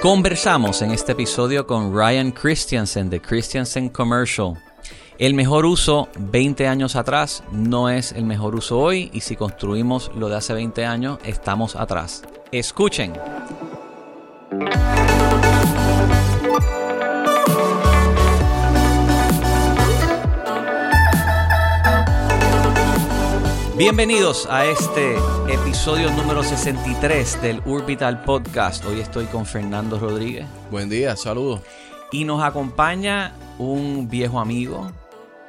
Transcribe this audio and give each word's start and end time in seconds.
Conversamos 0.00 0.80
en 0.80 0.92
este 0.92 1.12
episodio 1.12 1.66
con 1.66 1.94
Ryan 1.94 2.32
Christiansen 2.32 3.10
de 3.10 3.20
Christiansen 3.20 3.90
Commercial. 3.90 4.54
El 5.18 5.34
mejor 5.34 5.66
uso 5.66 6.08
20 6.18 6.66
años 6.66 6.96
atrás 6.96 7.44
no 7.52 7.90
es 7.90 8.12
el 8.12 8.24
mejor 8.24 8.54
uso 8.54 8.78
hoy 8.78 9.10
y 9.12 9.20
si 9.20 9.36
construimos 9.36 10.10
lo 10.16 10.30
de 10.30 10.36
hace 10.36 10.54
20 10.54 10.86
años 10.86 11.18
estamos 11.22 11.76
atrás. 11.76 12.22
Escuchen. 12.50 13.12
Bienvenidos 23.80 24.46
a 24.50 24.66
este 24.66 25.16
episodio 25.48 26.10
número 26.10 26.42
63 26.42 27.40
del 27.40 27.62
Urbital 27.64 28.22
Podcast. 28.24 28.84
Hoy 28.84 29.00
estoy 29.00 29.24
con 29.24 29.46
Fernando 29.46 29.98
Rodríguez. 29.98 30.46
Buen 30.70 30.90
día, 30.90 31.16
saludos. 31.16 31.62
Y 32.12 32.24
nos 32.24 32.42
acompaña 32.42 33.32
un 33.56 34.06
viejo 34.10 34.38
amigo, 34.38 34.92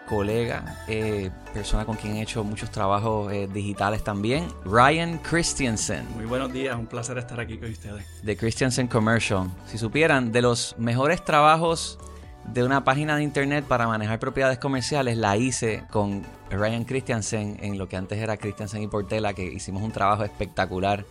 colega, 0.08 0.82
eh, 0.88 1.30
persona 1.54 1.84
con 1.84 1.98
quien 1.98 2.16
he 2.16 2.22
hecho 2.22 2.46
muchos 2.46 2.72
trabajos 2.72 3.34
eh, 3.34 3.50
digitales 3.52 4.02
también, 4.02 4.48
Ryan 4.64 5.18
Christiansen. 5.18 6.06
Muy 6.16 6.24
buenos 6.24 6.54
días, 6.54 6.78
un 6.80 6.88
placer 6.88 7.18
estar 7.18 7.38
aquí 7.38 7.58
con 7.58 7.70
ustedes. 7.70 8.06
De 8.24 8.38
Christiansen 8.38 8.88
Commercial. 8.88 9.52
Si 9.66 9.78
supieran, 9.78 10.32
de 10.32 10.42
los 10.42 10.74
mejores 10.78 11.26
trabajos 11.26 12.00
de 12.46 12.64
una 12.64 12.84
página 12.84 13.16
de 13.16 13.24
internet 13.24 13.66
para 13.68 13.88
manejar 13.88 14.20
propiedades 14.20 14.58
comerciales 14.58 15.18
la 15.18 15.38
hice 15.38 15.84
con 15.90 16.24
Ryan 16.50 16.84
Christiansen 16.84 17.58
en 17.62 17.78
lo 17.78 17.88
que 17.88 17.98
antes 17.98 18.20
era 18.20 18.38
Christiansen 18.38 18.84
y 18.84 18.88
Portela, 18.88 19.34
que 19.34 19.44
hicimos 19.44 19.84
un 19.84 19.92
trabajo 19.92 20.24
espectacular. 20.24 21.06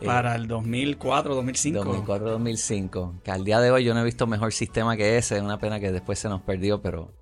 Eh, 0.00 0.06
para 0.06 0.36
el 0.36 0.46
2004, 0.46 1.34
2005. 1.34 1.78
2004, 1.78 2.30
2005. 2.30 3.14
Que 3.24 3.30
al 3.30 3.44
día 3.44 3.60
de 3.60 3.70
hoy 3.70 3.84
yo 3.84 3.94
no 3.94 4.00
he 4.00 4.04
visto 4.04 4.26
mejor 4.26 4.52
sistema 4.52 4.96
que 4.96 5.18
ese. 5.18 5.36
Es 5.36 5.42
una 5.42 5.58
pena 5.58 5.80
que 5.80 5.90
después 5.90 6.18
se 6.18 6.28
nos 6.28 6.40
perdió, 6.42 6.80
pero. 6.80 7.12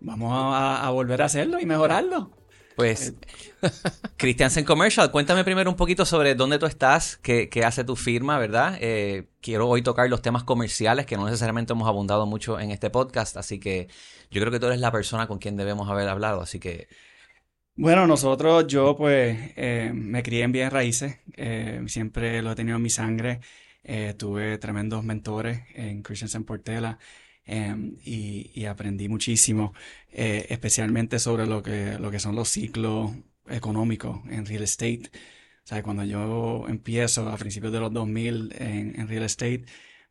Vamos 0.00 0.32
a, 0.32 0.86
a 0.86 0.90
volver 0.90 1.22
a 1.22 1.24
hacerlo 1.24 1.58
y 1.58 1.66
mejorarlo. 1.66 2.30
Pues, 2.76 3.14
Christiansen 4.18 4.64
Commercial, 4.66 5.10
cuéntame 5.10 5.44
primero 5.44 5.70
un 5.70 5.76
poquito 5.76 6.04
sobre 6.04 6.34
dónde 6.34 6.58
tú 6.58 6.66
estás, 6.66 7.16
qué, 7.16 7.48
hace 7.64 7.84
tu 7.84 7.96
firma, 7.96 8.38
¿verdad? 8.38 8.76
Eh, 8.82 9.28
quiero 9.40 9.66
hoy 9.66 9.80
tocar 9.80 10.10
los 10.10 10.20
temas 10.20 10.44
comerciales 10.44 11.06
que 11.06 11.16
no 11.16 11.24
necesariamente 11.24 11.72
hemos 11.72 11.88
abundado 11.88 12.26
mucho 12.26 12.60
en 12.60 12.70
este 12.70 12.90
podcast, 12.90 13.38
así 13.38 13.58
que 13.58 13.88
yo 14.30 14.42
creo 14.42 14.52
que 14.52 14.60
tú 14.60 14.66
eres 14.66 14.80
la 14.80 14.92
persona 14.92 15.26
con 15.26 15.38
quien 15.38 15.56
debemos 15.56 15.88
haber 15.88 16.06
hablado, 16.06 16.42
así 16.42 16.60
que... 16.60 16.88
Bueno, 17.76 18.06
nosotros, 18.06 18.66
yo 18.66 18.94
pues 18.94 19.52
eh, 19.56 19.90
me 19.94 20.22
crié 20.22 20.42
en 20.42 20.52
bien 20.52 20.70
raíces, 20.70 21.18
eh, 21.34 21.82
siempre 21.86 22.42
lo 22.42 22.52
he 22.52 22.54
tenido 22.54 22.76
en 22.76 22.82
mi 22.82 22.90
sangre, 22.90 23.40
tuve 24.18 24.58
tremendos 24.58 25.02
mentores 25.04 25.62
en 25.74 26.02
Christiansen 26.02 26.44
Portela. 26.44 26.98
Em, 27.46 27.96
y, 28.04 28.64
aprendí 28.64 29.08
muchísimo, 29.08 29.72
eh, 30.10 30.46
especialmente 30.48 31.20
sobre 31.20 31.46
lo 31.46 31.62
que, 31.62 31.96
lo 31.98 32.10
que 32.10 32.18
son 32.18 32.34
los 32.34 32.48
ciclos 32.48 33.12
económicos 33.48 34.20
en 34.28 34.46
real 34.46 34.64
estate. 34.64 35.02
O 35.64 35.66
sea, 35.68 35.82
cuando 35.82 36.04
yo 36.04 36.66
empiezo 36.68 37.28
a 37.28 37.36
principios 37.36 37.72
de 37.72 37.80
los 37.80 37.92
2000 37.92 38.52
en, 38.58 39.00
en 39.00 39.08
real 39.08 39.22
estate, 39.22 39.64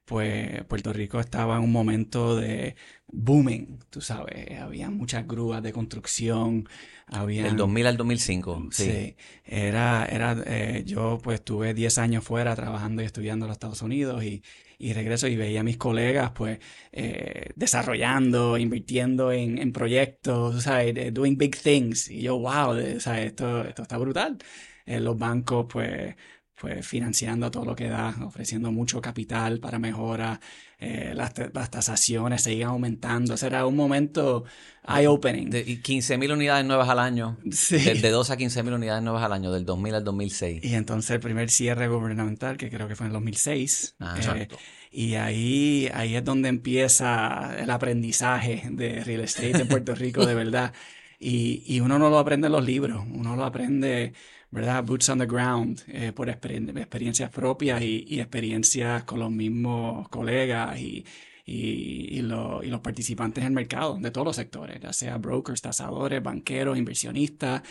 pues 0.06 0.64
Puerto 0.66 0.94
Rico 0.94 1.20
estaba 1.20 1.58
en 1.58 1.64
un 1.64 1.72
momento 1.72 2.38
de 2.38 2.76
booming, 3.08 3.80
tú 3.90 4.02
sabes, 4.02 4.58
había 4.60 4.90
muchas 4.90 5.28
grúas 5.28 5.64
de 5.64 5.74
construcción, 5.74 6.70
había... 7.08 7.44
Del 7.44 7.58
2000 7.58 7.88
al 7.88 7.98
2005, 7.98 8.68
sí. 8.72 8.84
sí 8.84 9.16
era, 9.44 10.06
era, 10.06 10.38
eh, 10.46 10.84
yo 10.86 11.20
pues 11.24 11.44
tuve 11.44 11.74
10 11.74 11.98
años 11.98 12.24
fuera 12.24 12.56
trabajando 12.56 13.02
y 13.02 13.06
estudiando 13.06 13.46
en 13.46 13.50
los 13.50 13.56
Estados 13.56 13.82
Unidos 13.82 14.24
y, 14.24 14.44
y 14.78 14.94
regreso 14.94 15.28
y 15.28 15.36
veía 15.36 15.62
a 15.62 15.64
mis 15.64 15.78
colegas 15.78 16.32
pues 16.32 16.60
eh, 16.92 17.50
desarrollando, 17.56 18.58
invirtiendo 18.58 19.32
en, 19.32 19.58
en 19.58 19.72
proyectos, 19.72 20.64
¿sabes? 20.64 21.14
doing 21.14 21.38
big 21.38 21.56
things. 21.58 22.10
Y 22.10 22.22
yo, 22.22 22.38
wow, 22.40 22.76
¿sabes? 23.00 23.28
Esto, 23.28 23.64
esto 23.66 23.82
está 23.84 23.98
brutal. 23.98 24.38
Eh, 24.86 25.00
los 25.00 25.18
bancos 25.18 25.66
pues 25.70 26.16
pues 26.60 26.88
financiando 26.88 27.52
todo 27.52 27.66
lo 27.66 27.76
que 27.76 27.90
da, 27.90 28.16
ofreciendo 28.26 28.72
mucho 28.72 29.02
capital 29.02 29.60
para 29.60 29.78
mejora, 29.78 30.40
eh, 30.80 31.14
las, 31.16 31.34
tasaciones 31.70 32.42
seguían 32.42 32.70
aumentando. 32.70 33.38
Será 33.38 33.66
un 33.66 33.76
momento 33.76 34.44
eye-opening. 34.88 35.50
Y 35.66 35.82
15 35.82 36.18
mil 36.18 36.32
unidades 36.32 36.66
nuevas 36.66 36.90
al 36.90 37.00
año. 37.00 37.38
Sí. 37.52 37.78
De, 37.78 38.10
2 38.10 38.30
a 38.30 38.38
15 38.38 38.64
mil 38.64 38.74
unidades 38.74 39.02
nuevas 39.02 39.24
al 39.24 39.34
año, 39.34 39.52
del 39.52 39.66
2000 39.66 39.96
al 39.96 40.04
2006. 40.04 40.64
Y 40.64 40.76
entonces 40.76 41.12
el 41.12 41.20
primer 41.20 41.50
cierre 41.50 41.88
gubernamental, 41.88 42.58
que 42.58 42.70
creo 42.70 42.88
que 42.88 42.96
fue 42.96 43.06
en 43.06 43.12
el 43.12 43.14
2006. 43.14 43.96
Ah, 44.00 44.18
eh, 44.36 44.48
y 44.92 45.16
ahí, 45.16 45.90
ahí 45.94 46.16
es 46.16 46.24
donde 46.24 46.50
empieza 46.50 47.56
el 47.58 47.70
aprendizaje 47.70 48.64
de 48.72 49.04
real 49.04 49.22
estate 49.22 49.62
en 49.62 49.68
Puerto 49.68 49.96
Rico, 49.96 50.26
de 50.26 50.36
verdad. 50.36 50.74
Y, 51.20 51.64
y 51.66 51.80
uno 51.80 51.98
no 51.98 52.10
lo 52.10 52.20
aprende 52.20 52.48
en 52.48 52.54
los 52.54 52.66
libros, 52.66 53.06
uno 53.10 53.38
lo 53.38 53.46
aprende 53.46 54.14
¿verdad? 54.52 54.84
Boots 54.84 55.10
on 55.10 55.20
the 55.20 55.26
ground, 55.26 55.82
eh, 55.88 56.12
por 56.14 56.30
experiencias 56.30 57.30
propias 57.30 57.82
y, 57.82 58.20
experiencias 58.20 59.04
con 59.04 59.20
los 59.20 59.32
mismos 59.32 60.08
colegas 60.10 60.80
y, 60.80 61.06
y, 61.46 62.22
los 62.22 62.80
participantes 62.82 63.42
en 63.42 63.48
el 63.48 63.54
mercado 63.54 63.98
de 64.00 64.12
todos 64.12 64.26
los 64.26 64.36
sectores, 64.36 64.80
ya 64.82 64.94
sea 64.94 65.18
brokers, 65.18 65.62
tasadores, 65.62 66.22
banqueros, 66.24 66.78
inversionistas. 66.78 67.62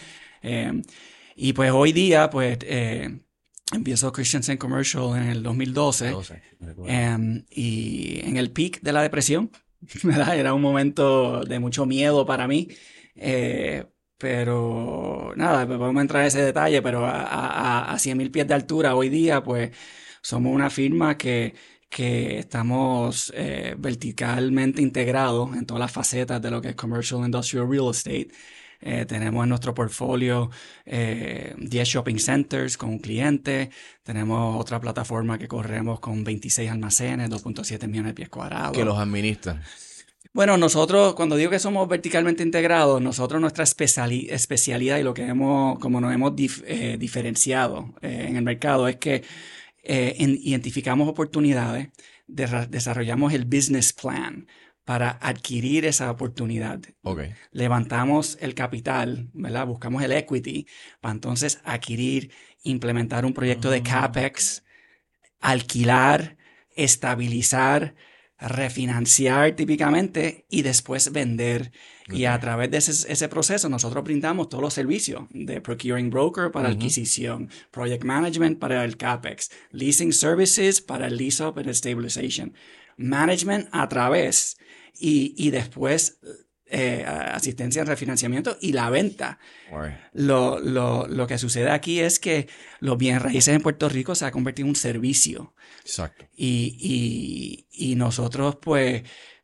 Eh, 0.43 0.83
y 1.37 1.53
pues 1.53 1.71
hoy 1.71 1.93
día, 1.93 2.31
pues... 2.31 2.59
Eh, 2.62 3.21
empiezo 3.73 4.12
Christiansen 4.12 4.59
Commercial 4.59 5.17
en 5.17 5.29
el 5.29 5.43
2012 5.43 6.15
em, 6.87 7.45
y 7.51 8.21
en 8.23 8.37
el 8.37 8.51
peak 8.51 8.81
de 8.83 8.93
la 8.93 9.03
depresión, 9.03 9.51
¿verdad? 10.03 10.39
Era 10.39 10.55
un 10.55 10.62
momento 10.62 11.43
de 11.45 11.59
mucho 11.59 11.87
miedo 11.87 12.27
para 12.27 12.47
mí, 12.47 12.69
eh, 13.17 13.87
pero 14.19 15.33
nada, 15.37 15.67
pues 15.67 15.79
podemos 15.79 16.01
entrar 16.01 16.23
en 16.23 16.29
ese 16.29 16.43
detalle, 16.43 16.83
pero 16.83 17.05
a, 17.07 17.23
a, 17.23 17.93
a 17.93 17.95
100.000 17.97 18.31
pies 18.31 18.47
de 18.47 18.55
altura 18.55 18.95
hoy 18.95 19.09
día, 19.09 19.43
pues 19.43 19.71
somos 20.23 20.55
una 20.55 20.71
firma 20.71 21.19
que, 21.19 21.55
que 21.95 22.39
estamos 22.41 23.33
eh, 23.37 23.77
verticalmente 23.79 24.83
integrados 24.83 25.55
en 25.57 25.65
todas 25.65 25.81
las 25.81 25.93
facetas 25.93 26.43
de 26.43 26.51
lo 26.51 26.61
que 26.61 26.71
es 26.71 26.75
Commercial 26.75 27.25
Industrial 27.25 27.71
Real 27.71 27.91
Estate. 27.91 28.29
Eh, 28.81 29.07
tenemos 29.07 29.45
en 29.45 29.49
nuestro 29.51 29.75
portfolio 29.75 30.51
eh, 30.85 31.55
10 31.57 31.89
shopping 31.89 32.19
centers 32.19 32.77
con 32.77 32.91
un 32.91 32.99
cliente. 32.99 33.71
Tenemos 34.03 34.61
otra 34.61 34.81
plataforma 34.81 35.39
que 35.39 35.47
corremos 35.47 36.01
con 36.01 36.25
26 36.25 36.69
almacenes, 36.69 37.31
2.7 37.31 37.87
millones 37.87 38.11
de 38.11 38.15
pies 38.15 38.29
cuadrados. 38.29 38.77
Que 38.77 38.85
los 38.85 38.99
administran. 38.99 39.63
Bueno, 40.34 40.56
nosotros, 40.56 41.15
cuando 41.15 41.37
digo 41.37 41.53
que 41.53 41.61
somos 41.61 41.89
verticalmente 41.89 42.43
integrados, 42.43 43.00
nosotros 43.00 43.41
nuestra 43.41 43.62
especialidad 43.62 44.99
y 44.99 45.05
lo 45.05 45.15
que 45.15 45.22
hemos, 45.22 45.78
como 45.78 46.00
nos 46.00 46.12
hemos 46.12 46.33
eh, 46.65 46.97
diferenciado 46.99 47.95
eh, 48.03 48.27
en 48.28 48.34
el 48.37 48.43
mercado 48.43 48.89
es 48.89 48.97
que 48.97 49.23
eh, 49.84 50.17
identificamos 50.19 51.09
oportunidades, 51.09 51.91
desarrollamos 52.27 53.33
el 53.33 53.44
business 53.44 53.93
plan 53.93 54.49
para 54.83 55.11
adquirir 55.11 55.84
esa 55.84 56.11
oportunidad. 56.11 56.81
Okay. 57.03 57.33
Levantamos 57.53 58.37
el 58.41 58.55
capital, 58.56 59.31
¿verdad? 59.34 59.69
Buscamos 59.69 60.03
el 60.03 60.11
equity 60.11 60.67
para 61.00 61.15
entonces 61.15 61.61
adquirir, 61.62 62.33
implementar 62.65 63.25
un 63.25 63.34
proyecto 63.34 63.71
de 63.71 63.78
ah. 63.78 63.83
CAPEX, 63.84 64.65
alquilar, 65.39 66.37
estabilizar, 66.75 67.94
refinanciar 68.39 69.55
típicamente 69.56 70.47
y 70.49 70.62
después 70.62 71.12
vender. 71.12 71.72
Y 72.12 72.27
a 72.27 72.39
través 72.39 72.71
de 72.71 72.78
ese, 72.78 73.28
proceso 73.28 73.69
nosotros 73.69 74.05
brindamos 74.05 74.49
todos 74.49 74.62
los 74.62 74.75
servicios 74.75 75.25
de 75.31 75.61
Procuring 75.61 76.11
Broker 76.11 76.50
para 76.50 76.69
adquisición, 76.69 77.49
Project 77.71 78.05
Management 78.05 78.59
para 78.59 78.85
el 78.85 78.97
CAPEX, 78.97 79.50
Leasing 79.70 80.12
Services 80.12 80.81
para 80.82 81.06
el 81.06 81.17
Lease 81.17 81.43
Up 81.43 81.59
and 81.59 81.70
Stabilization, 81.73 82.55
Management 82.97 83.69
a 83.73 83.88
través 83.88 84.59
y, 84.99 85.35
y 85.37 85.50
después 85.50 86.19
eh, 86.66 87.05
asistencia 87.06 87.82
en 87.82 87.87
refinanciamiento 87.87 88.56
y 88.58 88.72
la 88.72 88.88
venta. 88.88 89.38
Lo, 90.12 90.58
lo, 90.58 91.06
lo, 91.06 91.26
que 91.26 91.37
sucede 91.37 91.70
aquí 91.70 92.00
es 92.00 92.19
que 92.19 92.49
los 92.81 92.96
bienes 92.96 93.20
raíces 93.20 93.55
en 93.55 93.61
Puerto 93.61 93.88
Rico 93.88 94.14
se 94.14 94.25
ha 94.25 94.31
convertido 94.31 94.64
en 94.64 94.70
un 94.70 94.76
servicio. 94.76 95.55
Exacto. 95.82 96.26
Y, 96.34 97.66
y, 97.70 97.90
y 97.90 97.96
nosotros, 97.96 98.56
pues, 98.62 99.02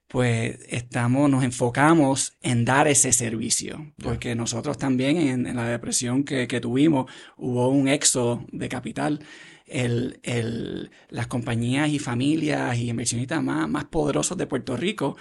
pues 0.08 0.61
estamos, 0.69 1.28
nos 1.28 1.44
enfocamos 1.44 2.38
en 2.40 2.64
dar 2.64 2.88
ese 2.88 3.12
servicio, 3.12 3.93
porque 4.02 4.34
nosotros 4.34 4.78
también 4.78 5.19
en, 5.19 5.56
la 5.56 5.69
depresión 5.69 6.25
que, 6.25 6.49
que, 6.49 6.61
tuvimos 6.61 7.11
hubo 7.37 7.69
un 7.69 7.87
éxodo 7.87 8.46
de 8.50 8.69
capital. 8.70 9.22
El, 9.67 10.19
el, 10.25 10.90
las 11.11 11.28
compañías 11.28 11.90
y 11.90 11.99
familias 12.00 12.76
y 12.78 12.88
inversionistas 12.88 13.40
más, 13.40 13.69
más 13.69 13.84
poderosos 13.84 14.37
de 14.37 14.49
Puerto 14.49 14.76
Rico, 14.76 15.17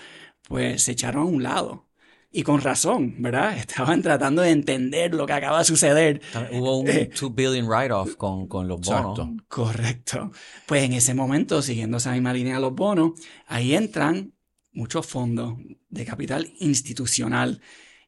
pues 0.48 0.82
se 0.84 0.94
echaron 0.94 1.24
a 1.24 1.26
un 1.26 1.44
lado 1.44 1.89
y 2.32 2.44
con 2.44 2.62
razón, 2.62 3.16
¿verdad? 3.20 3.58
Estaban 3.58 4.02
tratando 4.02 4.42
de 4.42 4.52
entender 4.52 5.14
lo 5.14 5.26
que 5.26 5.34
acaba 5.34 5.60
de 5.60 5.66
suceder. 5.66 6.22
Hubo 6.52 6.80
un 6.80 6.86
2 6.86 6.96
eh, 6.96 7.10
billion 7.32 7.68
write-off 7.68 8.16
con, 8.16 8.48
con, 8.48 8.68
los 8.68 8.82
bonos. 8.82 9.20
Correcto. 9.48 10.32
Pues 10.66 10.84
en 10.84 10.94
ese 10.94 11.14
momento, 11.14 11.62
siguiendo 11.62 11.98
esa 11.98 12.12
misma 12.12 12.34
línea 12.34 12.56
de 12.56 12.62
los 12.62 12.74
bonos, 12.74 13.14
ahí 13.48 13.74
entran 13.76 14.34
muchos 14.72 15.06
fondos 15.06 15.58
de 15.90 16.06
capital 16.06 16.52
institucional. 16.60 17.62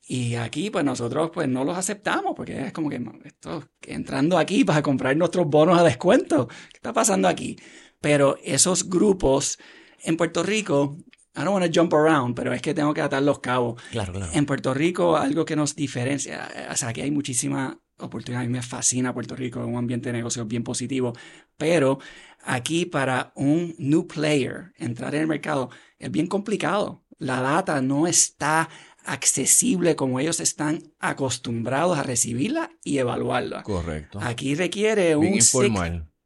Y 0.08 0.36
aquí, 0.36 0.70
pues 0.70 0.84
nosotros 0.84 1.32
pues 1.34 1.48
no 1.48 1.64
los 1.64 1.78
aceptamos, 1.78 2.34
porque 2.36 2.68
es 2.68 2.74
como 2.74 2.90
que 2.90 3.02
esto, 3.24 3.70
entrando 3.82 4.38
aquí 4.38 4.64
para 4.64 4.82
comprar 4.82 5.16
nuestros 5.16 5.48
bonos 5.48 5.80
a 5.80 5.84
descuento. 5.84 6.48
¿Qué 6.48 6.78
está 6.78 6.92
pasando 6.92 7.28
aquí? 7.28 7.58
Pero 8.00 8.38
esos 8.44 8.90
grupos 8.90 9.58
en 10.04 10.18
Puerto 10.18 10.44
Rico 10.44 10.98
I 11.36 11.44
don't 11.44 11.54
want 11.54 11.66
to 11.66 11.72
jump 11.74 11.94
around, 11.94 12.36
pero 12.36 12.54
es 12.54 12.62
que 12.62 12.74
tengo 12.74 12.94
que 12.94 13.02
atar 13.02 13.24
los 13.24 13.40
cabos. 13.40 13.82
Claro, 13.92 14.14
claro. 14.14 14.32
En 14.34 14.46
Puerto 14.46 14.74
Rico, 14.74 15.16
algo 15.16 15.46
que 15.46 15.56
nos 15.56 15.76
diferencia, 15.76 16.50
o 16.70 16.76
sea, 16.76 16.90
aquí 16.90 17.02
hay 17.02 17.12
muchísima 17.12 17.80
oportunidad. 17.98 18.42
A 18.42 18.46
mí 18.46 18.52
me 18.52 18.62
fascina 18.62 19.14
Puerto 19.14 19.36
Rico, 19.36 19.66
un 19.66 19.78
ambiente 19.78 20.10
de 20.10 20.18
negocios 20.18 20.48
bien 20.48 20.64
positivo. 20.64 21.14
Pero 21.58 22.00
aquí, 22.44 22.86
para 22.86 23.32
un 23.36 23.76
new 23.78 24.08
player 24.08 24.74
entrar 24.78 25.16
en 25.16 25.22
el 25.22 25.28
mercado, 25.28 25.70
es 26.00 26.12
bien 26.12 26.28
complicado. 26.28 27.04
La 27.18 27.40
data 27.40 27.82
no 27.82 28.08
está 28.08 28.68
accesible 29.06 29.96
como 29.96 30.20
ellos 30.20 30.40
están 30.40 30.84
acostumbrados 31.00 31.98
a 31.98 32.04
recibirla 32.04 32.72
y 32.84 32.98
evaluarla. 32.98 33.64
Correcto. 33.64 34.20
Aquí 34.22 34.56
requiere 34.56 35.16
un 35.16 35.34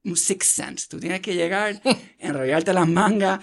un 0.06 0.16
sixth 0.16 0.56
sense. 0.56 0.88
Tú 0.88 1.00
tienes 1.00 1.22
que 1.22 1.36
llegar, 1.36 1.82
enrollarte 2.20 2.74
las 2.74 2.88
mangas, 2.88 3.40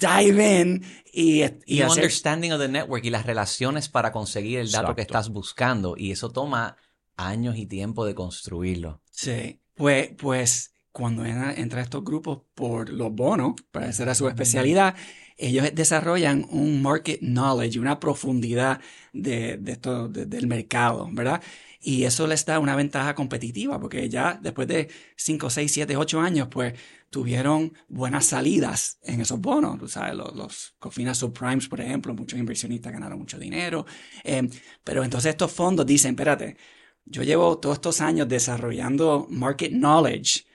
dive 0.00 0.60
in 0.60 0.84
y, 1.12 1.44
y, 1.66 1.82
un 1.82 1.90
understanding 1.90 2.52
of 2.52 2.60
the 2.60 2.68
network 2.68 3.04
y 3.04 3.10
las 3.10 3.26
relaciones 3.26 3.88
para 3.88 4.10
conseguir 4.10 4.58
el 4.58 4.70
dato 4.70 4.94
que 4.94 5.02
estás 5.02 5.28
buscando. 5.28 5.94
Y 5.96 6.10
eso 6.12 6.30
toma 6.30 6.76
años 7.16 7.56
y 7.56 7.66
tiempo 7.66 8.04
de 8.06 8.14
construirlo. 8.14 9.02
Sí. 9.10 9.60
Pues, 9.74 10.10
pues 10.16 10.72
cuando 10.92 11.24
entra 11.24 11.80
estos 11.80 12.02
grupos 12.04 12.40
por 12.54 12.88
los 12.88 13.12
bonos, 13.12 13.54
para 13.70 13.88
hacer 13.88 14.08
a 14.08 14.14
su 14.14 14.26
especialidad, 14.28 14.96
ellos 15.36 15.68
desarrollan 15.72 16.46
un 16.50 16.82
market 16.82 17.20
knowledge, 17.20 17.78
una 17.78 18.00
profundidad 18.00 18.80
de, 19.12 19.56
de 19.58 19.72
esto, 19.72 20.08
del 20.08 20.48
mercado, 20.48 21.08
¿verdad? 21.12 21.40
Y 21.80 22.04
eso 22.04 22.26
les 22.26 22.44
da 22.44 22.58
una 22.58 22.74
ventaja 22.74 23.14
competitiva, 23.14 23.78
porque 23.80 24.08
ya 24.08 24.38
después 24.42 24.66
de 24.66 24.88
5, 25.16 25.48
6, 25.48 25.72
7, 25.72 25.96
8 25.96 26.20
años, 26.20 26.48
pues 26.50 26.74
tuvieron 27.10 27.72
buenas 27.88 28.26
salidas 28.26 28.98
en 29.02 29.20
esos 29.20 29.40
bonos. 29.40 29.78
Tú 29.78 29.88
sabes, 29.88 30.14
los, 30.14 30.34
los 30.34 30.74
Cofina 30.78 31.14
Subprimes, 31.14 31.68
por 31.68 31.80
ejemplo, 31.80 32.14
muchos 32.14 32.38
inversionistas 32.38 32.92
ganaron 32.92 33.18
mucho 33.18 33.38
dinero. 33.38 33.86
Eh, 34.24 34.48
pero 34.82 35.04
entonces 35.04 35.30
estos 35.30 35.52
fondos 35.52 35.86
dicen, 35.86 36.10
espérate, 36.10 36.56
yo 37.04 37.22
llevo 37.22 37.58
todos 37.58 37.76
estos 37.76 38.00
años 38.00 38.28
desarrollando 38.28 39.26
market 39.30 39.72
knowledge 39.72 40.47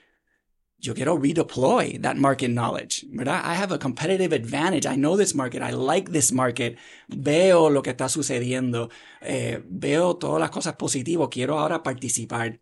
yo 0.84 0.92
quiero 0.94 1.16
redeploy 1.16 1.98
that 2.02 2.16
market 2.16 2.50
knowledge, 2.50 3.06
¿verdad? 3.08 3.40
I 3.42 3.54
have 3.54 3.72
a 3.72 3.78
competitive 3.78 4.34
advantage. 4.34 4.86
I 4.86 4.96
know 4.96 5.16
this 5.16 5.34
market. 5.34 5.62
I 5.62 5.72
like 5.72 6.12
this 6.12 6.30
market. 6.30 6.76
Veo 7.08 7.70
lo 7.70 7.82
que 7.82 7.90
está 7.90 8.10
sucediendo. 8.10 8.90
Eh, 9.22 9.62
veo 9.66 10.16
todas 10.16 10.38
las 10.40 10.50
cosas 10.50 10.76
positivas. 10.76 11.28
Quiero 11.30 11.58
ahora 11.58 11.82
participar. 11.82 12.60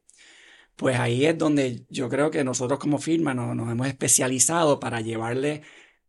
Pues 0.77 0.99
ahí 1.01 1.27
es 1.27 1.37
donde 1.37 1.85
yo 1.91 2.09
creo 2.09 2.31
que 2.31 2.45
nosotros 2.45 2.79
como 2.79 2.99
firma 2.99 3.35
nos, 3.35 3.71
hemos 3.71 3.89
especializado 3.89 4.79
para 4.79 5.01
llevarle 5.01 5.63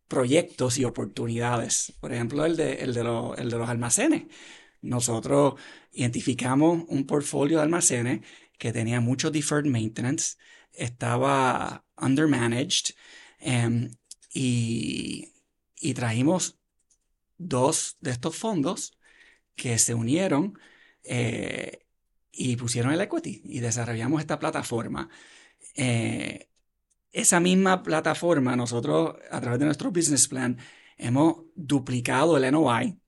proyectos 0.06 0.78
y 0.78 0.84
oportunidades. 0.84 1.94
Por 2.00 2.12
ejemplo, 2.12 2.44
el 2.44 2.56
de, 2.56 2.74
el 2.74 2.94
de, 2.94 3.00
el 3.38 3.50
de 3.50 3.58
los 3.58 3.68
almacenes. 3.68 4.24
Nosotros 4.82 5.54
identificamos 5.92 6.84
un 6.88 7.06
portfolio 7.06 7.56
de 7.58 7.64
almacenes 7.64 8.20
que 8.56 8.72
tenía 8.72 9.00
mucho 9.00 9.32
deferred 9.32 9.66
maintenance, 9.66 10.36
estaba 10.74 11.84
undermanaged 11.96 12.94
em, 13.38 13.90
y, 14.32 15.32
y 15.80 15.94
trajimos 15.94 16.58
dos 17.38 17.96
de 18.00 18.10
estos 18.10 18.36
fondos 18.36 18.98
que 19.54 19.78
se 19.78 19.94
unieron 19.94 20.58
eh, 21.04 21.86
y 22.32 22.56
pusieron 22.56 22.92
el 22.92 23.00
equity 23.00 23.42
y 23.44 23.60
desarrollamos 23.60 24.20
esta 24.20 24.38
plataforma. 24.38 25.08
Eh, 25.76 26.48
esa 27.12 27.38
misma 27.38 27.82
plataforma, 27.82 28.56
nosotros 28.56 29.16
a 29.30 29.40
través 29.40 29.60
de 29.60 29.66
nuestro 29.66 29.92
business 29.92 30.26
plan 30.26 30.58
hemos 30.96 31.44
duplicado 31.54 32.36
el 32.36 32.50
NOI, 32.50 32.98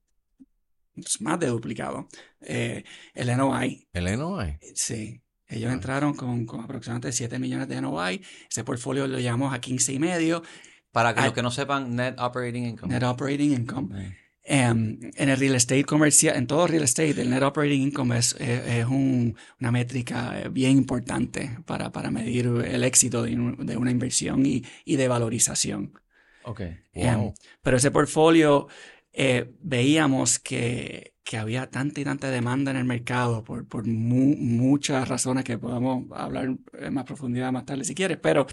más 1.21 1.41
de 1.41 1.49
duplicado, 1.49 2.09
eh, 2.41 2.85
el 3.15 3.37
NOI. 3.37 3.89
¿El 3.93 4.17
NOI? 4.17 4.59
Sí. 4.75 5.21
Ellos 5.49 5.73
entraron 5.73 6.15
con, 6.15 6.45
con, 6.47 6.61
aproximadamente 6.61 7.13
7 7.13 7.39
millones 7.39 7.69
de 7.69 7.81
NOI. 7.81 8.23
Ese 8.51 8.65
portfolio 8.65 9.07
lo 9.07 9.19
llamamos 9.19 9.55
a 9.55 9.61
15 9.61 9.93
y 9.93 9.99
medio. 9.99 10.43
Para 10.91 11.15
que 11.15 11.23
los 11.23 11.33
que 11.33 11.43
no 11.43 11.51
sepan, 11.51 11.95
Net 11.95 12.19
Operating 12.19 12.65
Income. 12.65 12.93
Net 12.93 13.03
Operating 13.03 13.53
Income. 13.53 14.17
Em, 14.49 14.99
en 15.17 15.29
el 15.29 15.37
real 15.37 15.57
estate 15.57 15.85
comercial, 15.85 16.37
en 16.37 16.47
todo 16.47 16.69
real 16.69 16.85
estate, 16.85 17.21
el 17.21 17.31
Net 17.31 17.43
Operating 17.43 17.83
Income 17.83 18.17
es, 18.17 18.37
es, 18.39 18.87
un, 18.87 19.37
una 19.61 19.73
métrica 19.73 20.41
eh, 20.41 20.49
bien 20.49 20.71
importante 20.71 21.59
para, 21.67 21.91
para 21.91 22.11
medir 22.11 22.47
el 22.47 22.85
éxito 22.85 23.25
de, 23.25 23.31
de 23.59 23.77
una 23.77 23.91
inversión 23.91 24.47
y, 24.47 24.65
y, 24.85 24.97
de 24.97 25.09
valorización. 25.09 26.01
Ok. 26.45 26.61
Em, 26.93 27.35
pero 27.61 27.77
ese 27.77 27.91
portfolio 27.91 28.69
eh, 29.19 29.51
veíamos 29.63 30.39
que 30.39 31.15
había 31.39 31.71
tanta 31.71 32.03
y 32.03 32.05
tanta 32.05 32.31
demanda 32.31 32.71
en 32.71 32.77
el 32.77 32.85
mercado 32.85 33.43
por, 33.43 33.87
muchas 33.87 35.09
razones 35.09 35.43
que 35.43 35.57
podamos 35.57 36.05
hablar 36.13 36.55
en 36.75 36.95
más 36.95 37.05
profundidad 37.05 37.51
más 37.51 37.65
tarde 37.65 37.85
si 37.85 37.95
quieres, 37.95 38.19
pero 38.19 38.47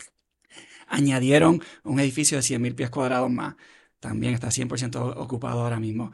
añadieron 0.88 1.62
un 1.84 2.00
edificio 2.00 2.38
de 2.38 2.44
100.000 2.44 2.76
pies 2.76 2.90
cuadrados 2.90 3.30
más. 3.30 3.56
También 4.00 4.34
está 4.34 4.48
100% 4.48 5.18
ocupado 5.18 5.62
ahora 5.62 5.82
mismo. 5.82 6.14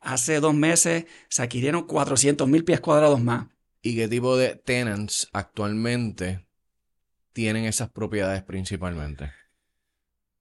Hace 0.00 0.40
dos 0.40 0.54
meses 0.54 1.06
se 1.30 1.42
adquirieron 1.42 1.86
400.000 1.86 2.64
pies 2.64 2.80
cuadrados 2.80 3.22
más. 3.22 3.46
¿Y 3.80 3.96
qué 3.96 4.08
tipo 4.08 4.36
de 4.36 4.56
tenants 4.56 5.26
actualmente 5.32 6.46
tienen 7.32 7.64
esas 7.64 7.88
propiedades 7.88 8.42
principalmente? 8.42 9.32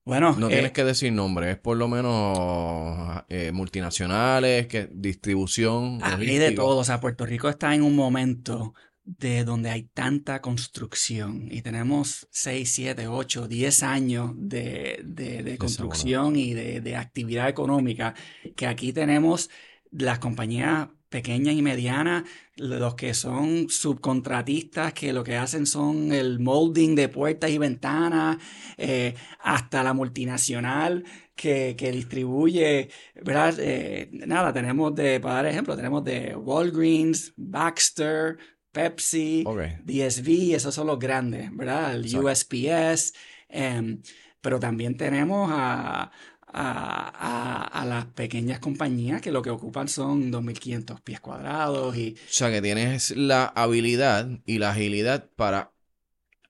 Bueno, 0.05 0.35
no 0.37 0.49
tienes 0.49 0.69
eh, 0.69 0.73
que 0.73 0.83
decir 0.83 1.11
nombre, 1.11 1.49
es 1.49 1.57
por 1.57 1.77
lo 1.77 1.87
menos 1.87 3.23
eh, 3.27 3.51
multinacionales, 3.51 4.67
que 4.67 4.87
distribución. 4.91 5.99
Hay 6.03 6.37
de 6.37 6.51
todo, 6.51 6.77
o 6.77 6.83
sea, 6.83 6.99
Puerto 6.99 7.25
Rico 7.25 7.49
está 7.49 7.73
en 7.73 7.81
un 7.81 7.95
momento 7.95 8.75
de 9.03 9.43
donde 9.43 9.71
hay 9.71 9.83
tanta 9.83 10.41
construcción 10.41 11.47
y 11.51 11.63
tenemos 11.63 12.27
6, 12.29 12.71
7, 12.71 13.07
8, 13.07 13.47
10 13.47 13.83
años 13.83 14.31
de, 14.35 15.01
de, 15.03 15.57
construcción 15.57 16.35
y 16.35 16.53
de, 16.53 16.81
de 16.81 16.95
actividad 16.95 17.49
económica, 17.49 18.13
que 18.55 18.67
aquí 18.67 18.93
tenemos 18.93 19.49
las 19.91 20.19
compañías 20.19 20.89
pequeñas 21.09 21.55
y 21.55 21.61
medianas, 21.61 22.23
los 22.57 22.95
que 22.95 23.13
son 23.13 23.69
subcontratistas, 23.69 24.93
que 24.93 25.13
lo 25.13 25.23
que 25.23 25.35
hacen 25.35 25.65
son 25.65 26.11
el 26.11 26.39
molding 26.39 26.95
de 26.95 27.09
puertas 27.09 27.49
y 27.51 27.57
ventanas, 27.57 28.37
eh, 28.77 29.15
hasta 29.39 29.83
la 29.83 29.93
multinacional 29.93 31.03
que, 31.35 31.75
distribuye, 31.91 32.89
¿verdad? 33.23 33.55
Eh, 33.59 34.09
nada, 34.11 34.53
tenemos 34.53 34.95
de, 34.95 35.19
para 35.19 35.35
dar 35.35 35.45
ejemplo, 35.47 35.75
tenemos 35.75 36.03
de 36.03 36.35
Walgreens, 36.35 37.33
Baxter, 37.35 38.37
Pepsi, 38.71 39.45
DSV, 39.83 40.55
esos 40.55 40.75
son 40.75 40.87
los 40.87 40.99
grandes, 40.99 41.55
¿verdad? 41.55 41.95
El 41.95 42.03
USPS, 42.17 43.13
em, 43.47 44.01
pero 44.41 44.59
también 44.59 44.97
tenemos 44.97 45.49
a 45.51 46.11
a, 46.55 47.85
las 47.87 48.05
pequeñas 48.05 48.59
compañías 48.59 49.21
que 49.21 49.31
lo 49.31 49.41
que 49.41 49.49
ocupan 49.49 49.87
son 49.87 50.31
2.500 50.31 51.01
pies 51.01 51.19
cuadrados. 51.19 51.95
Y... 51.95 52.13
O 52.13 52.31
sea 52.31 52.49
que 52.49 52.61
tienes 52.61 53.11
la 53.11 53.45
habilidad 53.45 54.27
y 54.45 54.57
la 54.57 54.71
agilidad 54.71 55.29
para 55.35 55.71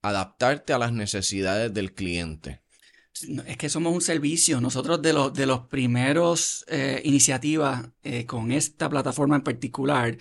adaptarte 0.02 0.74
a 0.74 0.78
las 0.78 0.94
necesidades 0.94 1.74
del 1.74 1.94
cliente. 1.94 2.62
Es 3.48 3.58
que 3.58 3.70
somos 3.70 3.94
un 3.94 4.02
servicio. 4.02 4.62
Nosotros 4.62 5.02
de 5.02 5.14
los, 5.14 5.34
de 5.34 5.46
los 5.46 5.62
primeros 5.68 6.66
eh, 6.68 7.02
iniciativas 7.04 7.88
eh, 8.04 8.26
con 8.26 8.52
esta 8.52 8.90
plataforma 8.90 9.38
en 9.38 9.42
particular, 9.42 10.18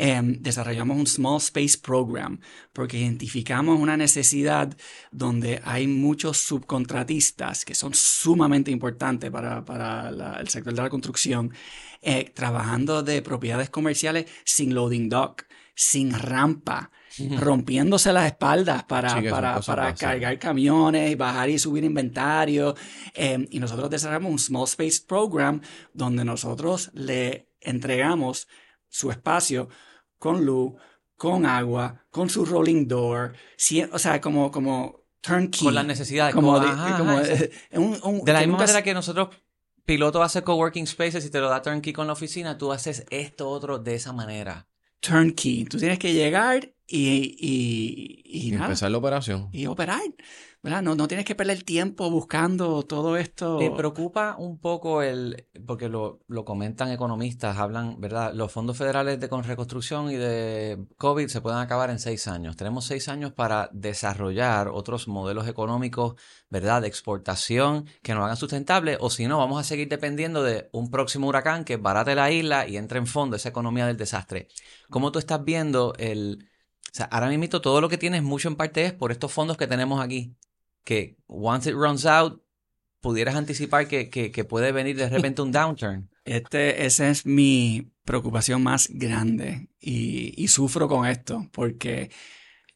Em, 0.00 0.40
desarrollamos 0.40 0.96
un 0.96 1.06
Small 1.08 1.38
Space 1.38 1.76
Program 1.76 2.38
porque 2.72 2.98
identificamos 2.98 3.80
una 3.80 3.96
necesidad 3.96 4.76
donde 5.10 5.60
hay 5.64 5.88
muchos 5.88 6.38
subcontratistas 6.38 7.64
que 7.64 7.74
son 7.74 7.94
sumamente 7.94 8.70
importantes 8.70 9.28
para, 9.28 9.64
para 9.64 10.38
el 10.38 10.48
sector 10.48 10.72
de 10.72 10.82
la 10.82 10.88
construcción, 10.88 11.52
eh, 12.00 12.30
trabajando 12.32 13.02
de 13.02 13.22
propiedades 13.22 13.70
comerciales 13.70 14.26
sin 14.44 14.72
loading 14.72 15.08
dock, 15.08 15.42
sin 15.74 16.12
rampa, 16.12 16.92
rompiéndose 17.36 18.12
las 18.12 18.26
espaldas 18.26 18.84
para, 18.84 19.20
para, 19.28 19.60
para 19.60 19.94
cargar 19.96 20.38
camiones, 20.38 21.18
bajar 21.18 21.50
y 21.50 21.58
subir 21.58 21.82
inventario. 21.82 22.76
Em, 23.14 23.48
y 23.50 23.58
nosotros 23.58 23.90
desarrollamos 23.90 24.30
un 24.30 24.38
Small 24.38 24.64
Space 24.64 25.00
Program 25.04 25.60
donde 25.92 26.24
nosotros 26.24 26.92
le 26.94 27.48
entregamos 27.60 28.46
su 28.88 29.10
espacio 29.10 29.68
con 30.18 30.44
luz, 30.44 30.74
con 31.16 31.46
agua, 31.46 32.04
con 32.10 32.30
su 32.30 32.44
rolling 32.44 32.86
door, 32.86 33.34
o 33.92 33.98
sea, 33.98 34.20
como, 34.20 34.50
como 34.50 35.02
turnkey. 35.20 35.64
Con 35.64 35.74
las 35.74 35.86
necesidades. 35.86 36.34
Como, 36.34 36.58
de, 36.60 36.68
un, 37.72 38.24
de 38.24 38.32
la 38.32 38.40
misma 38.40 38.58
manera 38.58 38.82
que 38.82 38.94
nosotros 38.94 39.28
piloto 39.84 40.22
hace 40.22 40.42
coworking 40.42 40.86
spaces 40.86 41.24
y 41.24 41.30
te 41.30 41.40
lo 41.40 41.48
da 41.48 41.62
turnkey 41.62 41.92
con 41.92 42.06
la 42.06 42.12
oficina, 42.12 42.58
tú 42.58 42.72
haces 42.72 43.06
esto 43.10 43.48
otro 43.48 43.78
de 43.78 43.94
esa 43.94 44.12
manera. 44.12 44.66
Turnkey. 45.00 45.64
Tú 45.64 45.78
tienes 45.78 45.98
que 45.98 46.12
llegar 46.12 46.72
y, 46.86 47.36
y, 47.38 48.22
y, 48.24 48.54
empezar 48.54 48.90
la 48.90 48.98
operación. 48.98 49.48
Y 49.52 49.66
operar. 49.66 50.00
No, 50.62 50.82
no 50.82 51.06
tienes 51.06 51.24
que 51.24 51.36
perder 51.36 51.62
tiempo 51.62 52.10
buscando 52.10 52.82
todo 52.82 53.16
esto. 53.16 53.58
¿Te 53.58 53.70
preocupa 53.70 54.34
un 54.38 54.58
poco 54.58 55.02
el, 55.02 55.46
porque 55.64 55.88
lo, 55.88 56.20
lo, 56.26 56.44
comentan 56.44 56.90
economistas, 56.90 57.56
hablan, 57.58 58.00
¿verdad? 58.00 58.34
Los 58.34 58.50
fondos 58.50 58.76
federales 58.76 59.20
de 59.20 59.28
con 59.28 59.44
reconstrucción 59.44 60.10
y 60.10 60.16
de 60.16 60.84
COVID 60.96 61.28
se 61.28 61.40
pueden 61.40 61.60
acabar 61.60 61.90
en 61.90 62.00
seis 62.00 62.26
años. 62.26 62.56
Tenemos 62.56 62.86
seis 62.86 63.08
años 63.08 63.32
para 63.32 63.70
desarrollar 63.72 64.68
otros 64.68 65.06
modelos 65.06 65.46
económicos, 65.46 66.16
¿verdad? 66.50 66.82
De 66.82 66.88
exportación 66.88 67.86
que 68.02 68.14
nos 68.14 68.24
hagan 68.24 68.36
sustentables, 68.36 68.98
o 69.00 69.10
si 69.10 69.28
no, 69.28 69.38
vamos 69.38 69.60
a 69.60 69.64
seguir 69.64 69.88
dependiendo 69.88 70.42
de 70.42 70.68
un 70.72 70.90
próximo 70.90 71.28
huracán 71.28 71.64
que 71.64 71.76
barate 71.76 72.16
la 72.16 72.32
isla 72.32 72.66
y 72.66 72.76
entre 72.76 72.98
en 72.98 73.06
fondo 73.06 73.36
esa 73.36 73.48
economía 73.50 73.86
del 73.86 73.96
desastre. 73.96 74.48
¿Cómo 74.90 75.12
tú 75.12 75.20
estás 75.20 75.44
viendo 75.44 75.94
el... 75.98 76.48
O 76.90 76.94
sea, 76.98 77.06
ahora 77.06 77.28
mismo 77.28 77.60
todo 77.60 77.80
lo 77.80 77.88
que 77.88 77.98
tienes 77.98 78.22
mucho 78.24 78.48
en 78.48 78.56
parte 78.56 78.84
es 78.84 78.92
por 78.92 79.12
estos 79.12 79.30
fondos 79.30 79.56
que 79.56 79.66
tenemos 79.66 80.02
aquí 80.02 80.34
que 80.88 81.18
once 81.26 81.68
it 81.68 81.76
runs 81.76 82.06
out, 82.06 82.42
pudieras 83.02 83.34
anticipar 83.34 83.86
que, 83.88 84.08
que, 84.08 84.44
puede 84.44 84.72
venir 84.72 84.96
de 84.96 85.10
repente 85.10 85.42
un 85.42 85.52
downturn. 85.52 86.08
Este, 86.24 86.86
esa 86.86 87.10
es 87.10 87.26
mi 87.26 87.92
preocupación 88.06 88.62
más 88.62 88.88
grande 88.90 89.68
y, 89.78 90.32
y, 90.42 90.48
sufro 90.48 90.88
con 90.88 91.06
esto 91.06 91.46
porque 91.52 92.10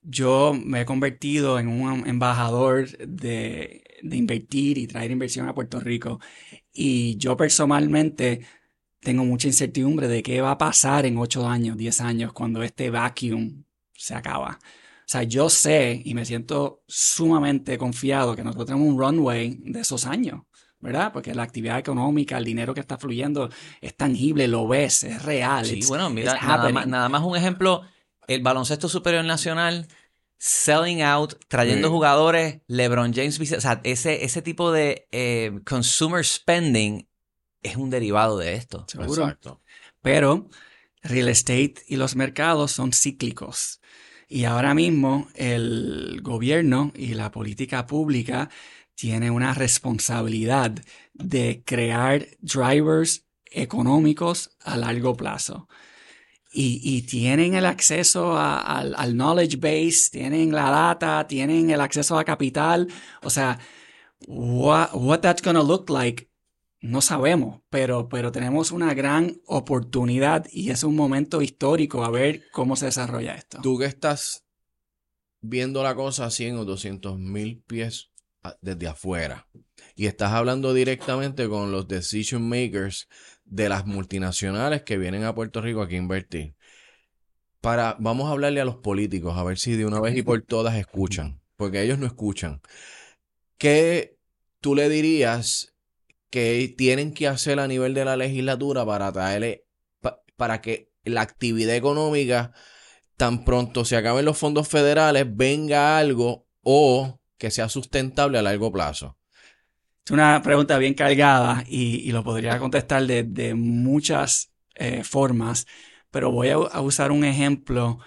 yo 0.03 0.53
me 0.55 0.83
he 0.83 0.85
convertido 0.85 1.59
en 1.59 1.69
un 1.69 2.07
embajador 2.07 2.91
de, 2.99 3.83
de 4.03 4.17
invertir 4.17 4.77
y 4.77 4.87
traer 4.87 5.11
inversión 5.11 5.49
a 5.49 5.55
Puerto 5.55 5.81
Rico 5.81 6.21
y 6.71 7.17
yo 7.17 7.35
personalmente 7.39 8.43
tengo 9.01 9.25
mucha 9.25 9.49
incertidumbre 9.49 10.07
de 10.07 10.23
qué 10.23 10.43
va 10.43 10.51
a 10.51 10.59
pasar 10.59 11.07
en 11.07 11.17
8 11.17 11.49
años, 11.49 11.79
10 11.79 12.01
años 12.03 12.33
cuando 12.35 12.63
este 12.63 12.91
vacuum 12.91 13.65
se 13.95 14.15
acaba. 14.15 14.59
O 15.13 15.19
sea, 15.21 15.25
yo 15.25 15.51
sé 15.51 16.01
y 16.07 16.15
me 16.15 16.25
siento 16.25 16.85
sumamente 16.89 17.77
confiado 17.77 18.35
que 18.35 18.43
nosotros 18.43 18.69
tenemos 18.69 18.89
un 18.89 18.99
runway 18.99 19.59
de 19.61 19.81
esos 19.81 20.07
años, 20.07 20.41
¿verdad? 20.81 21.13
Porque 21.13 21.35
la 21.35 21.43
actividad 21.43 21.79
económica, 21.79 22.39
el 22.39 22.47
dinero 22.47 22.73
que 22.73 22.81
está 22.81 22.97
fluyendo 22.97 23.51
es 23.83 23.95
tangible, 23.95 24.49
lo 24.49 24.67
ves, 24.67 25.05
es 25.05 25.23
real. 25.23 25.67
Sí, 25.67 25.81
bueno, 25.87 26.09
mira, 26.09 26.41
nada 26.87 27.11
más, 27.11 27.23
un 27.25 27.37
ejemplo, 27.37 27.83
el 28.27 28.41
baloncesto 28.41 28.89
superior 28.89 29.23
nacional 29.23 29.87
selling 30.39 31.03
out, 31.03 31.35
trayendo 31.47 31.91
jugadores, 31.91 32.63
LeBron 32.67 33.13
James, 33.13 33.39
o 33.39 33.61
sea, 33.61 33.83
ese, 33.85 34.25
ese 34.25 34.41
tipo 34.41 34.73
de 34.73 35.09
eh, 35.13 35.61
consumer 35.67 36.25
spending 36.25 37.07
es 37.61 37.77
un 37.77 37.91
derivado 37.91 38.39
de 38.39 38.55
esto. 38.55 38.87
Seguro. 38.89 39.25
Exacto. 39.25 39.61
Pero 40.01 40.49
real 41.03 41.29
estate 41.29 41.75
y 41.87 41.97
los 41.97 42.17
mercados 42.17 42.73
son 42.73 42.95
cíclicos. 42.95 43.82
Y 44.33 44.47
ahora 44.47 44.73
mismo 44.73 45.29
el 45.35 46.21
gobierno 46.23 46.91
y 46.97 47.13
la 47.13 47.31
política 47.31 47.87
pública 47.87 48.49
tiene 48.95 49.31
una 49.31 49.53
responsabilidad 49.53 50.73
de 51.13 51.63
crear 51.67 52.27
drivers 52.41 53.27
económicos 53.51 54.57
a 54.65 54.79
largo 54.79 55.15
plazo. 55.19 55.69
Y, 56.51 57.03
tienen 57.03 57.55
el 57.55 57.67
acceso 57.67 58.39
al, 58.39 59.13
knowledge 59.15 59.57
base, 59.59 60.09
tienen 60.11 60.51
la 60.53 60.71
data, 60.71 61.27
tienen 61.27 61.69
el 61.69 61.83
acceso 61.83 62.19
a 62.19 62.25
capital. 62.25 62.89
O 63.23 63.29
sea, 63.29 63.59
what, 64.27 64.95
what 64.95 65.21
that's 65.21 65.43
going 65.43 65.57
to 65.57 65.63
look 65.63 65.91
like 65.91 66.32
no 66.83 67.01
sabemos, 67.01 67.61
pero, 67.71 68.09
pero 68.09 68.33
tenemos 68.33 68.73
una 68.73 68.93
gran 68.93 69.41
oportunidad 69.47 70.47
y 70.51 70.71
es 70.71 70.83
un 70.83 70.97
momento 70.97 71.41
histórico 71.41 72.05
a 72.05 72.11
ver 72.11 72.43
cómo 72.51 72.75
se 72.75 72.87
desarrolla 72.87 73.35
esto. 73.35 73.61
Tú 73.63 73.79
que 73.79 73.87
estás 73.87 74.45
viendo 75.41 75.85
la 75.85 75.95
cosa 75.95 76.27
a 76.27 76.31
100 76.31 76.59
o 76.59 76.65
200 76.65 77.19
mil 77.19 77.63
pies 77.63 78.11
desde 78.61 78.89
afuera 78.89 79.47
y 79.95 80.07
estás 80.07 80.33
hablando 80.33 80.75
directamente 80.75 81.49
con 81.49 81.71
los 81.71 81.87
decision 81.87 82.49
makers 82.49 83.09
de 83.45 83.69
las 83.69 83.87
multinacionales 83.87 84.83
que 84.83 84.99
vienen 84.99 85.23
a 85.23 85.37
Puerto 85.37 85.61
Rico 85.61 85.83
aquí 85.83 85.95
a 85.95 85.99
invertir. 85.99 86.57
Para, 87.61 87.97
vamos 88.01 88.29
a 88.29 88.33
hablarle 88.33 88.61
a 88.61 88.65
los 88.65 88.77
políticos 88.77 89.39
a 89.39 89.45
ver 89.45 89.57
si 89.57 89.77
de 89.77 89.87
una 89.87 90.01
vez 90.01 90.17
y 90.17 90.23
por 90.23 90.43
todas 90.47 90.75
escuchan, 90.75 91.41
porque 91.57 91.81
ellos 91.81 92.01
no 92.01 92.07
escuchan. 92.07 92.61
¿Qué 93.57 94.19
tú 94.61 94.75
le 94.75 94.89
dirías 94.89 95.72
que 96.33 96.75
tienen 96.79 97.13
que 97.13 97.29
hacer 97.29 97.61
a 97.61 97.69
nivel 97.69 97.93
de 97.93 98.07
la 98.07 98.17
legislatura 98.17 98.87
para 98.87 99.13
traerle, 99.13 99.67
para 100.37 100.63
que 100.63 100.91
la 101.05 101.21
actividad 101.21 101.77
económica, 101.77 102.53
tan 103.19 103.45
pronto 103.45 103.85
se 103.85 103.99
acaben 103.99 104.25
los 104.25 104.39
fondos 104.39 104.67
federales, 104.67 105.27
venga 105.29 105.99
algo 105.99 106.47
o 106.63 107.21
que 107.37 107.51
sea 107.51 107.69
sustentable 107.69 108.39
a 108.39 108.43
largo 108.43 108.73
plazo? 108.73 109.19
Es 110.07 110.11
una 110.11 110.41
pregunta 110.41 110.79
bien 110.79 110.95
cargada 110.95 111.65
y, 111.69 112.11
lo 112.13 112.25
podría 112.25 112.59
contestar 112.59 113.07
de, 113.07 113.55
muchas 113.55 114.55
eh, 114.77 115.05
formas, 115.05 115.67
pero 116.11 116.33
voy 116.33 116.49
a, 116.49 116.81
usar 116.81 117.13
un 117.13 117.27
ejemplo 117.27 117.99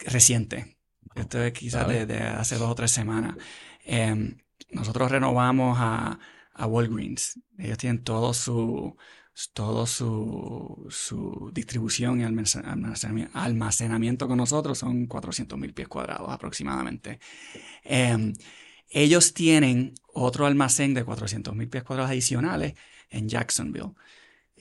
reciente. 0.00 0.76
Esto 1.14 1.42
es 1.42 1.54
quizás 1.54 1.88
de, 1.88 2.18
hace 2.18 2.56
dos 2.56 2.70
o 2.70 2.74
tres 2.74 2.90
semanas. 2.90 3.34
Em, 3.82 4.36
nosotros 4.68 5.10
renovamos 5.10 5.78
a 5.80 6.18
a 6.56 6.66
Walgreens. 6.66 7.38
Ellos 7.58 7.78
tienen 7.78 8.02
todo 8.02 8.34
su, 8.34 8.96
todo 9.52 9.86
su, 9.86 10.86
su 10.90 11.50
distribución 11.52 12.20
y 12.20 12.24
almacenamiento 13.34 14.28
con 14.28 14.38
nosotros 14.38 14.78
son 14.78 15.06
400 15.06 15.58
mil 15.58 15.74
pies 15.74 15.88
cuadrados 15.88 16.30
aproximadamente. 16.30 17.20
Em, 17.84 18.32
ellos 18.88 19.34
tienen 19.34 19.94
otro 20.12 20.46
almacén 20.46 20.94
de 20.94 21.04
400 21.04 21.54
mil 21.54 21.68
pies 21.68 21.84
cuadrados 21.84 22.10
adicionales 22.10 22.74
en 23.10 23.28
Jacksonville. 23.28 23.92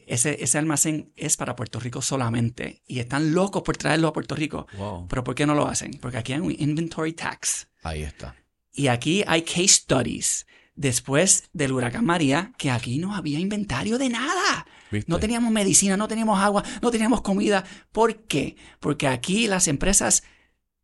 Ese, 0.07 0.43
ese, 0.43 0.59
almacén 0.59 1.11
es 1.15 1.35
para 1.35 1.55
Puerto 1.55 1.79
Rico 1.79 1.99
solamente 2.01 2.83
y 2.85 2.99
están 2.99 3.33
locos 3.33 3.63
por 3.63 3.75
traerlo 3.75 4.07
a 4.07 4.13
Puerto 4.13 4.35
Rico. 4.35 4.67
Pero 5.09 5.23
¿por 5.23 5.33
qué 5.33 5.47
no 5.47 5.55
lo 5.55 5.67
hacen? 5.67 5.97
Porque 5.99 6.17
aquí 6.17 6.33
hay 6.33 6.41
un 6.41 6.51
inventory 6.55 7.13
tax. 7.13 7.69
Ahí 7.81 8.03
está. 8.03 8.35
Y 8.71 8.87
aquí 8.87 9.23
hay 9.25 9.41
case 9.41 9.69
studies 9.69 10.45
después 10.75 11.49
del 11.53 11.71
huracán 11.71 12.05
María 12.05 12.51
que 12.57 12.71
aquí 12.71 12.97
no 12.97 13.15
había 13.15 13.39
inventario 13.39 13.97
de 13.97 14.09
nada. 14.09 14.65
No 15.07 15.19
teníamos 15.19 15.51
medicina, 15.51 15.97
no 15.97 16.07
teníamos 16.07 16.39
agua, 16.39 16.63
no 16.81 16.91
teníamos 16.91 17.21
comida. 17.21 17.65
¿Por 17.91 18.15
qué? 18.27 18.55
Porque 18.79 19.07
aquí 19.07 19.47
las 19.47 19.67
empresas 19.67 20.23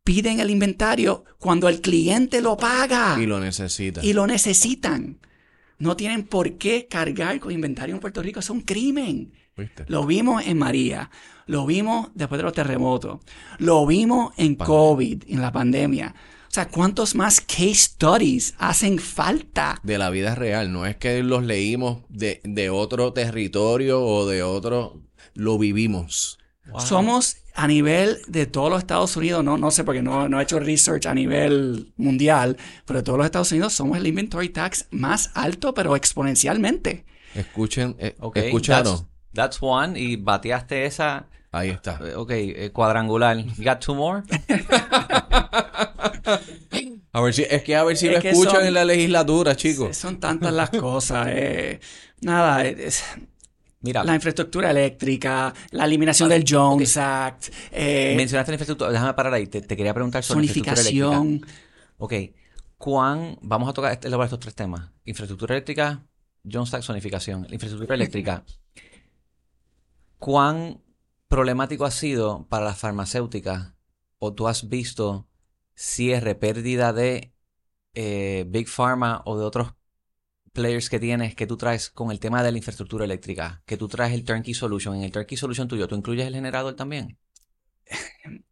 piden 0.04 0.40
el 0.40 0.50
inventario 0.50 1.24
cuando 1.38 1.68
el 1.68 1.80
cliente 1.80 2.40
lo 2.42 2.56
paga. 2.56 3.16
Y 3.20 3.26
lo 3.26 3.40
necesita. 3.40 4.04
Y 4.04 4.12
lo 4.12 4.26
necesitan. 4.26 5.18
No 5.78 5.96
tienen 5.96 6.24
por 6.24 6.58
qué 6.58 6.86
cargar 6.88 7.40
con 7.40 7.52
inventario 7.52 7.94
en 7.94 8.00
Puerto 8.00 8.22
Rico. 8.22 8.40
Es 8.40 8.50
un 8.50 8.60
crimen. 8.60 9.32
Lo 9.86 10.06
vimos 10.06 10.46
en 10.46 10.58
María. 10.58 11.10
Lo 11.46 11.66
vimos 11.66 12.10
después 12.14 12.38
de 12.38 12.44
los 12.44 12.52
terremotos. 12.52 13.20
Lo 13.58 13.86
vimos 13.86 14.32
en 14.36 14.54
COVID, 14.54 15.24
en 15.26 15.40
la 15.40 15.52
pandemia. 15.52 16.14
O 16.52 16.54
sea, 16.54 16.68
¿cuántos 16.68 17.14
más 17.14 17.40
case 17.40 17.74
studies 17.76 18.54
hacen 18.58 18.98
falta? 18.98 19.80
De 19.82 19.96
la 19.96 20.10
vida 20.10 20.34
real, 20.34 20.70
no 20.70 20.84
es 20.84 20.96
que 20.96 21.22
los 21.22 21.42
leímos 21.44 22.02
de, 22.10 22.68
otro 22.70 23.14
territorio 23.14 24.04
o 24.04 24.26
de 24.26 24.42
otro, 24.42 25.00
lo 25.32 25.56
vivimos. 25.56 26.38
Somos 26.76 27.38
a 27.54 27.66
nivel 27.66 28.18
de 28.26 28.44
todos 28.44 28.68
los 28.68 28.80
Estados 28.80 29.16
Unidos, 29.16 29.42
no, 29.42 29.56
no 29.56 29.70
sé 29.70 29.82
porque 29.82 30.02
no, 30.02 30.28
no 30.28 30.40
he 30.40 30.42
hecho 30.42 30.60
research 30.60 31.06
a 31.06 31.14
nivel 31.14 31.94
mundial, 31.96 32.58
pero 32.84 32.98
de 32.98 33.02
todos 33.02 33.16
los 33.16 33.24
Estados 33.24 33.50
Unidos 33.50 33.72
somos 33.72 33.96
el 33.96 34.06
inventory 34.06 34.50
tax 34.50 34.88
más 34.90 35.30
alto, 35.32 35.72
pero 35.72 35.96
exponencialmente. 35.96 37.06
Escuchen, 37.34 37.96
eh, 37.98 38.14
escucharon. 38.34 39.08
That's, 39.32 39.56
one, 39.58 39.98
y 39.98 40.16
bateaste 40.16 40.84
esa. 40.84 41.28
Ahí 41.50 41.70
está. 41.70 41.98
Ok, 42.16 42.30
eh, 42.32 42.70
cuadrangular. 42.74 43.38
You 43.38 43.64
got 43.64 43.80
two 43.80 43.94
more? 43.94 44.22
A 47.12 47.20
ver 47.20 47.34
si, 47.34 47.42
es 47.42 47.62
que 47.62 47.76
a 47.76 47.84
ver 47.84 47.96
si 47.96 48.08
lo 48.08 48.18
escuchan 48.18 48.66
en 48.66 48.74
la 48.74 48.84
legislatura, 48.84 49.54
chicos. 49.56 49.96
Son 49.96 50.18
tantas 50.18 50.52
las 50.52 50.70
cosas. 50.70 51.28
Eh. 51.30 51.80
Nada, 52.20 52.64
Mira. 53.82 54.04
La 54.04 54.14
infraestructura 54.14 54.70
eléctrica, 54.70 55.52
la 55.72 55.84
eliminación 55.84 56.28
del 56.28 56.44
Jones 56.48 56.96
Act. 56.96 57.48
Eh, 57.72 58.14
Mencionaste 58.16 58.52
la 58.52 58.54
infraestructura. 58.54 58.92
Déjame 58.92 59.14
parar 59.14 59.34
ahí. 59.34 59.48
Te, 59.48 59.66
quería 59.66 59.92
preguntar 59.92 60.22
sobre 60.22 60.46
infraestructura 60.46 61.18
eléctrica. 61.20 61.48
Ok. 61.98 62.14
¿Cuán. 62.78 63.38
Vamos 63.42 63.68
a 63.68 63.72
tocar 63.72 63.98
elaborar 64.02 64.26
estos 64.26 64.38
tres 64.38 64.54
temas: 64.54 64.88
infraestructura 65.04 65.56
eléctrica, 65.56 66.06
Jones 66.50 66.72
Act, 66.74 66.84
zonificación. 66.84 67.46
infraestructura 67.50 67.96
eléctrica. 67.96 68.44
¿Cuán 70.18 70.80
problemático 71.26 71.84
ha 71.84 71.90
sido 71.90 72.46
para 72.48 72.66
las 72.66 72.78
farmacéuticas 72.78 73.72
o 74.18 74.32
tú 74.32 74.46
has 74.46 74.68
visto 74.68 75.26
cierre, 75.82 76.34
pérdida 76.36 76.92
de 76.92 77.34
eh, 77.94 78.44
Big 78.48 78.68
Pharma 78.68 79.22
o 79.26 79.36
de 79.38 79.44
otros 79.44 79.74
players 80.52 80.88
que 80.88 81.00
tienes 81.00 81.34
que 81.34 81.46
tú 81.46 81.56
traes 81.56 81.90
con 81.90 82.10
el 82.12 82.20
tema 82.20 82.42
de 82.42 82.52
la 82.52 82.58
infraestructura 82.58 83.04
eléctrica, 83.04 83.62
que 83.66 83.76
tú 83.76 83.88
traes 83.88 84.12
el 84.12 84.24
Turnkey 84.24 84.54
Solution. 84.54 84.94
En 84.94 85.02
el 85.02 85.12
Turnkey 85.12 85.36
Solution 85.36 85.66
tuyo, 85.68 85.88
¿tú 85.88 85.96
incluyes 85.96 86.26
el 86.26 86.34
generador 86.34 86.74
también? 86.74 87.18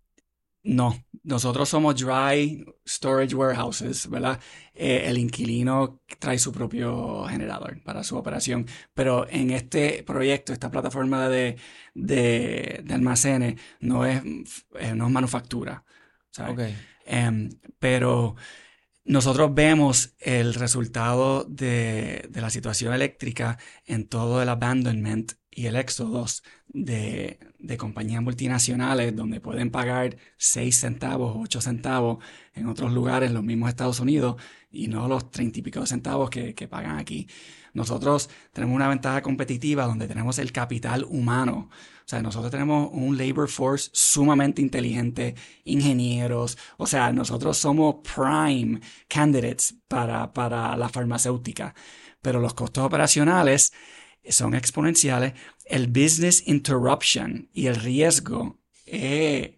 No, 0.62 0.94
nosotros 1.22 1.70
somos 1.70 1.96
dry 1.96 2.62
storage 2.86 3.34
warehouses, 3.34 4.10
¿verdad? 4.10 4.38
Eh, 4.74 5.04
el 5.06 5.16
inquilino 5.16 6.02
trae 6.18 6.38
su 6.38 6.52
propio 6.52 7.24
generador 7.24 7.82
para 7.82 8.04
su 8.04 8.14
operación, 8.18 8.66
pero 8.92 9.26
en 9.30 9.52
este 9.52 10.02
proyecto, 10.02 10.52
esta 10.52 10.70
plataforma 10.70 11.30
de, 11.30 11.56
de, 11.94 12.84
almacenes, 12.90 13.58
no 13.80 14.04
es, 14.04 14.22
eh, 14.78 14.94
no 14.94 15.06
es 15.06 15.10
manufactura. 15.10 15.82
Okay. 16.38 16.76
Em, 17.12 17.50
pero 17.80 18.36
nosotros 19.04 19.52
vemos 19.52 20.14
el 20.20 20.54
resultado 20.54 21.44
de, 21.44 22.28
de, 22.30 22.40
la 22.40 22.50
situación 22.50 22.94
eléctrica 22.94 23.58
en 23.84 24.06
todo 24.08 24.40
el 24.42 24.48
abandonment 24.48 25.32
y 25.50 25.66
el 25.66 25.74
éxodo 25.74 26.24
de, 26.68 27.40
de, 27.58 27.76
compañías 27.76 28.22
multinacionales 28.22 29.16
donde 29.16 29.40
pueden 29.40 29.72
pagar 29.72 30.18
6 30.36 30.78
centavos, 30.78 31.36
8 31.36 31.60
centavos 31.60 32.24
en 32.54 32.68
otros 32.68 32.92
lugares, 32.92 33.32
los 33.32 33.42
mismos 33.42 33.70
Estados 33.70 33.98
Unidos, 33.98 34.36
y 34.70 34.86
no 34.86 35.08
los 35.08 35.32
30 35.32 35.58
y 35.58 35.62
pico 35.62 35.84
centavos 35.86 36.30
que, 36.30 36.54
que 36.54 36.68
pagan 36.68 36.98
aquí. 36.98 37.26
Nosotros 37.74 38.30
tenemos 38.52 38.76
una 38.76 38.88
ventaja 38.88 39.22
competitiva 39.22 39.86
donde 39.86 40.06
tenemos 40.06 40.38
el 40.38 40.52
capital 40.52 41.04
humano. 41.04 41.70
O 42.10 42.12
sea, 42.12 42.22
nosotros 42.22 42.50
tenemos 42.50 42.90
un 42.92 43.16
labor 43.16 43.48
force 43.48 43.88
sumamente 43.92 44.60
inteligente, 44.60 45.36
ingenieros. 45.62 46.58
O 46.76 46.88
sea, 46.88 47.12
nosotros 47.12 47.56
somos 47.56 47.98
prime 48.02 48.80
candidates 49.06 49.76
para, 49.86 50.32
para 50.32 50.76
la 50.76 50.88
farmacéutica. 50.88 51.72
Pero 52.20 52.40
los 52.40 52.52
costos 52.54 52.82
operacionales 52.84 53.72
son 54.28 54.56
exponenciales. 54.56 55.34
El 55.64 55.86
business 55.86 56.48
interruption 56.48 57.48
y 57.52 57.66
el 57.66 57.76
riesgo 57.76 58.58
es, 58.86 59.52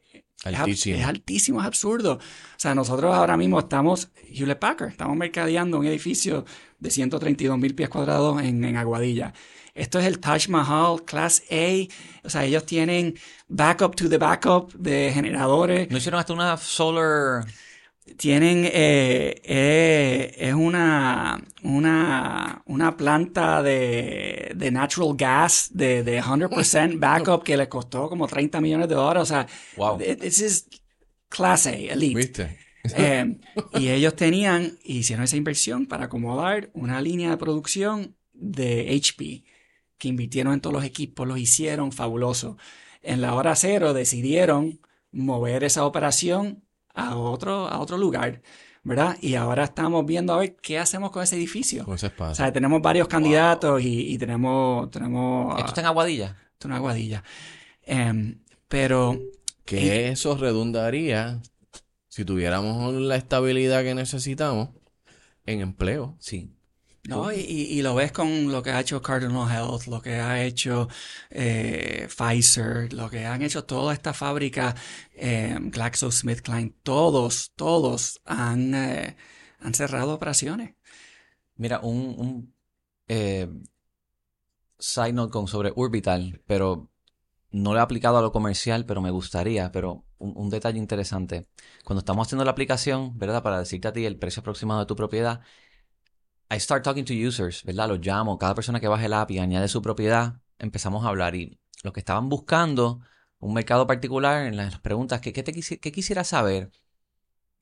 altísimo. 0.44 0.98
Es, 0.98 1.06
altísimo, 1.06 1.60
es 1.62 1.66
absurdo. 1.66 2.16
O 2.16 2.58
sea, 2.58 2.74
nosotros 2.74 3.14
ahora 3.14 3.38
mismo 3.38 3.60
estamos, 3.60 4.10
Hewlett 4.30 4.58
Packard, 4.58 4.90
estamos 4.90 5.16
mercadeando 5.16 5.78
un 5.78 5.86
edificio 5.86 6.44
de 6.78 6.90
132 6.90 7.58
mil 7.58 7.74
pies 7.74 7.88
cuadrados 7.88 8.42
en, 8.42 8.62
en 8.62 8.76
Aguadilla. 8.76 9.32
Esto 9.74 9.98
es 9.98 10.06
el 10.06 10.18
Taj 10.18 10.48
Mahal 10.48 11.04
Class 11.04 11.42
A. 11.50 11.88
O 12.24 12.30
sea, 12.30 12.44
ellos 12.44 12.66
tienen 12.66 13.14
backup 13.48 13.96
to 13.96 14.08
the 14.08 14.18
backup 14.18 14.72
de 14.74 15.10
generadores. 15.12 15.90
¿No 15.90 15.98
hicieron 15.98 16.20
hasta 16.20 16.32
una 16.32 16.56
solar 16.56 17.44
tienen, 18.16 18.64
eh, 18.64 19.40
eh, 19.44 20.34
es 20.36 20.54
una, 20.54 21.42
una, 21.62 22.62
una 22.66 22.96
planta 22.96 23.62
de, 23.62 24.52
de 24.54 24.70
natural 24.70 25.16
gas 25.16 25.70
de, 25.72 26.02
de 26.02 26.20
100% 26.20 26.98
backup 26.98 27.44
que 27.44 27.56
le 27.56 27.68
costó 27.68 28.08
como 28.08 28.26
30 28.26 28.60
millones 28.60 28.88
de 28.88 28.94
dólares. 28.94 29.22
O 29.22 29.26
sea, 29.26 29.46
wow. 29.76 29.98
this 29.98 30.40
is 30.40 30.68
class 31.28 31.66
A, 31.66 31.72
elite. 31.72 32.58
Eh, 32.96 33.38
y 33.74 33.88
ellos 33.90 34.16
tenían, 34.16 34.76
hicieron 34.82 35.24
esa 35.24 35.36
inversión 35.36 35.86
para 35.86 36.06
acomodar 36.06 36.70
una 36.72 37.00
línea 37.00 37.30
de 37.30 37.36
producción 37.36 38.16
de 38.32 39.00
HP, 39.00 39.44
que 40.02 40.08
invirtieron 40.08 40.52
en 40.52 40.60
todos 40.60 40.74
los 40.74 40.84
equipos, 40.84 41.28
los 41.28 41.38
hicieron 41.38 41.92
fabuloso. 41.92 42.58
En 43.02 43.20
la 43.20 43.36
hora 43.36 43.54
cero 43.54 43.94
decidieron 43.94 44.80
mover 45.12 45.62
esa 45.62 45.86
operación 45.86 46.64
a 46.92 47.14
otro, 47.14 47.68
a 47.68 47.78
otro 47.78 47.96
lugar. 47.98 48.42
¿verdad? 48.82 49.16
Y 49.20 49.36
ahora 49.36 49.62
estamos 49.62 50.04
viendo 50.04 50.32
a 50.32 50.38
ver 50.38 50.56
qué 50.56 50.80
hacemos 50.80 51.12
con 51.12 51.22
ese 51.22 51.36
edificio. 51.36 51.84
Con 51.84 51.94
ese 51.94 52.08
espacio. 52.08 52.32
O 52.32 52.34
sea, 52.34 52.52
tenemos 52.52 52.82
varios 52.82 53.06
candidatos 53.06 53.80
y, 53.80 54.18
tenemos, 54.18 54.90
tenemos... 54.90 55.56
¿Esto 55.56 55.68
está 55.68 55.82
en 55.82 55.86
Aguadilla? 55.86 56.36
Esto 56.54 56.66
en 56.66 56.74
Aguadilla. 56.74 57.22
Em, 57.82 58.40
pero... 58.66 59.20
Que 59.64 60.08
eso 60.08 60.36
redundaría, 60.36 61.40
si 62.08 62.24
tuviéramos 62.24 62.92
la 62.94 63.14
estabilidad 63.14 63.84
que 63.84 63.94
necesitamos, 63.94 64.70
en 65.46 65.60
empleo. 65.60 66.16
Sí. 66.18 66.50
No, 67.08 67.32
y, 67.32 67.82
lo 67.82 67.96
ves 67.96 68.12
con 68.12 68.52
lo 68.52 68.62
que 68.62 68.70
ha 68.70 68.80
hecho 68.80 69.02
Cardinal 69.02 69.50
Health, 69.50 69.86
lo 69.88 70.00
que 70.00 70.14
ha 70.14 70.44
hecho 70.44 70.88
eh, 71.30 72.06
Pfizer, 72.08 72.92
lo 72.92 73.10
que 73.10 73.26
han 73.26 73.42
hecho 73.42 73.64
toda 73.64 73.92
esta 73.92 74.12
fábrica, 74.12 74.76
eh, 75.14 75.58
GlaxoSmithKline, 75.60 76.76
todos, 76.84 77.52
todos 77.56 78.20
han, 78.24 78.72
eh, 78.74 79.16
han 79.58 79.74
cerrado 79.74 80.14
operaciones. 80.14 80.76
Mira, 81.56 81.80
un, 81.80 82.14
un 82.16 82.54
eh, 83.08 83.48
side 84.78 85.12
note 85.12 85.32
con 85.32 85.48
sobre 85.48 85.72
Orbital, 85.74 86.40
pero 86.46 86.88
no 87.50 87.72
lo 87.72 87.80
he 87.80 87.82
aplicado 87.82 88.18
a 88.18 88.22
lo 88.22 88.30
comercial, 88.30 88.86
pero 88.86 89.00
me 89.00 89.10
gustaría, 89.10 89.72
pero 89.72 90.04
un, 90.18 90.34
un, 90.36 90.50
detalle 90.50 90.78
interesante. 90.78 91.48
Cuando 91.84 91.98
estamos 91.98 92.28
haciendo 92.28 92.44
la 92.44 92.52
aplicación, 92.52 93.18
¿verdad? 93.18 93.42
Para 93.42 93.58
decirte 93.58 93.88
a 93.88 93.92
ti 93.92 94.06
el 94.06 94.18
precio 94.20 94.40
aproximado 94.40 94.78
de 94.80 94.86
tu 94.86 94.94
propiedad, 94.94 95.40
I 96.52 96.60
start 96.60 96.84
talking 96.84 97.06
to 97.06 97.14
users, 97.14 97.64
¿verdad? 97.64 97.88
Los 97.88 98.00
llamo, 98.00 98.38
cada 98.38 98.54
persona 98.54 98.78
que 98.78 98.86
baje 98.86 99.06
el 99.06 99.14
app 99.14 99.30
y 99.30 99.38
añade 99.38 99.68
su 99.68 99.80
propiedad, 99.80 100.34
empezamos 100.58 101.02
a 101.04 101.08
hablar 101.08 101.34
y 101.34 101.58
los 101.82 101.94
que 101.94 102.00
estaban 102.00 102.28
buscando 102.28 103.00
un 103.38 103.54
mercado 103.54 103.86
particular, 103.86 104.46
en 104.46 104.58
las 104.58 104.78
preguntas, 104.78 105.22
¿qué, 105.22 105.32
te 105.32 105.92
quisiera 105.92 106.24
saber? 106.24 106.70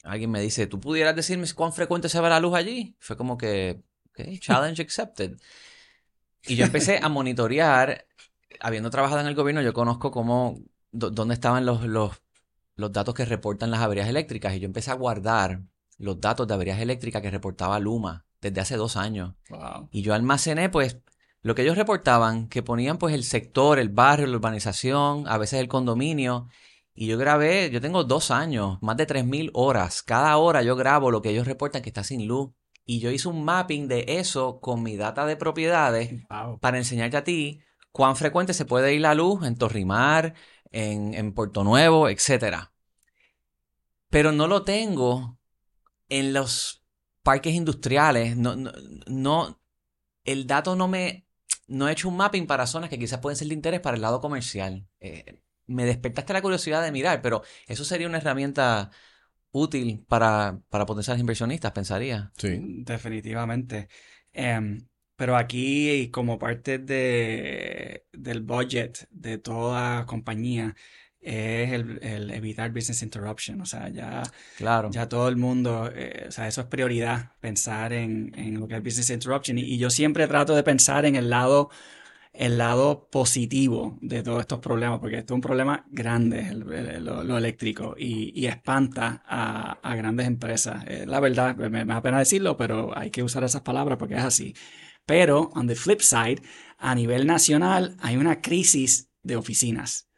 Alguien 0.02 0.30
me 0.32 0.40
dice, 0.40 0.66
¿tú 0.66 0.80
pudieras 0.80 1.14
decirme 1.14 1.46
cuán 1.54 1.72
frecuente 1.72 2.08
se 2.08 2.18
va 2.18 2.28
la 2.28 2.40
luz 2.40 2.54
allí? 2.54 2.96
Fue 2.98 3.16
como 3.16 3.38
que, 3.38 3.80
ok, 4.10 4.38
challenge 4.40 4.82
accepted. 4.82 5.38
Y 6.42 6.56
yo 6.56 6.64
empecé 6.64 6.98
a 7.00 7.08
monitorear, 7.08 8.06
habiendo 8.58 8.90
trabajado 8.90 9.20
en 9.20 9.28
el 9.28 9.36
gobierno, 9.36 9.62
yo 9.62 9.72
conozco 9.72 10.10
cómo, 10.10 10.58
dónde 10.90 11.34
estaban 11.34 11.64
los, 11.64 11.84
los, 11.84 12.20
los 12.74 12.92
datos 12.92 13.14
que 13.14 13.24
reportan 13.24 13.70
las 13.70 13.82
averías 13.82 14.08
eléctricas 14.08 14.54
y 14.54 14.60
yo 14.60 14.66
empecé 14.66 14.90
a 14.90 14.94
guardar 14.94 15.62
los 15.98 16.20
datos 16.20 16.48
de 16.48 16.54
averías 16.54 16.80
eléctricas 16.80 17.22
que 17.22 17.30
reportaba 17.30 17.78
Luma 17.78 18.26
desde 18.40 18.60
hace 18.60 18.76
dos 18.76 18.96
años. 18.96 19.34
Y 19.90 20.02
yo 20.02 20.14
almacené, 20.14 20.68
pues, 20.68 20.98
lo 21.42 21.54
que 21.54 21.62
ellos 21.62 21.76
reportaban, 21.76 22.48
que 22.48 22.62
ponían, 22.62 22.98
pues, 22.98 23.14
el 23.14 23.24
sector, 23.24 23.78
el 23.78 23.88
barrio, 23.88 24.26
la 24.26 24.36
urbanización, 24.36 25.26
a 25.28 25.38
veces 25.38 25.60
el 25.60 25.68
condominio. 25.68 26.48
Y 26.94 27.06
yo 27.06 27.18
grabé, 27.18 27.70
yo 27.70 27.80
tengo 27.80 28.04
dos 28.04 28.30
años, 28.30 28.78
más 28.82 28.96
de 28.96 29.06
3.000 29.06 29.50
horas. 29.54 30.02
Cada 30.02 30.36
hora 30.36 30.62
yo 30.62 30.76
grabo 30.76 31.10
lo 31.10 31.22
que 31.22 31.30
ellos 31.30 31.46
reportan 31.46 31.82
que 31.82 31.90
está 31.90 32.04
sin 32.04 32.26
luz. 32.26 32.50
Y 32.84 32.98
yo 32.98 33.10
hice 33.10 33.28
un 33.28 33.44
mapping 33.44 33.88
de 33.88 34.04
eso 34.08 34.60
con 34.60 34.82
mi 34.82 34.96
data 34.96 35.24
de 35.24 35.36
propiedades 35.36 36.24
para 36.60 36.78
enseñarte 36.78 37.16
a 37.16 37.24
ti 37.24 37.60
cuán 37.92 38.16
frecuente 38.16 38.52
se 38.52 38.64
puede 38.64 38.94
ir 38.94 39.00
la 39.02 39.14
luz 39.14 39.44
en 39.46 39.56
Torrimar, 39.56 40.34
en, 40.72 41.14
en 41.14 41.32
Puerto 41.32 41.62
Nuevo, 41.62 42.08
etc. 42.08 42.68
Pero 44.08 44.32
no 44.32 44.46
lo 44.46 44.62
tengo 44.62 45.38
en 46.08 46.32
los 46.32 46.79
parques 47.30 47.54
industriales, 47.54 48.36
no, 48.36 48.56
no, 49.06 49.62
el 50.24 50.48
dato 50.48 50.74
no 50.74 50.88
me, 50.88 51.28
no 51.68 51.88
he 51.88 51.92
hecho 51.92 52.08
un 52.08 52.16
mapping 52.16 52.44
para 52.44 52.66
zonas 52.66 52.90
que 52.90 52.98
quizás 52.98 53.20
pueden 53.20 53.36
ser 53.36 53.46
de 53.46 53.54
interés 53.54 53.78
para 53.78 53.94
el 53.94 54.02
lado 54.02 54.20
comercial. 54.20 54.88
Eh, 54.98 55.40
me 55.68 55.84
despertaste 55.84 56.32
la 56.32 56.42
curiosidad 56.42 56.82
de 56.82 56.90
mirar, 56.90 57.22
pero 57.22 57.44
eso 57.68 57.84
sería 57.84 58.08
una 58.08 58.18
herramienta 58.18 58.90
útil 59.52 60.04
para, 60.08 60.60
para 60.70 60.86
potenciar 60.86 61.20
inversionistas, 61.20 61.70
pensaría. 61.70 62.32
Sí. 62.36 62.58
Definitivamente. 62.60 63.86
Em, 64.32 64.88
pero 65.14 65.36
aquí, 65.36 66.10
como 66.10 66.36
parte 66.36 66.78
de, 66.78 68.06
del 68.12 68.40
budget 68.40 69.06
de 69.12 69.38
toda 69.38 70.04
compañía, 70.04 70.74
es 71.22 71.72
el, 71.72 72.30
evitar 72.30 72.70
business 72.70 73.02
interruption. 73.02 73.60
O 73.60 73.66
sea, 73.66 73.88
ya, 73.88 74.22
claro. 74.56 74.90
ya 74.90 75.08
todo 75.08 75.28
el 75.28 75.36
mundo, 75.36 75.90
eh, 75.94 76.26
o 76.28 76.32
sea, 76.32 76.48
eso 76.48 76.62
es 76.62 76.66
prioridad, 76.66 77.32
pensar 77.40 77.92
en, 77.92 78.32
en 78.36 78.58
lo 78.58 78.68
que 78.68 78.76
es 78.76 78.82
business 78.82 79.10
interruption. 79.10 79.58
Y, 79.58 79.78
yo 79.78 79.90
siempre 79.90 80.26
trato 80.26 80.54
de 80.54 80.62
pensar 80.62 81.04
en 81.06 81.16
el 81.16 81.30
lado, 81.30 81.70
el 82.32 82.58
lado 82.58 83.08
positivo 83.10 83.98
de 84.00 84.22
todos 84.22 84.40
estos 84.40 84.60
problemas, 84.60 85.00
porque 85.00 85.18
esto 85.18 85.34
es 85.34 85.36
un 85.36 85.40
problema 85.42 85.84
grande, 85.90 86.52
lo, 86.54 87.38
eléctrico, 87.38 87.94
y, 87.98 88.32
y 88.38 88.46
espanta 88.46 89.22
a, 89.26 89.78
a, 89.82 89.96
grandes 89.96 90.26
empresas. 90.26 90.84
Eh, 90.86 91.04
la 91.06 91.20
verdad, 91.20 91.56
me, 91.56 91.68
me 91.68 91.84
da 91.84 92.02
pena 92.02 92.18
decirlo, 92.18 92.56
pero 92.56 92.96
hay 92.96 93.10
que 93.10 93.22
usar 93.22 93.44
esas 93.44 93.62
palabras 93.62 93.98
porque 93.98 94.14
es 94.14 94.24
así. 94.24 94.54
Pero, 95.06 95.50
on 95.54 95.66
the 95.66 95.74
flip 95.74 96.00
side, 96.00 96.40
a 96.78 96.94
nivel 96.94 97.26
nacional 97.26 97.96
hay 98.00 98.16
una 98.16 98.40
crisis 98.40 99.10
de 99.22 99.36
oficinas. 99.36 100.09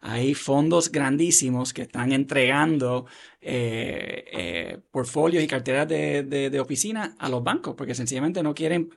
Hay 0.00 0.34
fondos 0.34 0.90
grandísimos 0.90 1.72
que 1.72 1.82
están 1.82 2.12
entregando 2.12 3.06
eh, 3.40 4.24
eh, 4.32 4.78
portfolios 4.90 5.42
y 5.42 5.46
carteras 5.46 5.88
de, 5.88 6.22
de, 6.22 6.60
oficina 6.60 7.14
a 7.18 7.28
los 7.28 7.42
bancos 7.42 7.74
porque 7.76 7.94
sencillamente 7.94 8.42
no 8.42 8.54
quieren 8.54 8.90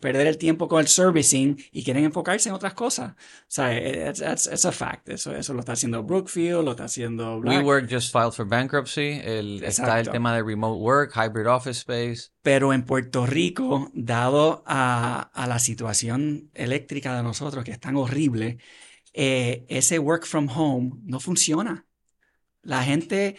perder 0.00 0.28
el 0.28 0.38
tiempo 0.38 0.68
con 0.68 0.80
el 0.80 0.86
servicing 0.86 1.56
y 1.72 1.82
quieren 1.82 2.04
enfocarse 2.04 2.48
en 2.48 2.54
otras 2.54 2.74
cosas. 2.74 3.12
O 3.12 3.44
sea, 3.48 3.76
es 3.76 4.64
a 4.64 4.72
fact. 4.72 5.08
Eso, 5.08 5.34
eso 5.34 5.54
lo 5.54 5.60
está 5.60 5.72
haciendo 5.72 6.02
Brookfield, 6.02 6.64
lo 6.64 6.70
está 6.72 6.84
haciendo 6.84 7.40
Black. 7.40 7.64
WeWork 7.64 7.90
just 7.90 8.12
filed 8.12 8.32
for 8.32 8.46
bankruptcy. 8.46 9.20
El, 9.22 9.62
está 9.64 9.98
el 9.98 10.08
tema 10.10 10.34
de 10.34 10.42
remote 10.42 10.80
work, 10.80 11.12
hybrid 11.14 11.48
office 11.48 11.80
space. 11.80 12.30
Pero 12.42 12.72
en 12.72 12.84
Puerto 12.84 13.26
Rico, 13.26 13.90
dado 13.94 14.62
a, 14.66 15.30
a 15.34 15.46
la 15.46 15.58
situación 15.58 16.50
eléctrica 16.54 17.16
de 17.16 17.22
nosotros, 17.22 17.64
que 17.64 17.72
es 17.72 17.80
tan 17.80 17.96
horrible, 17.96 18.58
eh, 19.20 19.66
ese 19.68 19.98
work 19.98 20.26
from 20.26 20.48
home 20.48 20.92
no 21.02 21.18
funciona. 21.18 21.84
La 22.62 22.84
gente 22.84 23.34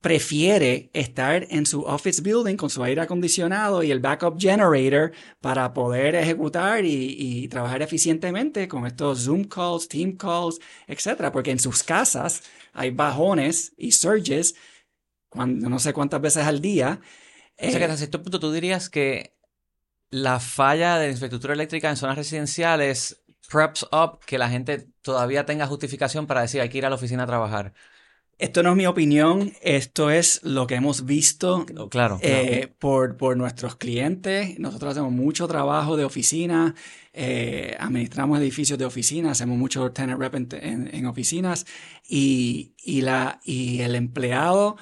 prefiere 0.00 0.88
estar 0.92 1.48
en 1.50 1.66
su 1.66 1.82
office 1.82 2.22
building 2.22 2.54
con 2.54 2.70
su 2.70 2.80
aire 2.84 3.00
acondicionado 3.00 3.82
y 3.82 3.90
el 3.90 3.98
backup 3.98 4.38
generator 4.38 5.10
para 5.40 5.74
poder 5.74 6.14
ejecutar 6.14 6.84
y, 6.84 7.48
trabajar 7.48 7.82
eficientemente 7.82 8.68
con 8.68 8.86
estos 8.86 9.24
Zoom 9.24 9.42
calls, 9.42 9.88
Team 9.88 10.16
calls, 10.16 10.60
etc. 10.86 11.32
Porque 11.32 11.50
en 11.50 11.58
sus 11.58 11.82
casas 11.82 12.44
hay 12.72 12.92
bajones 12.92 13.74
y 13.76 13.90
surges 13.90 14.54
cuando, 15.28 15.68
no 15.68 15.80
sé 15.80 15.92
cuántas 15.92 16.20
veces 16.20 16.44
al 16.44 16.60
día. 16.60 17.00
O 17.58 17.68
sea 17.68 17.78
que 17.80 17.84
hasta 17.84 17.96
cierto 17.96 18.22
punto 18.22 18.38
tú 18.38 18.52
dirías 18.52 18.88
que 18.88 19.34
la 20.10 20.38
falla 20.38 21.00
de 21.00 21.06
la 21.06 21.12
infraestructura 21.14 21.54
eléctrica 21.54 21.90
en 21.90 21.96
zonas 21.96 22.16
residenciales 22.16 23.24
preps 23.48 23.86
up 23.90 24.20
que 24.24 24.38
la 24.38 24.48
gente 24.48 24.88
todavía 25.06 25.46
tenga 25.46 25.68
justificación 25.68 26.26
para 26.26 26.40
decir 26.40 26.60
hay 26.60 26.68
que 26.68 26.78
ir 26.78 26.84
a 26.84 26.90
la 26.90 26.96
oficina 26.96 27.22
a 27.22 27.26
trabajar. 27.26 27.72
Esto 28.38 28.64
no 28.64 28.70
es 28.70 28.76
mi 28.76 28.86
opinión, 28.86 29.52
esto 29.62 30.10
es 30.10 30.42
lo 30.42 30.66
que 30.66 30.74
hemos 30.74 31.06
visto 31.06 31.64
claro, 31.88 32.18
eh, 32.22 32.74
Por, 32.80 33.16
por, 33.16 33.36
nuestros 33.36 33.76
clientes. 33.76 34.58
Nosotros 34.58 34.90
hacemos 34.90 35.12
mucho 35.12 35.46
trabajo 35.46 35.96
de 35.96 36.04
oficina, 36.04 36.74
eh, 37.12 37.76
administramos 37.78 38.40
edificios 38.40 38.78
de 38.80 38.84
oficina, 38.84 39.30
hacemos 39.30 39.56
mucho 39.56 39.90
tenant 39.92 40.20
rep 40.20 40.34
en, 40.34 41.06
oficinas 41.06 41.66
y, 42.06 42.74
y, 42.76 43.02
la, 43.02 43.40
y 43.44 43.82
el 43.82 43.94
empleado 43.94 44.76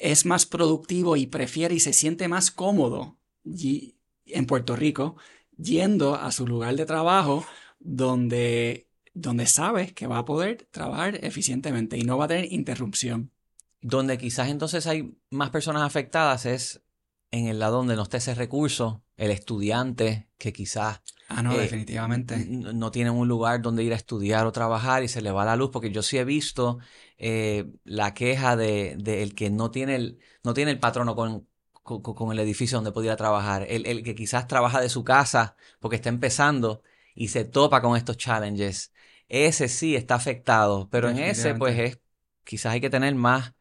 es 0.00 0.24
más 0.24 0.46
productivo 0.46 1.16
y 1.16 1.26
prefiere 1.26 1.74
y 1.74 1.80
se 1.80 1.92
siente 1.92 2.28
más 2.28 2.50
cómodo 2.50 3.18
en 3.44 4.46
Puerto 4.46 4.74
Rico 4.74 5.16
yendo 5.58 6.14
a 6.14 6.32
su 6.32 6.46
lugar 6.46 6.74
de 6.76 6.86
trabajo 6.86 7.44
donde 7.78 8.87
donde 9.20 9.46
sabes 9.46 9.92
que 9.92 10.06
va 10.06 10.18
a 10.18 10.24
poder 10.24 10.68
trabajar 10.70 11.18
eficientemente 11.24 11.98
y 11.98 12.02
no 12.02 12.16
va 12.16 12.26
a 12.26 12.28
tener 12.28 12.52
interrupción. 12.52 13.32
Donde 13.80 14.18
quizás 14.18 14.48
entonces 14.48 14.86
hay 14.86 15.16
más 15.30 15.50
personas 15.50 15.82
afectadas 15.82 16.46
es 16.46 16.82
en 17.30 17.46
el 17.46 17.58
lado 17.58 17.78
donde 17.78 17.96
no 17.96 18.04
esté 18.04 18.18
ese 18.18 18.34
recurso, 18.34 19.02
el 19.16 19.30
estudiante 19.30 20.28
que 20.38 20.52
quizás... 20.52 21.02
Ah, 21.28 21.42
no, 21.42 21.52
eh, 21.52 21.58
definitivamente. 21.58 22.46
No 22.46 22.90
tiene 22.90 23.10
un 23.10 23.28
lugar 23.28 23.60
donde 23.60 23.84
ir 23.84 23.92
a 23.92 23.96
estudiar 23.96 24.46
o 24.46 24.52
trabajar 24.52 25.02
y 25.02 25.08
se 25.08 25.20
le 25.20 25.30
va 25.30 25.44
la 25.44 25.56
luz, 25.56 25.70
porque 25.70 25.90
yo 25.90 26.02
sí 26.02 26.16
he 26.16 26.24
visto 26.24 26.78
eh, 27.18 27.66
la 27.84 28.14
queja 28.14 28.56
de, 28.56 28.92
el 29.04 29.34
que 29.34 29.50
no 29.50 29.70
tiene 29.70 29.96
el, 29.96 30.20
no 30.42 30.54
tiene 30.54 30.70
el 30.70 30.78
patrono 30.78 31.14
con, 31.14 31.46
con, 31.82 32.32
el 32.32 32.38
edificio 32.38 32.78
donde 32.78 32.92
podría 32.92 33.16
trabajar, 33.16 33.66
el, 33.68 33.84
el 33.84 34.02
que 34.02 34.14
quizás 34.14 34.46
trabaja 34.46 34.80
de 34.80 34.88
su 34.88 35.04
casa 35.04 35.56
porque 35.80 35.96
está 35.96 36.08
empezando 36.08 36.82
y 37.18 37.28
se 37.28 37.44
topa 37.44 37.82
con 37.82 37.96
estos 37.96 38.16
challenges. 38.16 38.92
Ese 39.28 39.68
sí 39.68 39.96
está 39.96 40.14
afectado, 40.14 40.88
pero 40.90 41.10
en 41.10 41.18
ese 41.18 41.54
pues 41.56 41.76
es, 41.78 41.98
quizás 42.44 42.72
hay 42.74 42.80
que 42.80 42.90
tener 42.90 43.14
más, 43.16 43.54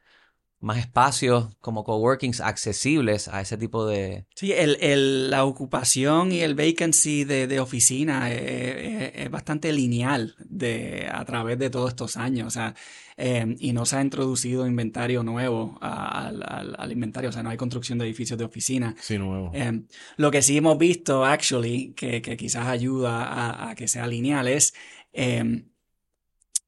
más 0.59 0.79
espacios 0.79 1.55
como 1.59 1.83
coworkings 1.83 2.41
accesibles 2.41 3.27
a 3.27 3.41
ese 3.41 3.57
tipo 3.57 3.85
de... 3.85 4.25
Sí, 4.35 4.51
el, 4.51 4.77
el, 4.81 5.29
la 5.29 5.45
ocupación 5.45 6.31
y 6.31 6.39
el 6.41 6.55
vacancy 6.55 7.23
de, 7.23 7.47
de 7.47 7.59
oficina 7.59 8.31
es, 8.31 9.29
bastante 9.29 9.71
lineal 9.71 10.35
de, 10.39 11.07
a 11.11 11.23
través 11.25 11.59
de 11.59 11.69
todos 11.69 11.89
estos 11.89 12.17
años, 12.17 12.47
o 12.47 12.51
sea, 12.51 12.73
em, 13.17 13.55
y 13.59 13.73
no 13.73 13.85
se 13.85 13.97
ha 13.97 14.01
introducido 14.01 14.65
inventario 14.65 15.21
nuevo 15.21 15.77
al, 15.81 16.43
al, 16.43 16.91
inventario, 16.91 17.29
o 17.29 17.33
sea, 17.33 17.43
no 17.43 17.49
hay 17.49 17.57
construcción 17.57 17.99
de 17.99 18.05
edificios 18.05 18.39
de 18.39 18.45
oficina. 18.45 18.95
Sí, 18.99 19.17
nuevo. 19.17 19.51
Em, 19.53 19.85
lo 20.15 20.31
que 20.31 20.41
sí 20.41 20.57
hemos 20.57 20.77
visto, 20.77 21.25
actually, 21.25 21.93
que, 21.95 22.21
que 22.21 22.37
quizás 22.37 22.67
ayuda 22.67 23.23
a, 23.25 23.69
a 23.69 23.75
que 23.75 23.87
sea 23.87 24.07
lineal 24.07 24.47
es 24.47 24.73
Em, 25.17 25.67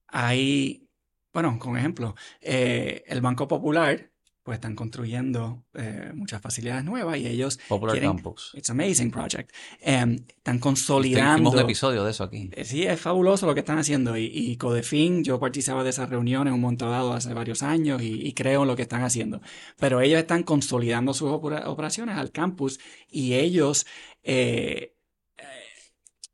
hay, 0.07 0.88
bueno, 1.33 1.57
con 1.59 1.77
ejemplo, 1.77 2.15
eh, 2.41 3.03
el 3.07 3.21
Banco 3.21 3.47
Popular, 3.47 4.11
pues 4.41 4.55
están 4.55 4.75
construyendo 4.75 5.63
eh, 5.75 6.11
muchas 6.15 6.41
facilidades 6.41 6.83
nuevas 6.83 7.19
y 7.19 7.27
ellos 7.27 7.59
Popular 7.67 7.93
quieren, 7.93 8.13
Campus. 8.13 8.51
It's 8.55 8.69
amazing 8.71 9.11
project. 9.11 9.51
Em, 9.79 10.25
están 10.27 10.57
consolidando. 10.57 11.51
un 11.51 11.59
episodio 11.59 12.03
de 12.03 12.11
eso 12.11 12.23
aquí. 12.23 12.49
Eh, 12.53 12.65
sí, 12.65 12.83
es 12.83 12.99
fabuloso 12.99 13.45
lo 13.45 13.53
que 13.53 13.59
están 13.59 13.77
haciendo 13.77 14.17
y, 14.17 14.25
y, 14.25 14.57
Codefin, 14.57 15.23
yo 15.23 15.39
participaba 15.39 15.83
de 15.83 15.91
esas 15.91 16.09
reuniones 16.09 16.51
un 16.51 16.61
montón 16.61 16.89
dado 16.89 17.13
hace 17.13 17.31
varios 17.33 17.61
años 17.61 18.01
y, 18.01 18.33
creo 18.33 18.63
en 18.63 18.67
lo 18.69 18.75
que 18.75 18.81
están 18.83 19.03
haciendo. 19.03 19.39
Pero 19.77 20.01
ellos 20.01 20.19
están 20.19 20.41
consolidando 20.43 21.13
sus 21.13 21.29
operaciones 21.29 22.17
al 22.17 22.31
campus 22.31 22.79
y 23.07 23.33
ellos 23.33 23.85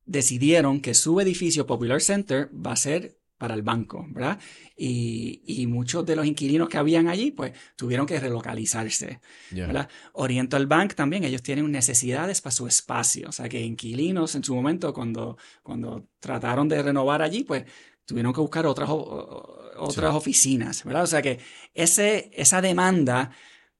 decidieron 0.06 0.80
que 0.80 0.94
su 0.94 1.20
edificio 1.20 1.66
Popular 1.66 2.00
Center 2.00 2.50
va 2.56 2.74
a 2.74 2.76
ser 2.78 3.18
para 3.38 3.54
el 3.54 3.62
banco, 3.64 4.06
¿verdad? 4.10 4.40
Y, 4.78 5.66
muchos 5.68 6.06
de 6.06 6.16
los 6.16 6.26
inquilinos 6.26 6.70
que 6.70 6.78
habían 6.78 7.08
allí, 7.08 7.32
pues, 7.32 7.54
tuvieron 7.76 8.06
que 8.06 8.20
relocalizarse, 8.20 9.20
¿verdad? 9.52 9.90
Oriental 10.14 10.68
Bank 10.68 10.94
también, 10.94 11.24
ellos 11.24 11.42
tienen 11.42 11.70
necesidades 11.72 12.42
para 12.42 12.56
su 12.56 12.68
espacio, 12.68 13.30
o 13.30 13.32
sea, 13.32 13.50
que 13.50 13.62
inquilinos 13.62 14.36
en 14.36 14.44
su 14.44 14.56
momento, 14.56 14.94
cuando, 14.94 15.38
cuando 15.64 16.08
trataron 16.20 16.70
de 16.70 16.82
renovar 16.82 17.22
allí, 17.22 17.44
pues, 17.44 17.66
tuvieron 18.06 18.32
que 18.34 18.40
buscar 18.40 18.66
otras, 18.66 18.90
otras 18.90 20.16
oficinas, 20.16 20.84
¿verdad? 20.84 21.04
O 21.04 21.08
sea, 21.08 21.22
que 21.22 21.40
ese, 21.74 22.32
esa 22.34 22.62
demanda, 22.62 23.32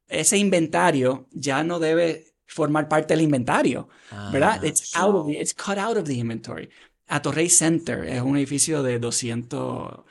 ese 0.08 0.38
inventario 0.38 1.28
ya 1.32 1.64
no 1.64 1.80
debe 1.80 2.36
formar 2.46 2.88
parte 2.88 3.14
del 3.14 3.24
inventario, 3.24 3.90
¿verdad? 4.32 4.60
Ah, 4.62 4.68
it's, 4.68 4.96
out 4.96 5.16
of 5.16 5.30
it's 5.30 5.54
cut 5.54 5.78
out 5.78 5.98
of 5.98 6.06
the 6.06 6.14
inventory. 6.14 6.70
Atorrey 7.08 7.50
Center 7.50 8.06
es 8.06 8.22
un 8.22 8.38
edificio 8.38 8.82
de 8.84 9.00
200, 9.00 10.04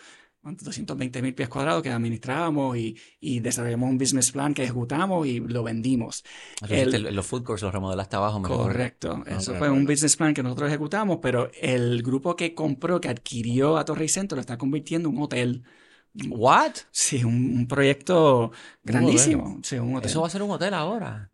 220 0.43 1.23
mil 1.23 1.35
pies 1.35 1.49
cuadrados 1.49 1.83
que 1.83 1.91
administrábamos 1.91 2.77
y, 2.77 2.97
y, 3.21 3.41
desarrollamos 3.41 3.91
un 3.91 3.99
business 3.99 4.31
plan 4.31 4.55
que 4.55 4.65
ejecutamos 4.65 5.27
y 5.27 5.41
lo 5.41 5.63
vendimos. 5.63 6.25
los 6.69 7.27
food 7.27 7.43
courts 7.43 7.63
los 7.63 7.73
remodelaste 7.73 8.17
abajo. 8.17 8.43
Correcto. 8.43 9.25
Eso 9.27 9.55
fue 9.55 9.71
un 9.71 9.85
business 9.85 10.17
plan 10.17 10.35
que 10.35 10.43
nosotros 10.43 10.69
ejecutamos, 10.69 11.19
pero 11.21 11.51
el 11.61 12.03
grupo 12.03 12.37
que 12.37 12.55
compró, 12.55 13.01
que 13.01 13.09
adquirió 13.09 13.77
a 13.77 13.85
Torrey 13.85 14.09
Center, 14.09 14.37
lo 14.37 14.41
está 14.41 14.59
convirtiendo 14.59 15.09
en 15.09 15.17
un 15.17 15.23
hotel 15.23 15.65
What? 16.29 16.75
Sí, 16.93 17.25
un, 17.25 17.67
proyecto 17.67 18.53
grandísimo. 18.85 19.59
Eso 19.63 20.21
va 20.21 20.29
a 20.29 20.31
ser 20.31 20.43
un 20.43 20.51
hotel 20.53 20.73
ahora. 20.73 21.29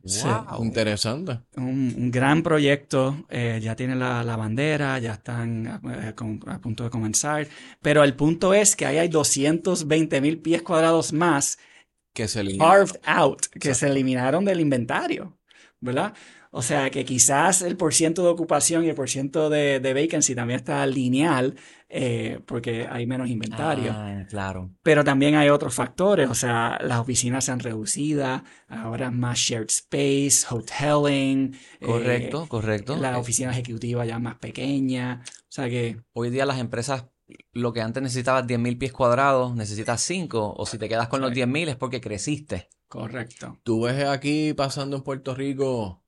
Interesante. 0.58 1.40
Un, 1.56 2.10
gran 2.10 2.42
proyecto. 2.42 3.26
Eh, 3.28 3.60
ya 3.62 3.76
tiene 3.76 3.94
la, 3.94 4.36
bandera, 4.36 4.98
ya 4.98 5.14
están 5.14 5.66
eh, 5.66 6.14
a, 6.46 6.58
punto 6.60 6.84
de 6.84 6.90
comenzar. 6.90 7.46
Pero 7.82 8.02
el 8.02 8.14
punto 8.14 8.54
es 8.54 8.74
que 8.74 8.86
ahí 8.86 8.96
hay 8.96 9.08
220 9.08 10.20
mil 10.22 10.38
pies 10.38 10.62
cuadrados 10.62 11.12
más 11.12 11.58
que 12.14 12.26
se 12.26 12.56
carved 12.56 13.00
out, 13.04 13.46
que 13.48 13.74
se 13.74 13.86
eliminaron 13.86 14.46
del 14.46 14.60
inventario. 14.60 15.36
¿Verdad? 15.82 16.14
O 16.52 16.62
sea 16.62 16.90
que 16.90 17.04
quizás 17.04 17.62
el 17.62 17.76
porciento 17.76 18.24
de 18.24 18.28
ocupación 18.30 18.84
y 18.84 18.88
el 18.88 18.96
porciento 18.96 19.48
de, 19.48 19.78
de 19.78 19.94
vacancy 19.94 20.34
también 20.34 20.58
está 20.58 20.84
lineal 20.84 21.54
eh, 21.88 22.40
porque 22.44 22.88
hay 22.90 23.06
menos 23.06 23.28
inventario. 23.28 23.92
Ah, 23.94 24.24
claro. 24.28 24.70
Pero 24.82 25.04
también 25.04 25.36
hay 25.36 25.48
otros 25.48 25.74
factores, 25.74 26.28
o 26.28 26.34
sea, 26.34 26.78
las 26.82 26.98
oficinas 26.98 27.44
se 27.44 27.52
han 27.52 27.60
reducido, 27.60 28.42
ahora 28.68 29.10
más 29.10 29.38
shared 29.38 29.68
space, 29.68 30.46
hoteling. 30.48 31.56
Correcto, 31.80 32.44
eh, 32.44 32.48
correcto. 32.48 32.96
La 32.96 33.18
oficina 33.18 33.52
ejecutiva 33.52 34.04
ya 34.04 34.18
más 34.18 34.36
pequeña. 34.36 35.22
O 35.24 35.52
sea 35.52 35.68
que... 35.68 36.00
Hoy 36.12 36.30
día 36.30 36.46
las 36.46 36.58
empresas 36.58 37.06
lo 37.52 37.72
que 37.72 37.80
antes 37.80 38.02
necesitabas 38.02 38.46
10.000 38.46 38.78
pies 38.78 38.92
cuadrados, 38.92 39.54
necesitas 39.54 40.00
5, 40.02 40.54
o 40.56 40.66
si 40.66 40.78
te 40.78 40.88
quedas 40.88 41.08
con 41.08 41.20
los 41.20 41.32
10.000 41.32 41.68
es 41.68 41.76
porque 41.76 42.00
creciste. 42.00 42.68
Correcto. 42.88 43.58
Tú 43.62 43.82
ves 43.82 44.04
aquí 44.04 44.52
pasando 44.52 44.96
en 44.96 45.02
Puerto 45.02 45.34
Rico 45.34 45.99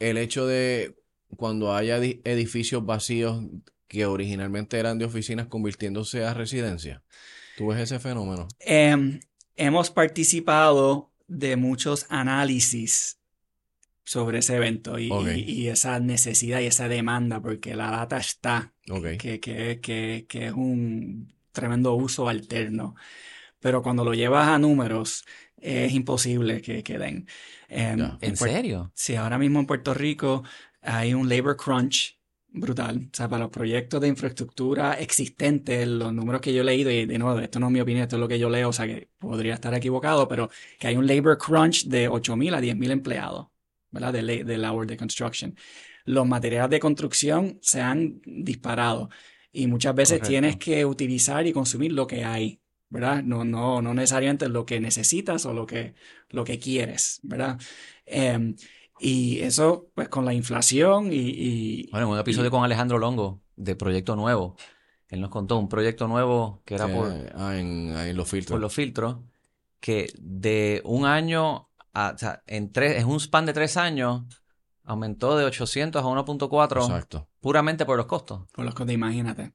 el 0.00 0.18
hecho 0.18 0.46
de 0.46 0.96
cuando 1.36 1.74
haya 1.74 1.98
edificios 1.98 2.84
vacíos 2.84 3.44
que 3.86 4.06
originalmente 4.06 4.78
eran 4.78 4.98
de 4.98 5.04
oficinas 5.04 5.46
convirtiéndose 5.46 6.24
a 6.24 6.34
residencia. 6.34 7.02
¿Tú 7.56 7.68
ves 7.68 7.80
ese 7.80 7.98
fenómeno? 7.98 8.48
Em, 8.58 9.20
hemos 9.56 9.90
participado 9.90 11.12
de 11.28 11.56
muchos 11.56 12.06
análisis 12.08 13.20
sobre 14.04 14.38
ese 14.38 14.56
evento 14.56 14.98
y, 14.98 15.68
esa 15.68 16.00
necesidad 16.00 16.60
y 16.60 16.66
esa 16.66 16.88
demanda, 16.88 17.40
porque 17.40 17.76
la 17.76 17.90
data 17.90 18.18
está, 18.18 18.72
que, 19.18 19.38
que, 19.38 19.80
que, 19.80 20.46
es 20.46 20.52
un 20.52 21.32
tremendo 21.52 21.94
uso 21.94 22.28
alterno. 22.28 22.96
Pero 23.60 23.82
cuando 23.82 24.04
lo 24.04 24.14
llevas 24.14 24.48
a 24.48 24.58
números, 24.58 25.24
es 25.58 25.92
imposible 25.92 26.60
que 26.62 26.82
queden. 26.82 27.28
Em, 27.70 28.18
¿En, 28.20 28.36
serio? 28.36 28.90
Sí, 28.94 29.14
ahora 29.14 29.38
mismo 29.38 29.60
en 29.60 29.66
Puerto 29.66 29.94
Rico 29.94 30.42
hay 30.82 31.14
un 31.14 31.28
labor 31.28 31.56
crunch 31.56 32.18
brutal. 32.48 33.08
O 33.12 33.16
sea, 33.16 33.28
para 33.28 33.44
los 33.44 33.50
proyectos 33.50 34.00
de 34.00 34.08
infraestructura 34.08 34.94
existentes, 34.94 35.86
los 35.86 36.12
números 36.12 36.40
que 36.40 36.52
yo 36.52 36.62
he 36.62 36.64
leído, 36.64 36.90
y 36.90 37.06
de 37.06 37.18
nuevo, 37.18 37.38
esto 37.38 37.60
no 37.60 37.66
es 37.66 37.72
mi 37.72 37.80
opinión, 37.80 38.02
esto 38.02 38.16
es 38.16 38.20
lo 38.20 38.26
que 38.26 38.40
yo 38.40 38.50
leo, 38.50 38.70
o 38.70 38.72
sea 38.72 38.86
que 38.86 39.08
podría 39.18 39.54
estar 39.54 39.72
equivocado, 39.72 40.26
pero 40.26 40.50
que 40.78 40.88
hay 40.88 40.96
un 40.96 41.06
labor 41.06 41.38
crunch 41.38 41.86
de 41.86 42.08
8.000 42.08 42.54
a 42.54 42.60
10.000 42.60 42.90
empleados, 42.90 43.46
¿verdad? 43.90 44.12
De, 44.12 44.44
de 44.44 44.58
labor 44.58 44.86
de 44.88 44.96
construction. 44.96 45.54
Los 46.04 46.26
materiales 46.26 46.70
de 46.70 46.80
construcción 46.80 47.58
se 47.62 47.80
han 47.80 48.20
disparado 48.24 49.10
y 49.52 49.68
muchas 49.68 49.94
veces 49.94 50.20
tienes 50.20 50.56
que 50.56 50.84
utilizar 50.84 51.46
y 51.46 51.52
consumir 51.52 51.92
lo 51.92 52.06
que 52.06 52.24
hay, 52.24 52.59
¿verdad? 52.90 53.22
No, 53.22 53.44
no, 53.44 53.80
no 53.80 53.94
necesariamente 53.94 54.48
lo 54.48 54.66
que 54.66 54.80
necesitas 54.80 55.46
o 55.46 55.54
lo 55.54 55.66
que, 55.66 55.94
lo 56.28 56.44
que 56.44 56.58
quieres, 56.58 57.20
¿verdad? 57.22 57.58
Em, 58.04 58.56
y 58.98 59.38
eso, 59.40 59.88
pues 59.94 60.08
con 60.08 60.24
la 60.24 60.34
inflación 60.34 61.08
y... 61.10 61.88
bueno, 61.90 62.06
en 62.06 62.12
un 62.12 62.18
episodio 62.18 62.50
con 62.50 62.62
Alejandro 62.62 62.98
Longo 62.98 63.40
de 63.56 63.74
Proyecto 63.74 64.14
Nuevo, 64.16 64.56
él 65.08 65.20
nos 65.20 65.30
contó 65.30 65.58
un 65.58 65.68
proyecto 65.68 66.06
nuevo 66.06 66.62
que 66.64 66.74
era 66.74 66.86
por... 66.86 67.10
Ah, 67.34 67.56
en, 67.56 68.16
los 68.16 68.28
filtros. 68.28 68.54
Por 68.54 68.60
los 68.60 68.74
filtros, 68.74 69.18
que 69.80 70.12
de 70.18 70.82
un 70.84 71.06
año, 71.06 71.68
a, 71.92 72.12
o 72.14 72.18
sea, 72.18 72.42
en, 72.46 72.70
tres, 72.70 73.00
en 73.00 73.08
un 73.08 73.18
span 73.18 73.46
de 73.46 73.52
tres 73.52 73.76
años, 73.76 74.22
aumentó 74.84 75.36
de 75.36 75.44
800 75.44 76.02
a 76.02 76.06
1.4. 76.06 76.82
Exacto. 76.82 77.28
Puramente 77.40 77.84
por 77.86 77.96
los 77.96 78.06
costos. 78.06 78.42
Por 78.52 78.64
los 78.64 78.74
costos, 78.74 78.94
imagínate. 78.94 79.52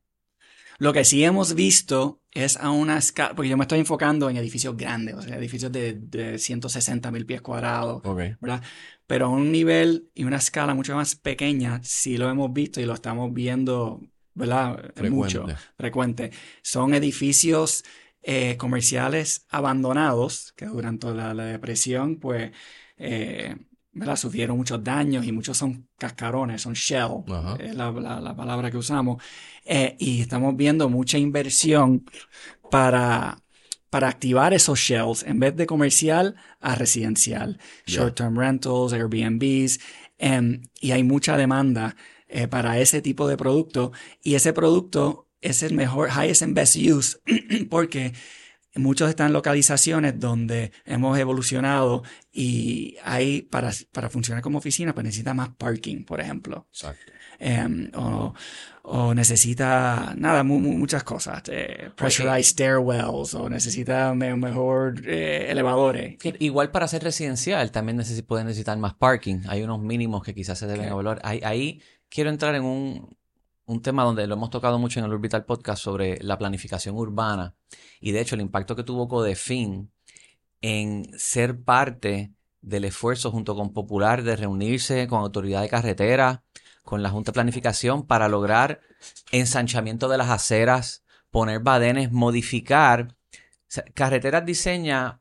Lo 0.77 0.93
que 0.93 1.05
sí 1.05 1.23
hemos 1.23 1.55
visto 1.55 2.21
es 2.31 2.57
a 2.57 2.69
una 2.69 2.97
escala, 2.97 3.33
porque 3.33 3.49
yo 3.49 3.57
me 3.57 3.63
estoy 3.63 3.79
enfocando 3.79 4.29
en 4.29 4.37
edificios 4.37 4.75
grandes, 4.75 5.15
o 5.15 5.21
sea, 5.21 5.37
edificios 5.37 5.71
de, 5.71 5.93
de 5.93 6.37
160 6.37 7.11
mil 7.11 7.25
pies 7.25 7.41
cuadrados, 7.41 8.01
¿verdad? 8.41 8.61
Pero 9.07 9.27
a 9.27 9.29
un 9.29 9.51
nivel 9.51 10.09
y 10.13 10.25
una 10.25 10.37
escala 10.37 10.73
mucho 10.73 10.95
más 10.95 11.15
pequeña, 11.15 11.79
sí 11.83 12.17
lo 12.17 12.29
hemos 12.29 12.51
visto 12.51 12.81
y 12.81 12.85
lo 12.85 12.93
estamos 12.93 13.33
viendo, 13.33 14.01
¿verdad? 14.33 14.91
Mucho, 15.09 15.45
frecuente. 15.77 16.31
Son 16.61 16.93
edificios 16.93 17.83
eh, 18.21 18.57
comerciales 18.57 19.45
abandonados 19.49 20.51
que 20.53 20.65
durante 20.65 21.13
la, 21.13 21.33
la 21.33 21.45
depresión, 21.45 22.19
pues, 22.19 22.51
eh, 22.97 23.55
¿verdad? 23.95 24.17
Sufrieron 24.17 24.57
muchos 24.57 24.83
daños 24.83 25.25
y 25.25 25.31
muchos 25.31 25.57
son 25.57 25.87
cascarones, 25.97 26.61
son 26.61 26.73
shell, 26.73 27.23
es 27.59 27.73
la, 27.75 27.91
la, 27.91 28.35
palabra 28.35 28.69
que 28.69 28.77
usamos. 28.77 29.23
Eh, 29.63 29.95
y 29.97 30.21
estamos 30.21 30.55
viendo 30.57 30.89
mucha 30.89 31.17
inversión 31.17 32.03
para, 32.69 33.41
para 33.89 34.09
activar 34.09 34.53
esos 34.53 34.79
shells 34.79 35.23
en 35.23 35.39
vez 35.39 35.55
de 35.55 35.65
comercial 35.65 36.35
a 36.59 36.75
residencial. 36.75 37.57
Short-term 37.87 38.37
rentals, 38.37 38.91
Airbnbs, 38.91 39.79
em, 40.17 40.63
y 40.81 40.91
hay 40.91 41.03
mucha 41.03 41.37
demanda 41.37 41.95
eh, 42.27 42.49
para 42.49 42.77
ese 42.79 43.01
tipo 43.01 43.29
de 43.29 43.37
producto. 43.37 43.93
Y 44.21 44.35
ese 44.35 44.51
producto 44.51 45.29
es 45.39 45.63
el 45.63 45.73
mejor, 45.73 46.09
highest 46.09 46.41
and 46.41 46.53
best 46.53 46.75
use, 46.75 47.17
porque 47.69 48.11
Muchos 48.75 49.09
están 49.09 49.27
en 49.27 49.33
localizaciones 49.33 50.19
donde 50.19 50.71
hemos 50.85 51.17
evolucionado 51.17 52.03
y 52.31 52.97
hay, 53.03 53.43
para, 53.43 53.71
para 53.91 54.09
funcionar 54.09 54.43
como 54.43 54.57
oficina, 54.57 54.93
pues 54.93 55.05
necesita 55.05 55.33
más 55.33 55.49
parking, 55.49 56.03
por 56.03 56.19
ejemplo. 56.19 56.67
Exacto. 56.71 57.11
Em, 57.39 57.89
o, 57.95 58.33
o, 58.83 59.13
necesita, 59.13 60.13
nada, 60.17 60.43
muchas 60.43 61.03
cosas. 61.03 61.43
Eh, 61.47 61.89
pressurized 61.95 62.51
stairwells 62.51 63.33
o 63.33 63.49
necesita 63.49 64.13
mejor 64.13 65.01
eh, 65.05 65.47
elevadores. 65.49 66.17
Igual 66.39 66.71
para 66.71 66.87
ser 66.87 67.03
residencial 67.03 67.71
también 67.71 68.01
puede 68.27 68.43
necesitar 68.43 68.77
más 68.77 68.93
parking. 68.93 69.41
Hay 69.47 69.63
unos 69.63 69.81
mínimos 69.81 70.23
que 70.23 70.33
quizás 70.33 70.59
se 70.59 70.67
deben 70.67 70.87
evaluar. 70.87 71.19
Ahí, 71.23 71.41
ahí 71.43 71.81
quiero 72.09 72.29
entrar 72.29 72.55
en 72.55 72.63
un, 72.63 73.17
un 73.65 73.81
tema 73.81 74.03
donde 74.03 74.27
lo 74.27 74.35
hemos 74.35 74.49
tocado 74.49 74.79
mucho 74.79 74.99
en 74.99 75.05
el 75.05 75.13
Orbital 75.13 75.45
Podcast 75.45 75.83
sobre 75.83 76.21
la 76.21 76.37
planificación 76.37 76.95
urbana 76.95 77.55
y 77.99 78.11
de 78.11 78.21
hecho 78.21 78.35
el 78.35 78.41
impacto 78.41 78.75
que 78.75 78.83
tuvo 78.83 79.07
Codefin 79.07 79.91
en 80.61 81.11
ser 81.17 81.61
parte 81.61 82.33
del 82.61 82.85
esfuerzo 82.85 83.31
junto 83.31 83.55
con 83.55 83.73
Popular 83.73 84.23
de 84.23 84.35
reunirse 84.35 85.07
con 85.07 85.19
autoridad 85.19 85.61
de 85.61 85.69
carretera, 85.69 86.43
con 86.83 87.03
la 87.03 87.09
Junta 87.09 87.31
de 87.31 87.33
Planificación 87.33 88.05
para 88.05 88.27
lograr 88.27 88.81
ensanchamiento 89.31 90.09
de 90.09 90.17
las 90.17 90.29
aceras, 90.29 91.03
poner 91.29 91.59
badenes, 91.59 92.11
modificar. 92.11 93.15
carreteras 93.93 94.45
diseña 94.45 95.19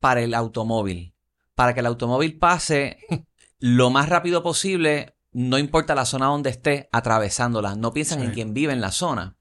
para 0.00 0.22
el 0.22 0.34
automóvil, 0.34 1.14
para 1.54 1.74
que 1.74 1.80
el 1.80 1.86
automóvil 1.86 2.38
pase 2.38 2.98
lo 3.58 3.90
más 3.90 4.08
rápido 4.08 4.42
posible 4.42 5.14
no 5.32 5.58
importa 5.58 5.94
la 5.94 6.04
zona 6.04 6.26
donde 6.26 6.50
esté, 6.50 6.88
atravesándola. 6.92 7.76
No 7.76 7.92
piensan 7.92 8.22
en 8.22 8.32
quien 8.32 8.52
vive 8.52 8.72
en 8.72 8.80
la 8.80 8.90
zona. 8.90 9.36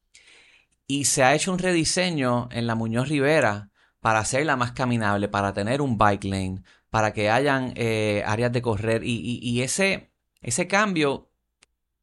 Y 0.86 1.06
se 1.06 1.24
ha 1.24 1.34
hecho 1.34 1.52
un 1.52 1.60
rediseño 1.60 2.50
en 2.52 2.68
la 2.68 2.76
Muñoz 2.76 3.10
Rivera 3.10 3.70
para 4.00 4.20
hacerla 4.20 4.56
más 4.56 4.72
caminable, 4.72 5.28
para 5.28 5.54
tener 5.54 5.82
un 5.82 5.98
bike 5.98 6.24
lane, 6.24 6.64
para 6.90 7.14
que 7.14 7.30
hayan 7.30 7.74
eh, 7.76 8.24
áreas 8.26 8.52
de 8.52 8.62
correr. 8.62 9.02
Y, 9.04 9.62
ese, 9.62 10.12
ese 10.42 10.68
cambio, 10.68 11.32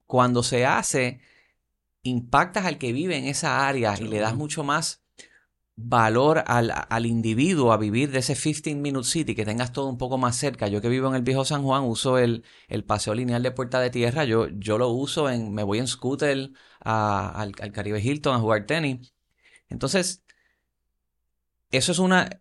cuando 0.06 0.42
se 0.42 0.66
hace, 0.66 1.20
impactas 2.02 2.64
al 2.64 2.78
que 2.78 2.92
vive 2.92 3.16
en 3.16 3.24
esa 3.24 3.66
área 3.66 3.94
y 3.98 4.04
le 4.04 4.18
das 4.18 4.36
mucho 4.36 4.62
más 4.62 5.05
valor 5.76 6.42
al, 6.46 6.72
al, 6.88 7.06
individuo 7.06 7.72
a 7.72 7.76
vivir 7.76 8.10
de 8.10 8.20
ese 8.20 8.34
15 8.34 8.74
Minute 8.76 9.06
City, 9.06 9.34
que 9.34 9.44
tengas 9.44 9.72
todo 9.72 9.86
un 9.88 9.98
poco 9.98 10.18
más 10.18 10.36
cerca. 10.36 10.68
Yo 10.68 10.80
que 10.80 10.88
vivo 10.88 11.08
en 11.08 11.14
el 11.14 11.22
viejo 11.22 11.44
San 11.44 11.62
Juan 11.62 11.84
uso 11.84 12.18
el, 12.18 12.44
el 12.68 12.84
paseo 12.84 13.14
lineal 13.14 13.42
de 13.42 13.50
Puerta 13.50 13.80
de 13.80 13.90
Tierra, 13.90 14.24
yo, 14.24 14.48
yo 14.48 14.78
lo 14.78 14.88
uso 14.88 15.28
en, 15.30 15.52
me 15.52 15.62
voy 15.62 15.78
en 15.78 15.86
scooter 15.86 16.50
al, 16.80 17.52
al 17.60 17.72
Caribe 17.72 18.00
Hilton 18.00 18.34
a 18.34 18.40
jugar 18.40 18.66
tenis. 18.66 19.14
Entonces, 19.68 20.22
eso 21.70 21.92
es 21.92 21.98
una... 21.98 22.40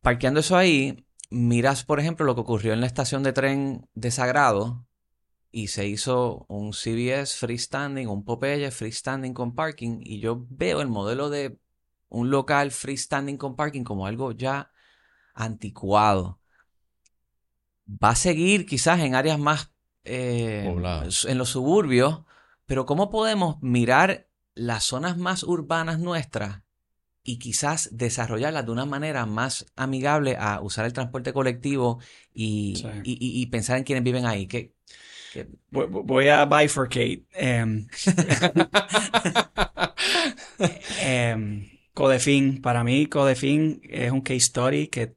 Parqueando 0.00 0.40
eso 0.40 0.56
ahí, 0.56 1.06
miras, 1.30 1.84
por 1.84 2.00
ejemplo, 2.00 2.26
lo 2.26 2.34
que 2.34 2.40
ocurrió 2.40 2.72
en 2.72 2.80
la 2.80 2.86
estación 2.86 3.22
de 3.22 3.32
tren 3.32 3.88
de 3.94 4.10
Sagrado 4.10 4.86
y 5.52 5.68
se 5.68 5.86
hizo 5.86 6.46
un 6.48 6.72
CBS 6.72 7.36
freestanding, 7.36 8.08
un 8.08 8.24
Popeye 8.24 8.70
freestanding 8.72 9.34
con 9.34 9.54
parking 9.54 10.00
y 10.02 10.20
yo 10.20 10.46
veo 10.50 10.80
el 10.80 10.88
modelo 10.88 11.30
de 11.30 11.58
un 12.08 12.30
local 12.30 12.70
freestanding 12.70 13.36
con 13.36 13.56
parking 13.56 13.84
como 13.84 14.06
algo 14.06 14.32
ya 14.32 14.70
anticuado. 15.34 16.40
Va 17.86 18.10
a 18.10 18.16
seguir 18.16 18.66
quizás 18.66 19.00
en 19.00 19.14
áreas 19.14 19.38
más 19.38 19.72
eh, 20.04 20.64
en 20.64 21.38
los 21.38 21.48
suburbios, 21.48 22.22
pero 22.66 22.86
¿cómo 22.86 23.10
podemos 23.10 23.60
mirar 23.62 24.28
las 24.54 24.84
zonas 24.84 25.16
más 25.16 25.42
urbanas 25.42 25.98
nuestras 25.98 26.62
y 27.22 27.38
quizás 27.38 27.90
desarrollarlas 27.92 28.64
de 28.64 28.72
una 28.72 28.86
manera 28.86 29.26
más 29.26 29.66
amigable 29.76 30.36
a 30.38 30.60
usar 30.60 30.86
el 30.86 30.92
transporte 30.92 31.32
colectivo 31.32 32.00
y, 32.32 33.46
pensar 33.50 33.78
en 33.78 33.84
quienes 33.84 34.04
viven 34.04 34.26
ahí? 34.26 34.46
¿Qué, 34.46 34.74
Voy 35.70 36.28
a 36.28 36.46
bifurcate. 36.46 37.24
Em, 37.32 37.86
Codefin, 42.18 42.60
para 42.62 42.84
mí 42.84 43.06
Codefin 43.06 43.80
es 43.84 44.10
un 44.10 44.20
case 44.22 44.38
story 44.38 44.88
que, 44.88 45.16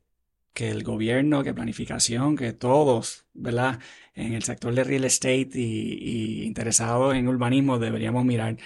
que 0.53 0.69
el 0.69 0.83
gobierno, 0.83 1.43
que 1.43 1.53
planificación, 1.53 2.35
que 2.37 2.53
todos, 2.53 3.25
¿verdad? 3.33 3.79
En 4.15 4.33
el 4.33 4.43
sector 4.43 4.73
de 4.75 4.83
real 4.83 5.05
estate 5.05 5.49
y, 5.55 6.43
interesados 6.43 7.15
en 7.15 7.27
urbanismo 7.27 7.79
deberíamos 7.79 8.25
mirar. 8.25 8.57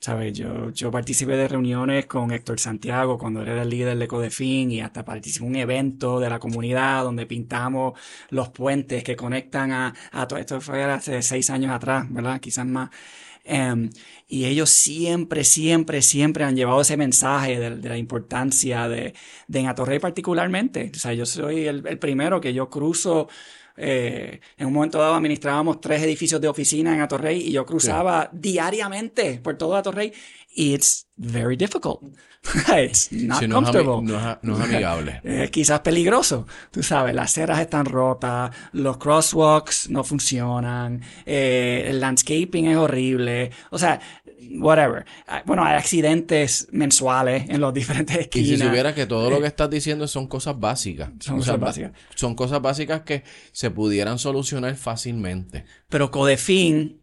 ¿Sabes? 0.00 0.34
Yo, 0.38 0.70
yo 0.72 0.90
participé 0.90 1.32
de 1.36 1.48
reuniones 1.48 2.06
con 2.06 2.30
Héctor 2.32 2.60
Santiago 2.60 3.18
cuando 3.18 3.42
era 3.42 3.62
el 3.62 3.70
líder 3.70 3.98
de 3.98 4.08
Codefin 4.08 4.70
y 4.70 4.80
hasta 4.80 5.04
participé 5.04 5.44
en 5.46 5.50
un 5.52 5.56
evento 5.56 6.20
de 6.20 6.30
la 6.30 6.38
comunidad 6.38 7.04
donde 7.04 7.26
pintamos 7.26 7.98
los 8.30 8.50
puentes 8.50 9.04
que 9.04 9.16
conectan 9.16 9.72
a, 9.72 9.94
a 10.12 10.28
todo 10.28 10.38
esto 10.38 10.60
fue 10.60 10.84
hace 10.84 11.22
seis 11.22 11.50
años 11.50 11.72
atrás, 11.72 12.06
¿verdad? 12.10 12.40
Quizás 12.40 12.66
más. 12.66 12.90
Em, 13.48 13.90
y 14.26 14.44
ellos 14.46 14.70
siempre, 14.70 15.44
siempre, 15.44 16.02
siempre 16.02 16.44
han 16.44 16.56
llevado 16.56 16.80
ese 16.80 16.96
mensaje 16.96 17.60
de, 17.60 17.88
la 17.88 17.96
importancia 17.96 18.88
de, 18.88 19.14
de 19.46 19.58
en 19.60 19.68
Atorrey 19.68 20.00
particularmente. 20.00 20.90
O 20.94 20.98
sea, 20.98 21.12
yo 21.12 21.24
soy 21.24 21.66
el, 21.66 21.98
primero 21.98 22.40
que 22.40 22.52
yo 22.52 22.68
cruzo. 22.68 23.28
Eh, 23.78 24.40
en 24.56 24.66
un 24.66 24.72
momento 24.72 24.98
dado 24.98 25.14
administrábamos 25.14 25.82
tres 25.82 26.02
edificios 26.02 26.40
de 26.40 26.48
oficina 26.48 26.94
en 26.94 27.02
Atorrey 27.02 27.42
y 27.42 27.52
yo 27.52 27.66
cruzaba 27.66 28.30
diariamente 28.32 29.38
por 29.38 29.58
todo 29.58 29.76
Atorrey 29.76 30.14
y 30.54 30.72
it's, 30.74 31.06
very 31.16 31.56
difficult. 31.56 32.00
It's 32.76 33.12
not 33.12 33.46
comfortable. 33.50 34.02
No 34.02 34.18
es, 34.18 34.38
no 34.42 34.58
es 34.58 34.64
amigable. 34.64 35.48
quizás 35.52 35.80
peligroso. 35.80 36.46
Tú 36.70 36.82
sabes, 36.82 37.14
las 37.14 37.32
ceras 37.32 37.60
están 37.60 37.86
rotas, 37.86 38.50
los 38.72 38.98
crosswalks 38.98 39.90
no 39.90 40.04
funcionan, 40.04 41.02
eh, 41.24 41.84
el 41.88 42.00
landscaping 42.00 42.66
es 42.66 42.76
horrible. 42.76 43.50
O 43.70 43.78
sea, 43.78 44.00
whatever. 44.58 45.04
Ah, 45.26 45.42
bueno, 45.46 45.64
hay 45.64 45.76
accidentes 45.76 46.68
mensuales 46.72 47.48
en 47.48 47.60
los 47.60 47.72
diferentes 47.74 48.16
esquinas. 48.16 48.48
Y 48.48 48.56
si 48.56 48.62
supiera 48.62 48.94
que 48.94 49.06
todo 49.06 49.30
lo 49.30 49.40
que 49.40 49.46
estás 49.46 49.70
diciendo 49.70 50.06
son 50.08 50.26
cosas 50.26 50.58
básicas. 50.58 51.10
Son 51.20 51.38
cosas 51.38 51.60
básicas. 51.60 51.92
Son 52.14 52.34
cosas 52.34 52.60
básicas 52.62 53.02
que 53.02 53.24
se 53.52 53.70
pudieran 53.70 54.18
solucionar 54.18 54.74
fácilmente. 54.76 55.64
Pero 55.88 56.10
Codefin 56.10 57.02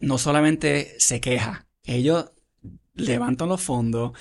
no 0.00 0.18
solamente 0.18 0.94
se 0.98 1.20
queja, 1.20 1.66
ellos 1.82 2.30
levantan 2.94 3.48
los 3.48 3.60
fondos, 3.60 4.12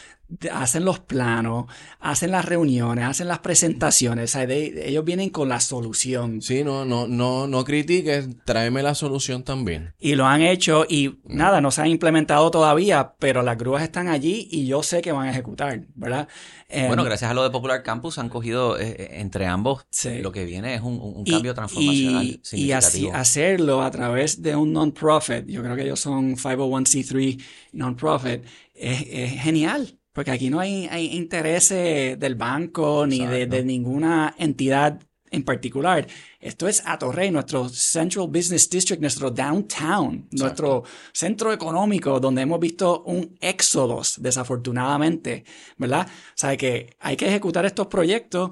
hacen 0.52 0.86
los 0.86 1.00
planos, 1.00 1.66
hacen 2.00 2.32
las 2.32 2.46
reuniones, 2.46 3.06
hacen 3.06 3.28
las 3.28 3.40
presentaciones. 3.40 4.36
ellos 4.36 5.06
vienen 5.06 5.30
con 5.30 5.50
la 5.50 5.60
solución. 5.60 6.42
Sí, 6.42 6.64
no, 6.64 6.86
no, 6.86 7.08
no, 7.08 7.48
no 7.48 7.64
critiques, 7.64 8.28
tráeme 8.46 8.84
la 8.84 8.96
solución 8.96 9.44
también. 9.44 9.94
Y 10.00 10.16
lo 10.16 10.26
han 10.26 10.42
hecho 10.42 10.86
y 10.88 11.10
mm. 11.10 11.18
nada, 11.26 11.62
no 11.62 11.72
se 11.72 11.82
han 11.82 11.88
implementado 11.88 12.50
todavía, 12.52 13.14
pero 13.20 13.42
las 13.42 13.58
grúas 13.58 13.84
están 13.84 14.08
allí 14.08 14.48
y 14.52 14.66
yo 14.66 14.84
sé 14.84 15.02
que 15.02 15.12
van 15.12 15.28
a 15.28 15.32
ejecutar, 15.32 15.86
¿verdad? 15.96 16.28
bueno, 16.70 17.04
em, 17.04 17.06
gracias 17.06 17.30
a 17.30 17.34
lo 17.34 17.44
de 17.44 17.52
Popular 17.52 17.84
Campus 17.84 18.18
han 18.18 18.30
cogido 18.30 18.80
eh, 18.80 18.96
eh, 18.98 19.08
entre 19.20 19.46
ambos 19.46 19.86
lo 20.22 20.32
que 20.32 20.46
viene 20.46 20.74
es 20.76 20.82
un, 20.82 21.24
cambio 21.24 21.54
transformacional. 21.54 22.26
Y, 22.26 22.42
y 22.52 22.72
así 22.72 23.10
hacerlo 23.10 23.82
a 23.82 23.92
través 23.92 24.42
de 24.42 24.56
un 24.56 24.74
non-profit, 24.74 25.46
yo 25.48 25.62
creo 25.62 25.76
que 25.76 25.84
ellos 25.84 26.00
son 26.00 26.36
501c3 26.36 27.42
non-profit, 27.74 28.44
es 28.74 29.42
genial. 29.42 30.00
Porque 30.14 30.32
aquí 30.32 30.50
no 30.50 30.60
hay, 30.60 30.88
hay 30.90 31.08
intereses 31.16 32.20
del 32.20 32.36
banco 32.36 33.06
ni 33.08 33.26
de, 33.26 33.64
ninguna 33.64 34.36
entidad 34.38 35.02
en 35.32 35.44
particular. 35.44 36.06
Esto 36.40 36.68
es 36.68 36.84
Atorrey, 36.86 37.32
nuestro 37.32 37.68
Central 37.68 38.28
Business 38.28 38.70
District, 38.70 39.02
nuestro 39.02 39.32
downtown, 39.32 40.28
nuestro 40.32 40.84
centro 41.12 41.52
económico, 41.52 42.20
donde 42.20 42.44
hemos 42.44 42.60
visto 42.60 43.02
un 43.06 43.36
éxodo, 43.42 44.04
desafortunadamente, 44.20 45.44
¿verdad? 45.78 46.08
O 46.08 46.36
sea, 46.36 46.56
que 46.56 46.96
hay 47.00 47.18
que 47.18 47.28
ejecutar 47.28 47.66
estos 47.66 47.88
proyectos 47.88 48.52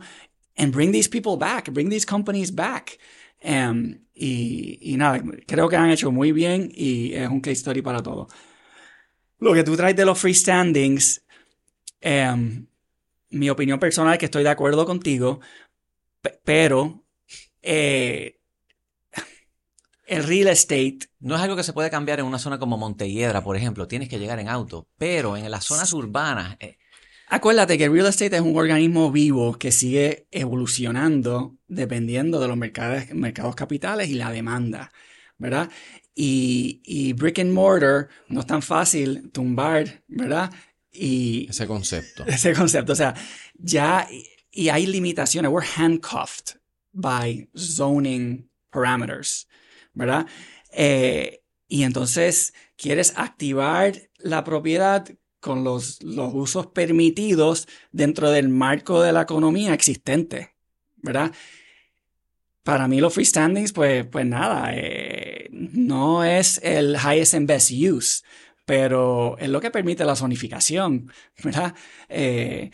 and 0.57 0.73
bring 0.73 0.91
these 0.91 1.07
people 1.07 1.37
back, 1.37 1.71
bring 1.71 1.89
these 1.89 2.07
companies 2.07 2.53
back. 2.53 2.97
Um, 3.43 3.99
y, 4.15 4.79
y 4.81 4.97
nada, 4.97 5.21
creo 5.45 5.69
que 5.69 5.75
han 5.75 5.91
hecho 5.91 6.11
muy 6.11 6.31
bien 6.31 6.71
y 6.73 7.13
es 7.13 7.29
un 7.29 7.41
case 7.41 7.57
study 7.57 7.83
para 7.83 8.01
todo. 8.01 8.27
Lo 9.39 9.53
que 9.53 9.63
tú 9.63 9.75
traes 9.75 9.95
de 9.95 10.05
los 10.05 10.19
freestandings, 10.19 11.23
Em, 12.01 12.67
mi 13.29 13.49
opinión 13.49 13.79
personal 13.79 14.13
es 14.13 14.19
que 14.19 14.25
estoy 14.25 14.43
de 14.43 14.49
acuerdo 14.49 14.85
contigo, 14.85 15.39
pero 16.43 17.05
eh, 17.61 18.39
el 20.05 20.23
real 20.23 20.49
estate... 20.49 20.99
No 21.19 21.35
es 21.35 21.41
algo 21.41 21.55
que 21.55 21.63
se 21.63 21.73
puede 21.73 21.89
cambiar 21.89 22.19
en 22.19 22.25
una 22.25 22.39
zona 22.39 22.59
como 22.59 22.77
Montelledra, 22.77 23.43
por 23.43 23.55
ejemplo. 23.55 23.87
Tienes 23.87 24.09
que 24.09 24.19
llegar 24.19 24.39
en 24.39 24.49
auto. 24.49 24.87
Pero 24.97 25.37
en 25.37 25.49
las 25.49 25.65
zonas 25.65 25.93
urbanas... 25.93 26.57
Eh, 26.59 26.77
Acuérdate 27.33 27.77
que 27.77 27.85
el 27.85 27.93
real 27.93 28.07
estate 28.07 28.35
es 28.35 28.41
un 28.41 28.57
organismo 28.57 29.09
vivo 29.09 29.57
que 29.57 29.71
sigue 29.71 30.27
evolucionando 30.31 31.55
dependiendo 31.69 32.41
de 32.41 32.49
los 32.49 32.57
mercados, 32.57 33.09
mercados 33.13 33.55
capitales 33.55 34.09
y 34.09 34.15
la 34.15 34.29
demanda, 34.31 34.91
¿verdad? 35.37 35.69
Y, 36.13 36.81
y 36.83 37.13
brick 37.13 37.39
and 37.39 37.53
mortar 37.53 38.09
no 38.27 38.41
es 38.41 38.47
tan 38.47 38.61
fácil 38.61 39.31
tumbar, 39.31 40.03
¿verdad? 40.09 40.51
Y 40.91 41.47
ese 41.49 41.67
concepto. 41.67 42.25
Ese 42.27 42.53
concepto. 42.53 42.93
O 42.93 42.95
sea, 42.95 43.13
ya, 43.55 44.07
y 44.51 44.69
hay 44.69 44.85
limitaciones. 44.85 45.51
We're 45.51 45.67
handcuffed 45.77 46.57
by 46.93 47.49
zoning 47.55 48.49
parameters, 48.69 49.47
¿verdad? 49.93 50.27
Eh, 50.71 51.41
y 51.67 51.83
entonces 51.83 52.53
quieres 52.75 53.13
activar 53.15 53.93
la 54.17 54.43
propiedad 54.43 55.07
con 55.39 55.63
los, 55.63 56.01
los 56.03 56.33
usos 56.33 56.67
permitidos 56.67 57.67
dentro 57.91 58.29
del 58.29 58.49
marco 58.49 59.01
de 59.01 59.11
la 59.11 59.21
economía 59.21 59.73
existente, 59.73 60.55
¿verdad? 60.97 61.31
Para 62.63 62.87
mí 62.87 62.99
los 62.99 63.13
freestandings, 63.13 63.73
pues, 63.73 64.05
pues 64.05 64.25
nada, 64.25 64.71
eh, 64.73 65.49
no 65.51 66.23
es 66.23 66.59
el 66.63 66.95
highest 66.95 67.33
and 67.33 67.47
best 67.47 67.71
use, 67.71 68.21
pero 68.71 69.37
es 69.37 69.49
lo 69.49 69.59
que 69.59 69.69
permite 69.69 70.05
la 70.05 70.15
zonificación, 70.15 71.11
¿verdad? 71.43 71.75
Eh, 72.07 72.71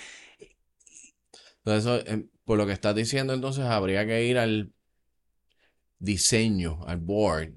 entonces, 1.65 2.03
em, 2.05 2.29
por 2.45 2.59
lo 2.59 2.67
que 2.67 2.73
estás 2.73 2.93
diciendo, 2.93 3.33
entonces 3.33 3.63
habría 3.65 4.05
que 4.05 4.23
ir 4.23 4.37
al 4.37 4.73
diseño, 5.97 6.81
al 6.85 6.99
board, 6.99 7.53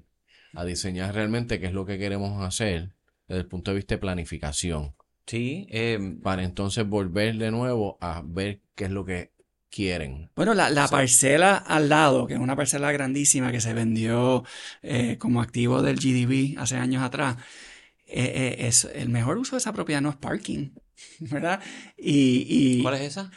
a 0.55 0.65
diseñar 0.65 1.13
realmente 1.13 1.59
qué 1.59 1.67
es 1.67 1.73
lo 1.73 1.85
que 1.85 1.99
queremos 1.99 2.43
hacer 2.43 2.95
desde 3.27 3.41
el 3.41 3.47
punto 3.47 3.69
de 3.69 3.75
vista 3.75 3.93
de 3.93 3.99
planificación. 3.99 4.95
Sí. 5.27 5.67
Em, 5.69 6.19
para 6.19 6.43
entonces 6.43 6.83
volver 6.87 7.35
de 7.35 7.51
nuevo 7.51 7.99
a 8.01 8.23
ver 8.25 8.61
qué 8.73 8.85
es 8.85 8.91
lo 8.91 9.05
que 9.05 9.33
quieren. 9.69 10.31
Bueno, 10.35 10.55
la, 10.55 10.87
parcela 10.87 11.57
al 11.57 11.89
lado, 11.89 12.25
que 12.25 12.33
es 12.33 12.39
una 12.39 12.55
parcela 12.55 12.91
grandísima 12.91 13.51
que 13.51 13.61
se 13.61 13.75
vendió 13.75 14.43
eh, 14.81 15.19
como 15.19 15.43
activo 15.43 15.83
del 15.83 15.97
GDB 15.97 16.59
hace 16.59 16.77
años 16.77 17.03
atrás, 17.03 17.37
eh, 18.11 18.57
eh, 18.59 18.67
es, 18.67 18.85
el 18.93 19.07
mejor 19.07 19.37
uso 19.37 19.55
de 19.55 19.59
esa 19.59 19.71
propiedad 19.71 20.01
no 20.01 20.09
es 20.09 20.17
parking, 20.17 20.71
¿verdad? 21.19 21.61
Y, 21.97 22.81
¿Cuál 22.81 22.95
es 22.95 23.01
esa? 23.01 23.31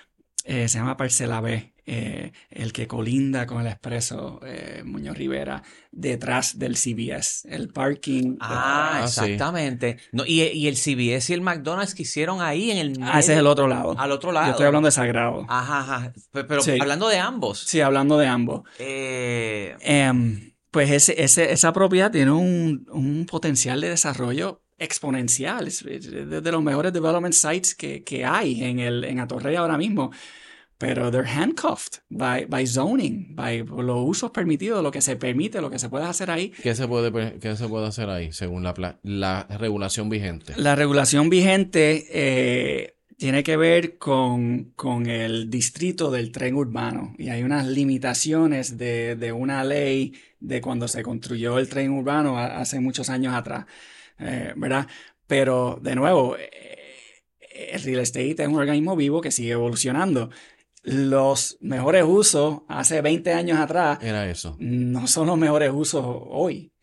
Eh, 0.44 0.68
se 0.68 0.78
llama 0.78 0.96
Parcela 0.96 1.40
B, 1.40 1.72
el 1.86 2.72
que 2.72 2.86
colinda 2.86 3.46
con 3.46 3.62
el 3.62 3.66
expreso 3.68 4.40
Muñoz 4.84 5.16
Rivera, 5.16 5.62
detrás 5.90 6.58
del 6.58 6.76
CBS, 6.76 7.48
el 7.48 7.68
parking. 7.68 8.36
Ah, 8.40 8.98
ah 9.00 9.04
exactamente. 9.04 9.96
No, 10.12 10.26
y, 10.26 10.66
el 10.66 10.76
CBS 10.76 11.30
y 11.30 11.34
el 11.34 11.40
McDonald's 11.40 11.94
que 11.94 12.02
hicieron 12.02 12.42
ahí 12.42 12.70
en 12.70 12.76
el... 12.78 12.98
Ah, 13.02 13.20
ese 13.20 13.32
es 13.32 13.38
el 13.38 13.46
otro 13.46 13.68
lado. 13.68 13.94
Al 13.98 14.12
otro 14.12 14.32
lado. 14.32 14.46
Yo 14.46 14.50
estoy 14.50 14.66
hablando 14.66 14.88
de 14.88 14.92
Sagrado. 14.92 15.46
Ajá, 15.48 15.80
ajá. 15.80 16.12
Pero, 16.32 16.60
hablando 16.78 17.08
de 17.08 17.18
ambos. 17.18 17.60
Sí, 17.60 17.80
hablando 17.80 18.18
de 18.18 18.26
ambos. 18.26 18.64
Em, 18.78 20.52
pues 20.70 20.90
ese, 20.90 21.22
ese, 21.22 21.52
esa 21.52 21.72
propiedad 21.72 22.10
tiene 22.10 22.32
un, 22.32 22.86
un 22.90 23.24
potencial 23.24 23.80
de 23.80 23.90
desarrollo 23.90 24.63
exponencial. 24.78 25.68
Es 25.68 25.84
de 25.84 26.52
los 26.52 26.62
mejores 26.62 26.92
development 26.92 27.34
sites 27.34 27.74
que, 27.74 28.02
que 28.02 28.24
hay 28.24 28.62
en, 28.62 28.78
el, 28.78 29.04
en 29.04 29.20
Atorrey 29.20 29.56
ahora 29.56 29.78
mismo. 29.78 30.10
Pero 30.76 31.10
they're 31.10 31.28
handcuffed 31.28 32.00
by, 32.10 32.46
by 32.46 32.66
zoning, 32.66 33.34
by 33.34 33.64
los 33.64 34.08
usos 34.08 34.32
permitidos, 34.32 34.82
lo 34.82 34.90
que 34.90 35.00
se 35.00 35.14
permite, 35.16 35.60
lo 35.60 35.70
que 35.70 35.78
se 35.78 35.88
puede 35.88 36.04
hacer 36.04 36.30
ahí. 36.30 36.50
¿Qué 36.62 36.74
se 36.74 36.88
puede, 36.88 37.38
qué 37.38 37.56
se 37.56 37.68
puede 37.68 37.86
hacer 37.86 38.10
ahí 38.10 38.32
según 38.32 38.64
la, 38.64 38.98
la 39.02 39.46
regulación 39.58 40.08
vigente? 40.08 40.52
La 40.56 40.74
regulación 40.74 41.30
vigente 41.30 42.06
eh, 42.10 42.96
tiene 43.16 43.44
que 43.44 43.56
ver 43.56 43.98
con, 43.98 44.72
con, 44.74 45.06
el 45.06 45.48
distrito 45.48 46.10
del 46.10 46.32
tren 46.32 46.56
urbano 46.56 47.14
y 47.18 47.28
hay 47.28 47.44
unas 47.44 47.66
limitaciones 47.66 48.76
de, 48.76 49.14
de 49.14 49.32
una 49.32 49.62
ley 49.62 50.12
de 50.40 50.60
cuando 50.60 50.88
se 50.88 51.02
construyó 51.02 51.58
el 51.58 51.68
tren 51.68 51.92
urbano 51.92 52.36
hace 52.38 52.80
muchos 52.80 53.10
años 53.10 53.32
atrás. 53.34 53.66
Eh, 54.18 54.52
¿verdad? 54.56 54.86
Pero, 55.26 55.78
de 55.82 55.94
nuevo, 55.94 56.36
eh, 56.36 56.78
el 57.72 57.82
real 57.82 58.00
estate 58.00 58.42
es 58.42 58.48
un 58.48 58.56
organismo 58.56 58.96
vivo 58.96 59.20
que 59.20 59.30
sigue 59.30 59.52
evolucionando. 59.52 60.30
Los 60.82 61.56
mejores 61.60 62.04
usos 62.06 62.62
hace 62.68 63.00
20 63.00 63.32
años 63.32 63.58
atrás 63.58 63.98
Era 64.02 64.28
eso. 64.28 64.56
no 64.60 65.06
son 65.06 65.28
los 65.28 65.38
mejores 65.38 65.70
usos 65.72 66.04
hoy. 66.04 66.74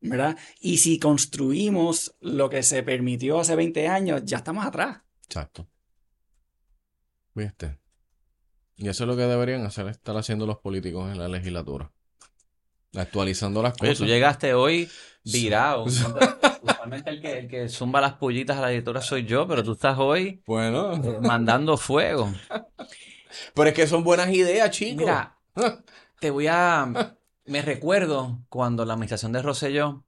¿verdad? 0.00 0.36
Y 0.60 0.78
si 0.78 0.98
construimos 0.98 2.14
lo 2.20 2.48
que 2.48 2.62
se 2.62 2.82
permitió 2.82 3.40
hace 3.40 3.56
20 3.56 3.88
años, 3.88 4.22
ya 4.24 4.38
estamos 4.38 4.64
atrás. 4.64 4.98
Exacto. 5.24 5.68
¿Viste? 7.34 7.78
Y 8.76 8.88
eso 8.88 9.04
es 9.04 9.08
lo 9.08 9.16
que 9.16 9.22
deberían 9.22 9.64
hacer, 9.64 9.88
estar 9.88 10.16
haciendo 10.16 10.46
los 10.46 10.58
políticos 10.58 11.10
en 11.10 11.18
la 11.18 11.28
legislatura. 11.28 11.90
Actualizando 12.94 13.62
las 13.62 13.76
cosas. 13.76 13.98
tú 13.98 14.06
llegaste 14.06 14.54
hoy 14.54 14.88
virado. 15.24 15.86
Usualmente 16.68 17.10
el 17.10 17.20
que, 17.20 17.38
el 17.38 17.48
que 17.48 17.68
zumba 17.68 18.00
las 18.00 18.14
pullitas 18.14 18.56
a 18.58 18.60
la 18.60 18.72
editora 18.72 19.00
soy 19.00 19.24
yo, 19.24 19.46
pero 19.46 19.62
tú 19.62 19.72
estás 19.72 19.98
hoy 19.98 20.42
bueno. 20.46 21.00
Mandando 21.22 21.76
fuego. 21.76 22.32
Pero 23.54 23.68
es 23.68 23.74
que 23.74 23.86
son 23.86 24.04
buenas 24.04 24.30
ideas, 24.30 24.70
chicos. 24.70 24.98
Mira, 24.98 25.38
te 26.20 26.30
voy 26.30 26.46
a... 26.48 27.16
Me 27.44 27.62
recuerdo 27.62 28.40
cuando 28.48 28.84
la 28.84 28.94
administración 28.94 29.32
de 29.32 29.42
Rosselló, 29.42 30.04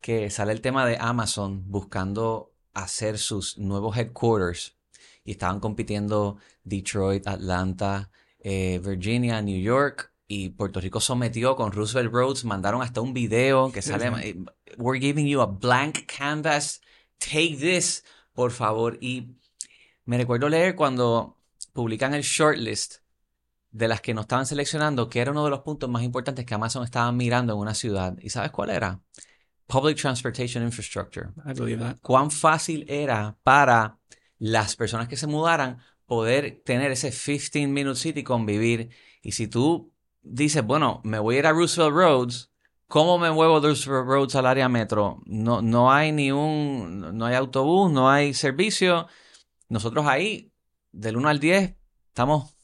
que 0.00 0.30
sale 0.30 0.52
el 0.52 0.60
tema 0.60 0.86
de 0.86 0.98
Amazon 1.00 1.64
buscando 1.66 2.52
hacer 2.74 3.18
sus 3.18 3.58
nuevos 3.58 3.96
headquarters 3.96 4.76
y 5.24 5.32
estaban 5.32 5.58
compitiendo 5.58 6.38
Detroit, 6.62 7.26
Atlanta, 7.26 8.10
eh, 8.38 8.80
Virginia, 8.84 9.42
New 9.42 9.60
York 9.60 10.12
y 10.28 10.50
Puerto 10.50 10.80
Rico 10.80 11.00
sometió 11.00 11.54
con 11.54 11.72
Roosevelt 11.72 12.12
Roads, 12.12 12.44
mandaron 12.44 12.82
hasta 12.82 13.00
un 13.00 13.12
video 13.12 13.70
que 13.70 13.82
sale, 13.82 14.10
we're 14.76 15.00
giving 15.00 15.26
you 15.26 15.40
a 15.40 15.46
blank 15.46 16.06
canvas, 16.06 16.80
take 17.18 17.56
this, 17.56 18.04
Por 18.32 18.50
favor. 18.50 18.98
Y 19.00 19.36
me 20.04 20.18
recuerdo 20.18 20.48
leer 20.48 20.76
cuando 20.76 21.38
publican 21.72 22.12
el 22.12 22.22
shortlist 22.22 22.96
de 23.70 23.88
las 23.88 24.00
que 24.00 24.14
nos 24.14 24.24
estaban 24.24 24.46
seleccionando, 24.46 25.08
que 25.08 25.20
era 25.20 25.30
uno 25.30 25.44
de 25.44 25.50
los 25.50 25.60
puntos 25.60 25.88
más 25.88 26.02
importantes 26.02 26.44
que 26.44 26.54
Amazon 26.54 26.84
estaba 26.84 27.10
mirando 27.12 27.54
en 27.54 27.58
una 27.58 27.74
ciudad. 27.74 28.16
¿Y 28.20 28.30
sabes 28.30 28.50
cuál 28.50 28.70
era? 28.70 29.00
Public 29.66 29.98
Transportation 29.98 30.62
Infrastructure. 30.64 31.30
Cuán 32.02 32.30
fácil 32.30 32.84
era 32.88 33.36
para 33.42 33.98
las 34.38 34.76
personas 34.76 35.08
que 35.08 35.16
se 35.16 35.26
mudaran 35.26 35.78
poder 36.04 36.62
tener 36.64 36.90
ese 36.90 37.10
15 37.10 37.66
minute 37.66 37.98
city 37.98 38.22
convivir. 38.22 38.90
Y 39.22 39.32
si 39.32 39.48
tú 39.48 39.92
dices, 40.26 40.64
bueno, 40.64 41.00
me 41.04 41.18
voy 41.18 41.36
a 41.36 41.38
ir 41.40 41.46
a 41.46 41.52
Roosevelt 41.52 41.94
Roads, 41.94 42.52
¿cómo 42.88 43.18
me 43.18 43.30
muevo 43.30 43.60
de 43.60 43.68
Roosevelt 43.68 44.06
Roads 44.06 44.34
al 44.34 44.46
área 44.46 44.68
metro? 44.68 45.22
No, 45.26 45.62
no 45.62 45.92
hay 45.92 46.12
ni 46.12 46.32
un, 46.32 47.16
no 47.16 47.26
hay 47.26 47.34
autobús, 47.34 47.90
no 47.90 48.10
hay 48.10 48.34
servicio. 48.34 49.06
Nosotros 49.68 50.06
ahí, 50.06 50.52
del 50.92 51.16
1 51.16 51.28
al 51.28 51.40
10, 51.40 51.76
estamos 52.08 52.54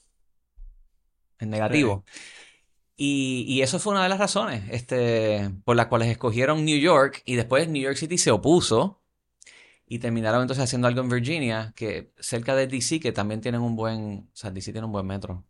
en 1.38 1.50
negativo. 1.50 2.04
Y, 2.96 3.44
y, 3.48 3.62
eso 3.62 3.78
fue 3.78 3.94
una 3.94 4.02
de 4.04 4.08
las 4.10 4.18
razones 4.18 4.64
este, 4.70 5.50
por 5.64 5.76
las 5.76 5.86
cuales 5.86 6.08
escogieron 6.08 6.64
New 6.64 6.78
York 6.78 7.22
y 7.24 7.34
después 7.34 7.68
New 7.68 7.82
York 7.82 7.96
City 7.96 8.18
se 8.18 8.30
opuso 8.30 9.02
y 9.86 9.98
terminaron 9.98 10.42
entonces 10.42 10.64
haciendo 10.64 10.88
algo 10.88 11.00
en 11.00 11.08
Virginia, 11.08 11.72
que 11.74 12.12
cerca 12.18 12.54
de 12.54 12.66
DC, 12.66 13.00
que 13.00 13.12
también 13.12 13.40
tienen 13.40 13.60
un 13.60 13.76
buen, 13.76 14.30
o 14.32 14.36
sea, 14.36 14.50
DC 14.50 14.72
tiene 14.72 14.86
un 14.86 14.92
buen 14.92 15.06
metro. 15.06 15.44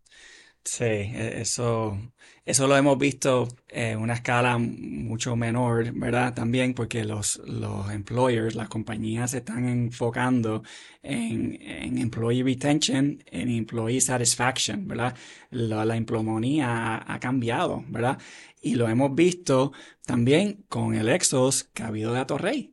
Sí, 0.64 0.84
e, 0.84 1.40
eso, 1.40 1.98
eso 2.44 2.66
lo 2.68 2.76
hemos 2.76 2.96
visto 2.96 3.48
en 3.68 3.98
una 3.98 4.14
escala 4.14 4.58
mucho 4.58 5.34
menor, 5.34 5.92
¿verdad? 5.92 6.34
También 6.34 6.72
porque 6.74 7.04
los, 7.04 7.40
los 7.46 7.90
employers, 7.90 8.54
las 8.54 8.68
compañías 8.68 9.32
se 9.32 9.38
están 9.38 9.68
enfocando 9.68 10.62
en, 11.02 11.60
en 11.60 11.98
employee 11.98 12.44
retention, 12.44 13.22
en 13.26 13.48
employee 13.48 14.00
satisfaction, 14.00 14.86
¿verdad? 14.86 15.16
La, 15.50 15.84
la 15.84 15.96
emplomonía 15.96 16.96
ha, 16.96 17.14
ha, 17.14 17.18
cambiado, 17.20 17.84
¿verdad? 17.88 18.18
Y 18.60 18.76
lo 18.76 18.88
hemos 18.88 19.14
visto 19.16 19.72
también 20.06 20.64
con 20.68 20.94
el 20.94 21.08
Exos 21.08 21.64
que 21.74 21.82
ha 21.82 21.88
habido 21.88 22.12
de 22.12 22.20
Atorrey 22.20 22.72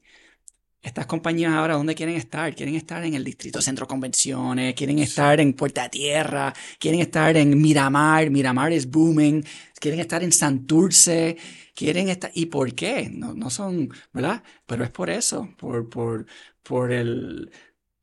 estas 0.82 1.06
compañías 1.06 1.54
ahora, 1.54 1.76
¿dónde 1.76 1.96
quieren 1.96 2.16
estar? 2.16 2.56
Quieren 2.56 2.76
estar 2.76 3.04
en 3.04 3.14
el 3.14 3.24
Distrito 3.24 3.62
Centro 3.62 3.88
Convenciones, 3.88 4.74
quieren 4.76 5.00
estar 5.00 5.40
en 5.40 5.54
Puerta 5.54 5.90
Tierra, 5.90 6.54
quieren 6.80 7.02
estar 7.02 7.36
en 7.36 7.60
Miramar, 7.62 8.30
Miramar 8.30 8.72
es 8.72 8.90
booming, 8.90 9.44
quieren 9.80 10.00
estar 10.00 10.24
en 10.24 10.32
Santurce, 10.32 11.38
quieren 11.76 12.10
estar... 12.10 12.32
¿Y 12.34 12.46
por 12.48 12.74
qué? 12.74 13.10
No, 13.12 13.34
no 13.34 13.50
son, 13.50 13.90
¿verdad? 14.14 14.44
Pero 14.66 14.84
es 14.84 14.90
por 14.90 15.10
eso, 15.10 15.50
por, 15.58 15.90
por, 15.90 16.26
por 16.64 16.92
el 16.92 17.52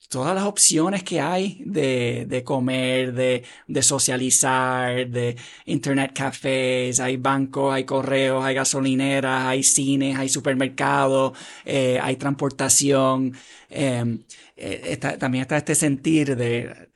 todas 0.08 0.34
las 0.34 0.44
opciones 0.44 1.02
que 1.02 1.20
hay 1.20 1.62
de, 1.64 2.26
de 2.28 2.44
comer, 2.44 3.12
de, 3.12 3.44
de, 3.66 3.82
socializar, 3.82 5.08
de 5.08 5.36
internet 5.64 6.12
cafés, 6.14 7.00
hay 7.00 7.16
bancos, 7.16 7.74
hay 7.74 7.84
correos, 7.84 8.44
hay 8.44 8.54
gasolineras, 8.54 9.46
hay 9.46 9.62
cines, 9.62 10.16
hay 10.16 10.28
supermercados, 10.28 11.36
eh, 11.64 11.98
hay 12.00 12.16
transportación. 12.16 13.32
Em, 13.68 14.22
eh, 14.56 14.96
también 15.18 15.42
está 15.42 15.56
este 15.56 15.74
sentir 15.74 16.36
de 16.36 16.88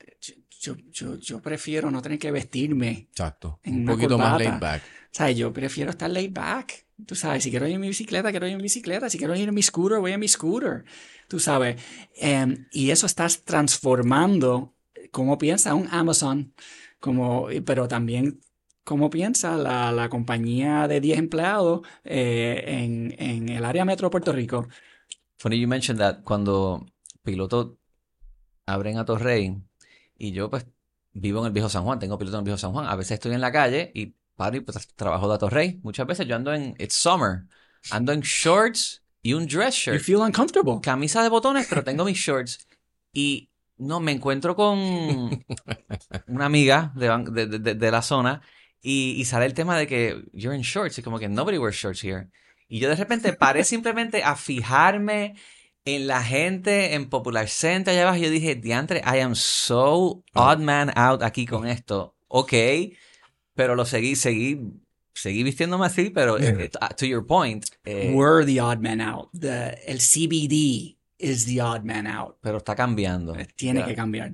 yo, 0.61 0.75
yo, 0.91 1.17
yo, 1.17 1.41
prefiero 1.41 1.89
no 1.89 2.01
tener 2.01 2.19
que 2.19 2.29
vestirme. 2.29 3.07
Exacto. 3.09 3.59
Un 3.65 3.83
poquito 3.83 4.17
más 4.17 4.37
laid 4.39 4.59
back. 4.59 4.83
Sea, 5.11 5.31
yo 5.31 5.51
prefiero 5.53 5.91
estar 5.91 6.09
laid 6.09 6.31
back. 6.33 6.85
Tú 7.05 7.15
sabes, 7.15 7.43
si 7.43 7.49
quiero 7.49 7.67
ir 7.67 7.75
en 7.75 7.81
mi 7.81 7.87
bicicleta, 7.87 8.31
quiero 8.31 8.45
ir 8.47 8.53
en 8.53 8.57
mi 8.57 8.63
bicicleta. 8.63 9.09
Si 9.09 9.17
quiero 9.17 9.35
ir 9.35 9.47
en 9.47 9.53
mi 9.55 9.61
scooter, 9.61 9.99
voy 9.99 10.11
en 10.11 10.19
mi 10.19 10.27
scooter 10.27 10.85
tú 11.31 11.39
sabes. 11.39 11.81
Em, 12.15 12.67
y 12.71 12.91
eso 12.91 13.05
estás 13.05 13.43
transformando 13.45 14.73
cómo 15.11 15.37
piensa 15.37 15.73
un 15.75 15.87
Amazon, 15.89 16.53
como, 16.99 17.47
pero 17.65 17.87
también 17.87 18.41
cómo 18.83 19.09
piensa 19.09 19.55
la, 19.55 19.93
la 19.93 20.09
compañía 20.09 20.89
de 20.89 20.99
10 20.99 21.19
empleados 21.19 21.87
eh, 22.03 22.63
en, 22.67 23.15
en, 23.17 23.47
el 23.47 23.63
área 23.63 23.85
metro 23.85 24.07
de 24.07 24.11
Puerto 24.11 24.33
Rico. 24.33 24.67
Funny 25.37 25.57
you 25.57 25.69
mentioned 25.69 26.01
that 26.01 26.21
cuando 26.23 26.85
pilotos 27.23 27.77
abren 28.65 28.97
a 28.97 29.05
Torrey 29.05 29.55
y 30.17 30.31
yo 30.33 30.49
pues 30.49 30.67
vivo 31.13 31.39
en 31.39 31.45
el 31.45 31.53
viejo 31.53 31.69
San 31.69 31.85
Juan, 31.85 31.99
tengo 31.99 32.17
piloto 32.17 32.37
en 32.37 32.41
el 32.41 32.45
viejo 32.45 32.57
San 32.57 32.73
Juan, 32.73 32.87
a 32.87 32.95
veces 32.97 33.13
estoy 33.13 33.33
en 33.33 33.41
la 33.41 33.53
calle 33.53 33.91
y 33.95 34.15
y 34.55 34.61
pues, 34.61 34.87
trabajo 34.95 35.31
de 35.31 35.37
Torrey. 35.37 35.79
Muchas 35.83 36.07
veces 36.07 36.27
yo 36.27 36.35
ando 36.35 36.53
en, 36.53 36.75
it's 36.79 36.95
summer, 36.95 37.43
ando 37.91 38.11
en 38.11 38.21
shorts 38.21 39.03
y 39.21 39.33
un 39.33 39.45
dress 39.45 39.75
shirt. 39.75 39.97
You 39.97 40.03
feel 40.03 40.21
uncomfortable. 40.21 40.79
Camisa 40.81 41.23
de 41.23 41.29
botones, 41.29 41.67
pero 41.69 41.83
tengo 41.83 42.05
mis 42.05 42.17
shorts. 42.17 42.67
Y 43.13 43.49
no, 43.77 43.99
me 43.99 44.11
encuentro 44.11 44.55
con 44.55 44.77
una 46.27 46.45
amiga 46.45 46.91
de, 46.95 47.59
de, 47.59 47.75
de, 47.75 47.91
la 47.91 48.01
zona 48.01 48.41
y, 48.81 49.11
y, 49.17 49.25
sale 49.25 49.45
el 49.45 49.53
tema 49.53 49.77
de 49.77 49.87
que 49.87 50.23
you're 50.33 50.55
in 50.55 50.61
shorts 50.61 50.97
y 50.97 51.01
como 51.01 51.19
que 51.19 51.27
nobody 51.27 51.57
wears 51.57 51.75
shorts 51.75 52.03
here. 52.03 52.29
Y 52.67 52.79
yo 52.79 52.89
de 52.89 52.95
repente 52.95 53.33
paré 53.33 53.63
simplemente 53.63 54.23
a 54.23 54.35
fijarme 54.35 55.35
en 55.85 56.07
la 56.07 56.23
gente 56.23 56.93
en 56.93 57.09
Popular 57.09 57.49
Center 57.49 57.93
allá 57.93 58.03
abajo. 58.03 58.17
Y 58.17 58.23
yo 58.23 58.29
dije, 58.29 58.55
diantre, 58.55 58.99
I 58.99 59.19
am 59.19 59.35
so 59.35 60.23
odd 60.33 60.59
man 60.59 60.91
out 60.95 61.21
aquí 61.23 61.45
con 61.45 61.67
esto. 61.67 62.15
Ok, 62.27 62.53
pero 63.61 63.75
lo 63.75 63.85
seguí, 63.85 64.15
seguí 64.15 64.59
seguí 65.13 65.43
vistiéndome 65.43 65.85
así, 65.85 66.09
pero 66.09 66.39
eh, 66.39 66.71
to 66.97 67.05
your 67.05 67.27
point. 67.27 67.63
Eh, 67.83 68.11
We're 68.11 68.43
the 68.43 68.59
odd 68.59 68.79
man 68.79 68.99
out. 68.99 69.29
The, 69.39 69.79
el 69.85 69.99
CBD 69.99 70.97
is 71.19 71.45
the 71.45 71.61
odd 71.61 71.83
man 71.83 72.07
out. 72.07 72.37
Pero 72.41 72.57
está 72.57 72.75
cambiando. 72.75 73.35
Eh, 73.35 73.47
tiene 73.55 73.85
que 73.85 73.93
cambiar. 73.93 74.33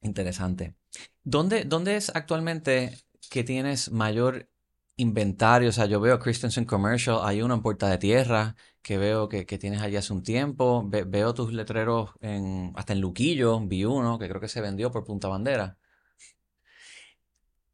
Interesante. 0.00 0.74
¿Dónde, 1.22 1.64
¿Dónde 1.64 1.96
es 1.96 2.10
actualmente 2.14 2.96
que 3.28 3.44
tienes 3.44 3.92
mayor 3.92 4.48
inventario? 4.96 5.68
O 5.68 5.72
sea, 5.72 5.84
yo 5.84 6.00
veo 6.00 6.18
Christensen 6.18 6.64
Commercial, 6.64 7.18
hay 7.22 7.42
uno 7.42 7.52
en 7.52 7.60
Puerta 7.60 7.90
de 7.90 7.98
Tierra 7.98 8.56
que 8.80 8.96
veo 8.96 9.28
que, 9.28 9.44
que 9.44 9.58
tienes 9.58 9.82
allí 9.82 9.96
hace 9.96 10.14
un 10.14 10.22
tiempo. 10.22 10.82
veo 10.88 11.34
tus 11.34 11.52
letreros 11.52 12.12
en, 12.22 12.72
hasta 12.74 12.94
en 12.94 13.02
Luquillo, 13.02 13.60
vi 13.60 13.84
uno 13.84 14.18
que 14.18 14.30
creo 14.30 14.40
que 14.40 14.48
se 14.48 14.62
vendió 14.62 14.90
por 14.90 15.04
Punta 15.04 15.28
Bandera. 15.28 15.76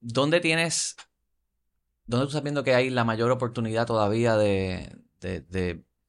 ¿Dónde 0.00 0.40
tienes 0.40 0.96
¿Dónde 2.08 2.24
tú 2.24 2.28
estás 2.28 2.42
viendo 2.42 2.64
que 2.64 2.74
hay 2.74 2.88
la 2.88 3.04
mayor 3.04 3.30
oportunidad 3.30 3.86
todavía 3.86 4.34
de, 4.34 4.96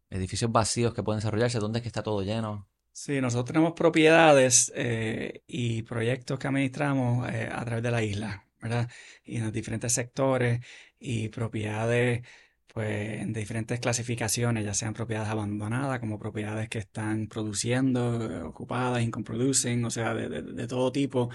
edificios 0.09 0.49
vacíos 0.49 0.93
que 0.93 1.03
pueden 1.03 1.19
desarrollarse? 1.19 1.59
¿Dónde 1.59 1.79
es 1.79 1.83
que 1.83 1.89
está 1.89 2.03
todo 2.03 2.23
lleno? 2.23 2.69
Sí, 2.93 3.19
nosotros 3.19 3.47
tenemos 3.47 3.73
propiedades 3.73 4.71
eh, 4.75 5.43
y 5.45 5.83
proyectos 5.83 6.39
que 6.39 6.47
administramos 6.47 7.29
eh, 7.29 7.49
a 7.51 7.65
través 7.65 7.83
de 7.83 7.91
la 7.91 8.01
isla, 8.01 8.45
¿verdad? 8.61 8.89
Y 9.25 9.37
en 9.37 9.43
los 9.43 9.51
diferentes 9.51 9.91
sectores 9.91 10.61
y 10.99 11.27
propiedades 11.27 12.25
pues 12.73 13.21
en 13.21 13.33
diferentes 13.33 13.79
clasificaciones, 13.79 14.63
ya 14.63 14.73
sean 14.73 14.93
propiedades 14.93 15.29
abandonadas 15.29 15.99
como 15.99 16.19
propiedades 16.19 16.69
que 16.69 16.77
están 16.77 17.27
produciendo, 17.27 18.23
eh, 18.23 18.41
ocupadas, 18.43 19.01
income 19.01 19.25
producing, 19.25 19.83
o 19.83 19.89
sea, 19.89 20.13
de, 20.13 20.43
de 20.43 20.67
todo 20.67 20.91
tipo. 20.93 21.29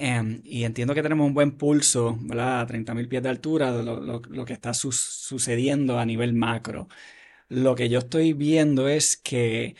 Em, 0.00 0.40
y 0.44 0.62
entiendo 0.62 0.94
que 0.94 1.02
tenemos 1.02 1.26
un 1.26 1.34
buen 1.34 1.56
pulso, 1.58 2.16
¿verdad? 2.20 2.60
A 2.60 2.66
30.000 2.66 3.08
pies 3.08 3.20
de 3.22 3.30
altura, 3.30 3.72
lo, 3.72 4.44
que 4.46 4.52
está 4.52 4.72
sucediendo 4.72 5.98
a 5.98 6.06
nivel 6.06 6.34
macro. 6.34 6.88
Lo 7.48 7.74
que 7.74 7.88
yo 7.88 8.00
estoy 8.00 8.32
viendo 8.34 8.88
es 8.88 9.16
que 9.16 9.76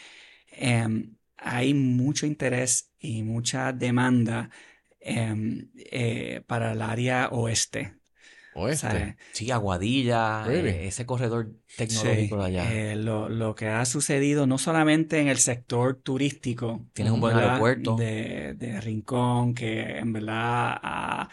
em, 0.51 1.17
hay 1.37 1.75
mucho 1.75 2.27
interés 2.27 2.93
y 2.99 3.23
mucha 3.23 3.73
demanda 3.73 4.51
em, 5.01 5.71
eh, 5.77 6.43
para 6.47 6.73
el 6.73 6.83
área 6.83 7.29
oeste. 7.31 7.98
Oeste. 8.55 9.17
Sí, 9.33 9.51
Aguadilla, 9.51 10.45
eh, 10.49 10.87
ese 10.89 11.07
corredor 11.07 11.51
tecnológico 11.77 12.39
de 12.39 12.45
allá. 12.45 12.73
Eh, 12.73 12.97
lo, 12.97 13.55
que 13.55 13.69
ha 13.69 13.85
sucedido 13.85 14.47
no 14.47 14.59
solamente 14.59 15.21
en 15.21 15.29
el 15.29 15.39
sector 15.39 15.97
turístico. 15.97 16.87
Tienes 16.93 17.13
un 17.13 17.21
buen 17.21 17.37
aeropuerto. 17.37 17.97
De, 17.97 18.81
Rincón, 18.83 19.55
que 19.55 19.99
en 19.99 20.13
verdad 20.13 20.79
ha, 20.81 21.29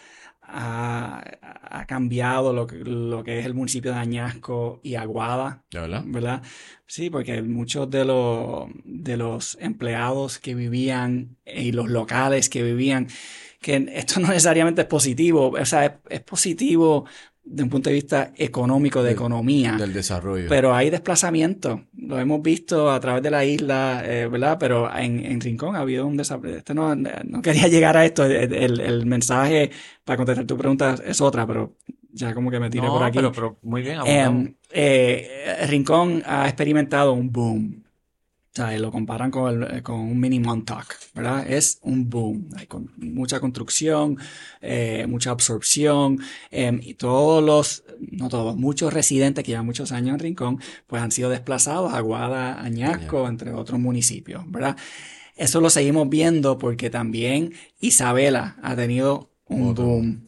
cambiado 1.88 2.54
lo 2.54 2.68
que, 2.68 2.78
lo 2.78 3.24
que 3.24 3.40
es 3.40 3.46
el 3.46 3.54
municipio 3.54 3.92
de 3.92 3.98
Añasco 3.98 4.80
y 4.84 4.96
Aguada. 4.96 5.64
verdad? 5.72 6.04
¿Verdad? 6.06 6.44
Sí, 6.88 7.10
porque 7.10 7.42
muchos 7.42 7.90
de 7.90 8.06
los, 8.06 8.70
de 8.84 9.18
los 9.18 9.58
empleados 9.60 10.40
que 10.40 10.56
vivían 10.56 11.38
y 11.46 11.72
los 11.72 11.90
locales 11.90 12.50
que 12.50 12.64
vivían 12.64 13.08
que 13.62 13.92
esto 13.94 14.20
no 14.20 14.28
necesariamente 14.28 14.82
es 14.82 14.88
positivo, 14.88 15.50
o 15.50 15.66
sea, 15.66 16.00
es, 16.10 16.22
positivo 16.22 17.06
desde 17.44 17.64
un 17.64 17.70
punto 17.70 17.90
de 17.90 17.94
vista 17.94 18.32
económico, 18.36 19.04
de 19.04 19.12
economía. 19.12 19.74
Del 19.74 19.94
desarrollo. 19.94 20.48
Pero 20.50 20.74
hay 20.74 20.90
desplazamiento. 20.90 21.84
Lo 21.96 22.20
hemos 22.20 22.42
visto 22.42 22.92
a 22.92 23.00
través 23.00 23.22
de 23.22 23.30
la 23.30 23.46
isla, 23.46 24.02
eh, 24.04 24.28
¿verdad? 24.28 24.58
Pero 24.60 24.90
en, 24.96 25.40
Rincón 25.40 25.76
ha 25.76 25.82
habido 25.82 26.08
un 26.08 26.18
desarrollo. 26.18 26.58
Este 26.58 26.74
no, 26.74 26.96
no, 26.96 27.42
quería 27.44 27.68
llegar 27.70 27.98
a 27.98 28.06
esto. 28.06 28.26
El, 28.26 29.06
mensaje 29.06 29.70
para 30.04 30.18
contestar 30.18 30.46
tu 30.46 30.58
pregunta 30.58 30.96
es 31.06 31.22
otra, 31.22 31.46
pero 31.46 31.76
ya 32.12 32.34
como 32.34 32.50
que 32.50 32.60
me 32.60 32.72
tiré 32.72 32.88
por 32.88 33.04
aquí. 33.04 33.20
Pero, 33.20 33.60
muy 33.62 33.84
bien. 33.84 34.00
Em, 34.06 34.56
eh, 34.72 35.66
Rincón 35.68 36.24
ha 36.26 36.48
experimentado 36.48 37.14
un 37.14 37.32
boom 37.32 37.85
sea, 38.56 38.78
lo 38.80 38.92
comparan 38.92 39.32
con, 39.32 39.64
el- 39.64 39.84
con 39.84 40.00
un 40.00 40.20
mini 40.20 40.40
Montauk, 40.40 40.86
¿verdad? 41.14 41.46
Es 41.52 41.80
un 41.82 42.10
boom. 42.10 42.50
Hay 42.56 42.68
con- 42.68 42.92
mucha 42.98 43.40
construcción, 43.40 44.18
eh, 44.62 45.06
mucha 45.10 45.32
absorción, 45.32 46.20
em, 46.52 46.80
y 46.82 46.94
todos 46.94 47.44
los, 47.44 47.84
no 48.00 48.30
todos, 48.30 48.56
muchos 48.56 48.94
residentes 48.94 49.44
que 49.44 49.52
llevan 49.52 49.66
muchos 49.66 49.92
años 49.92 50.14
en 50.14 50.20
Rincón, 50.20 50.60
pues 50.88 51.02
han 51.02 51.12
sido 51.12 51.30
desplazados 51.30 51.94
a 51.94 52.00
Guada, 52.00 52.62
Añasco, 52.62 53.28
entre 53.28 53.52
otros 53.54 53.80
municipios, 53.80 54.44
¿verdad? 54.50 54.78
Eso 55.36 55.60
lo 55.60 55.70
seguimos 55.70 56.08
viendo 56.10 56.58
porque 56.58 56.90
también 56.90 57.52
Isabela 57.82 58.56
ha 58.62 58.76
tenido 58.76 59.32
un 59.48 59.74
boom. 59.84 60.26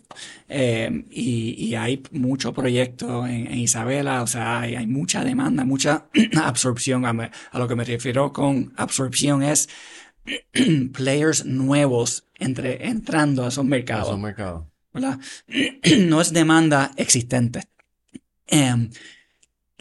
Eh, 0.49 1.05
y, 1.11 1.55
y 1.65 1.75
hay 1.75 2.03
mucho 2.11 2.53
proyecto 2.53 3.25
en, 3.27 3.47
en 3.47 3.59
Isabela, 3.59 4.23
o 4.23 4.27
sea, 4.27 4.61
hay, 4.61 4.75
hay 4.75 4.87
mucha 4.87 5.23
demanda, 5.23 5.63
mucha 5.65 6.07
absorción. 6.43 7.05
A, 7.05 7.13
me- 7.13 7.31
a 7.51 7.59
lo 7.59 7.67
que 7.67 7.75
me 7.75 7.83
refiero 7.83 8.31
con 8.33 8.73
absorción 8.77 9.43
es 9.43 9.69
players 10.93 11.45
nuevos 11.45 12.25
entre, 12.37 12.87
entrando 12.87 13.45
a 13.45 13.49
esos 13.49 13.65
mercados. 13.65 14.07
Esos 14.09 14.19
mercados. 14.19 14.65
¿verdad? 14.93 15.19
No 15.99 16.21
es 16.21 16.33
demanda 16.33 16.91
existente. 16.97 17.63
Em, 18.47 18.89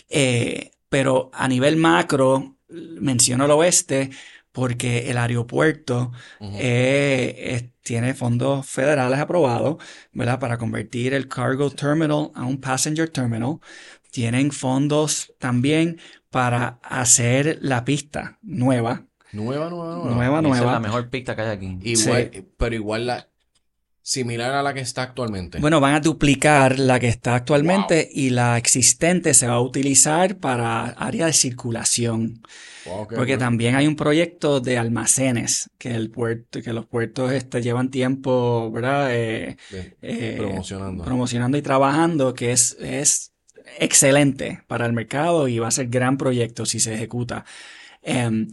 eh, 0.09 0.71
pero 0.89 1.31
a 1.35 1.49
nivel 1.49 1.77
macro, 1.77 2.57
menciono 2.69 3.45
el 3.45 3.51
oeste 3.53 4.11
porque 4.57 5.11
el 5.11 5.19
aeropuerto 5.19 6.13
eh, 6.41 7.35
es- 7.55 7.65
tiene 7.83 8.15
fondos 8.15 8.67
federales 8.67 9.19
aprobados, 9.21 9.77
¿verdad? 10.13 10.41
Para 10.41 10.57
convertir 10.57 11.13
el 11.13 11.29
cargo 11.29 11.69
terminal 11.71 12.31
a 12.35 12.45
un 12.47 12.59
passenger 12.59 13.11
terminal. 13.11 13.59
Tienen 14.11 14.51
fondos 14.53 15.35
también 15.39 16.01
para 16.31 16.79
hacer 16.83 17.59
la 17.61 17.85
pista 17.85 18.39
nueva, 18.41 19.05
Nueva, 19.33 19.69
nueva, 19.69 19.97
nueva. 19.97 20.15
nueva, 20.15 20.39
Esa 20.39 20.49
es 20.49 20.57
nueva. 20.63 20.73
la 20.73 20.81
mejor 20.81 21.11
pista 21.11 21.37
que 21.37 21.43
hay 21.43 21.49
aquí. 21.51 21.79
Igual, 21.83 22.31
pero 22.57 22.75
igual 22.75 23.07
la 23.09 23.29
similar 24.07 24.55
a 24.55 24.63
la 24.63 24.73
que 24.73 24.79
está 24.79 25.03
actualmente. 25.03 25.59
Bueno, 25.59 25.81
van 25.81 25.95
a 25.95 26.01
duplicar 26.01 26.79
la 26.79 27.01
que 27.01 27.09
está 27.09 27.35
actualmente 27.35 28.09
y 28.13 28.31
la 28.31 28.57
existente 28.57 29.35
se 29.35 29.49
va 29.49 29.55
a 29.55 29.61
utilizar 29.61 30.39
para 30.39 30.91
área 30.91 31.27
de 31.27 31.33
circulación. 31.33 32.41
Wow, 32.85 33.09
Porque 33.09 33.37
también 33.37 33.75
hay 33.75 33.89
un 33.89 33.97
proyecto 33.97 34.61
de 34.61 34.79
almacenes 34.79 35.71
que 35.77 35.93
el 35.93 36.13
puerto, 36.13 36.63
que 36.63 36.73
los 36.73 36.87
puertos 36.87 37.33
este, 37.33 37.61
llevan 37.61 37.91
tiempo, 37.91 38.71
¿verdad? 38.71 39.09
Eh, 39.11 39.57
eh, 40.01 40.37
promocionando. 40.39 41.03
promocionando 41.03 41.59
y 41.59 41.63
trabajando, 41.63 42.33
que 42.33 42.53
es, 42.53 42.77
es 42.79 43.33
excelente 43.81 44.63
para 44.69 44.87
el 44.87 44.93
mercado 44.93 45.49
y 45.49 45.59
va 45.59 45.67
a 45.67 45.73
ser 45.73 45.89
gran 45.89 46.17
proyecto 46.17 46.65
si 46.65 46.79
se 46.79 46.95
ejecuta. 46.95 47.45
Em, 48.03 48.47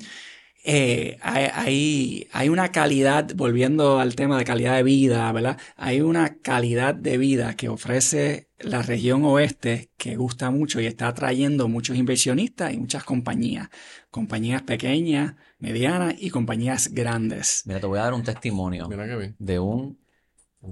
eh, 0.63 1.17
hay, 1.21 1.47
hay, 1.53 2.27
hay 2.31 2.49
una 2.49 2.71
calidad, 2.71 3.29
volviendo 3.35 3.99
al 3.99 4.15
tema 4.15 4.37
de 4.37 4.45
calidad 4.45 4.75
de 4.77 4.83
vida, 4.83 5.31
¿verdad? 5.31 5.57
Hay 5.75 6.01
una 6.01 6.37
calidad 6.39 6.95
de 6.95 7.17
vida 7.17 7.55
que 7.55 7.67
ofrece 7.69 8.49
la 8.59 8.81
región 8.81 9.25
oeste 9.25 9.91
que 9.97 10.15
gusta 10.15 10.51
mucho 10.51 10.79
y 10.79 10.85
está 10.85 11.09
atrayendo 11.09 11.67
muchos 11.67 11.97
inversionistas 11.97 12.73
y 12.73 12.77
muchas 12.77 13.03
compañías. 13.03 13.69
Compañías 14.09 14.61
pequeñas, 14.61 15.35
medianas 15.59 16.15
y 16.17 16.29
compañías 16.29 16.93
grandes. 16.93 17.63
Mira, 17.65 17.79
te 17.81 17.87
voy 17.87 17.99
a 17.99 18.03
dar 18.03 18.13
un 18.13 18.23
testimonio 18.23 18.87
Mira 18.87 19.05
qué 19.05 19.15
bien. 19.17 19.35
de 19.39 19.59
un 19.59 19.99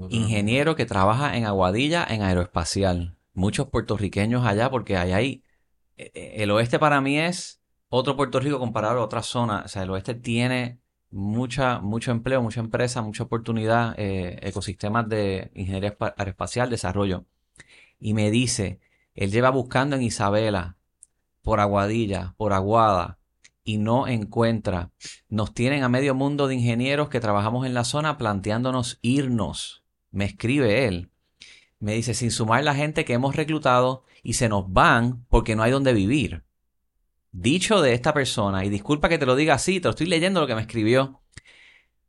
ingeniero 0.09 0.75
que 0.75 0.85
trabaja 0.85 1.35
en 1.35 1.45
Aguadilla 1.45 2.05
en 2.09 2.21
aeroespacial. 2.21 3.17
Muchos 3.33 3.67
puertorriqueños 3.69 4.45
allá 4.45 4.69
porque 4.69 4.95
allá 4.97 5.17
hay... 5.17 5.43
eh, 5.97 6.11
eh, 6.13 6.33
El 6.37 6.51
oeste 6.51 6.79
para 6.79 7.01
mí 7.01 7.19
es 7.19 7.60
otro 7.93 8.15
Puerto 8.15 8.39
Rico 8.39 8.57
comparado 8.57 9.01
a 9.01 9.03
otras 9.03 9.25
zonas. 9.25 9.65
O 9.65 9.67
sea, 9.67 9.83
el 9.83 9.89
oeste 9.89 10.15
tiene 10.15 10.79
mucha, 11.11 11.79
mucho 11.81 12.11
empleo, 12.11 12.41
mucha 12.41 12.61
empresa, 12.61 13.01
mucha 13.01 13.23
oportunidad, 13.23 13.93
eh, 13.97 14.39
ecosistemas 14.41 15.09
de 15.09 15.51
ingeniería 15.53 15.95
espa- 15.97 16.13
aeroespacial, 16.17 16.69
desarrollo. 16.69 17.25
Y 17.99 18.13
me 18.13 18.31
dice, 18.31 18.79
él 19.13 19.29
lleva 19.29 19.49
buscando 19.49 19.97
en 19.97 20.03
Isabela, 20.03 20.77
por 21.41 21.59
Aguadilla, 21.59 22.33
por 22.37 22.53
Aguada, 22.53 23.19
y 23.63 23.77
no 23.77 24.07
encuentra. 24.07 24.91
Nos 25.27 25.53
tienen 25.53 25.83
a 25.83 25.89
medio 25.89 26.15
mundo 26.15 26.47
de 26.47 26.55
ingenieros 26.55 27.09
que 27.09 27.19
trabajamos 27.19 27.65
en 27.65 27.73
la 27.73 27.83
zona 27.83 28.17
planteándonos 28.17 28.99
irnos. 29.01 29.83
Me 30.11 30.23
escribe 30.25 30.87
él. 30.87 31.09
Me 31.79 31.93
dice, 31.93 32.13
sin 32.13 32.31
sumar 32.31 32.63
la 32.63 32.73
gente 32.73 33.03
que 33.03 33.13
hemos 33.13 33.35
reclutado 33.35 34.05
y 34.23 34.33
se 34.33 34.47
nos 34.47 34.71
van 34.71 35.25
porque 35.29 35.57
no 35.57 35.63
hay 35.63 35.71
donde 35.71 35.93
vivir. 35.93 36.43
Dicho 37.33 37.81
de 37.81 37.93
esta 37.93 38.13
persona, 38.13 38.65
y 38.65 38.69
disculpa 38.69 39.07
que 39.09 39.17
te 39.17 39.25
lo 39.25 39.35
diga 39.35 39.53
así, 39.53 39.79
te 39.79 39.87
lo 39.87 39.91
estoy 39.91 40.07
leyendo 40.07 40.41
lo 40.41 40.47
que 40.47 40.55
me 40.55 40.61
escribió. 40.61 41.21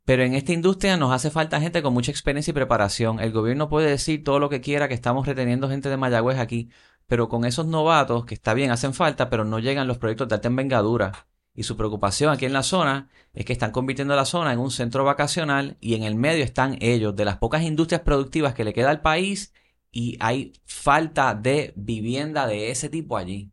Pero 0.05 0.23
en 0.23 0.33
esta 0.35 0.51
industria 0.51 0.97
nos 0.97 1.13
hace 1.13 1.31
falta 1.31 1.61
gente 1.61 1.81
con 1.81 1.93
mucha 1.93 2.11
experiencia 2.11 2.51
y 2.51 2.53
preparación. 2.53 3.19
El 3.21 3.31
gobierno 3.31 3.69
puede 3.69 3.89
decir 3.89 4.23
todo 4.23 4.39
lo 4.39 4.49
que 4.49 4.59
quiera, 4.59 4.89
que 4.89 4.93
estamos 4.93 5.25
reteniendo 5.25 5.69
gente 5.69 5.89
de 5.89 5.95
Mayagüez 5.97 6.39
aquí, 6.39 6.69
pero 7.07 7.29
con 7.29 7.45
esos 7.45 7.65
novatos, 7.67 8.25
que 8.25 8.33
está 8.33 8.53
bien, 8.53 8.71
hacen 8.71 8.93
falta, 8.93 9.29
pero 9.29 9.45
no 9.45 9.59
llegan 9.59 9.87
los 9.87 9.97
proyectos 9.97 10.27
de 10.27 10.35
alta 10.35 10.49
envergadura. 10.49 11.27
Y 11.55 11.63
su 11.63 11.77
preocupación 11.77 12.33
aquí 12.33 12.45
en 12.45 12.53
la 12.53 12.63
zona 12.63 13.09
es 13.33 13.45
que 13.45 13.53
están 13.53 13.71
convirtiendo 13.71 14.15
la 14.15 14.25
zona 14.25 14.51
en 14.53 14.59
un 14.59 14.71
centro 14.71 15.05
vacacional 15.05 15.77
y 15.79 15.95
en 15.95 16.03
el 16.03 16.15
medio 16.15 16.43
están 16.43 16.77
ellos, 16.81 17.15
de 17.15 17.25
las 17.25 17.37
pocas 17.37 17.63
industrias 17.63 18.01
productivas 18.01 18.53
que 18.55 18.63
le 18.65 18.73
queda 18.73 18.89
al 18.89 19.01
país 19.01 19.53
y 19.91 20.17
hay 20.19 20.53
falta 20.65 21.35
de 21.35 21.73
vivienda 21.77 22.47
de 22.47 22.71
ese 22.71 22.89
tipo 22.89 23.17
allí. 23.17 23.51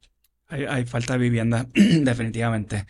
Hay, 0.50 0.64
hay 0.64 0.84
falta 0.84 1.14
de 1.14 1.18
vivienda, 1.20 1.66
definitivamente. 1.74 2.86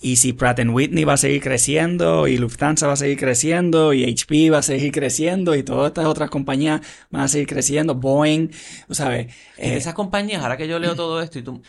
Y 0.00 0.16
si 0.16 0.34
Pratt 0.34 0.60
Whitney 0.66 1.04
va 1.04 1.14
a 1.14 1.16
seguir 1.16 1.40
creciendo, 1.42 2.28
y 2.28 2.36
Lufthansa 2.36 2.86
va 2.86 2.92
a 2.92 2.96
seguir 2.96 3.18
creciendo, 3.18 3.94
y 3.94 4.04
HP 4.04 4.50
va 4.50 4.58
a 4.58 4.62
seguir 4.62 4.92
creciendo, 4.92 5.54
y 5.54 5.62
todas 5.62 5.88
estas 5.88 6.04
otras 6.06 6.28
compañías 6.30 6.82
van 7.10 7.22
a 7.22 7.28
seguir 7.28 7.46
creciendo, 7.48 7.94
Boeing, 7.94 8.50
¿sabes? 8.90 9.28
Eh, 9.56 9.76
esas 9.76 9.94
compañías, 9.94 10.42
ahora 10.42 10.56
que 10.58 10.68
yo 10.68 10.78
leo 10.78 10.94
todo 10.94 11.22
esto 11.22 11.38
y 11.38 11.42
tú, 11.42 11.62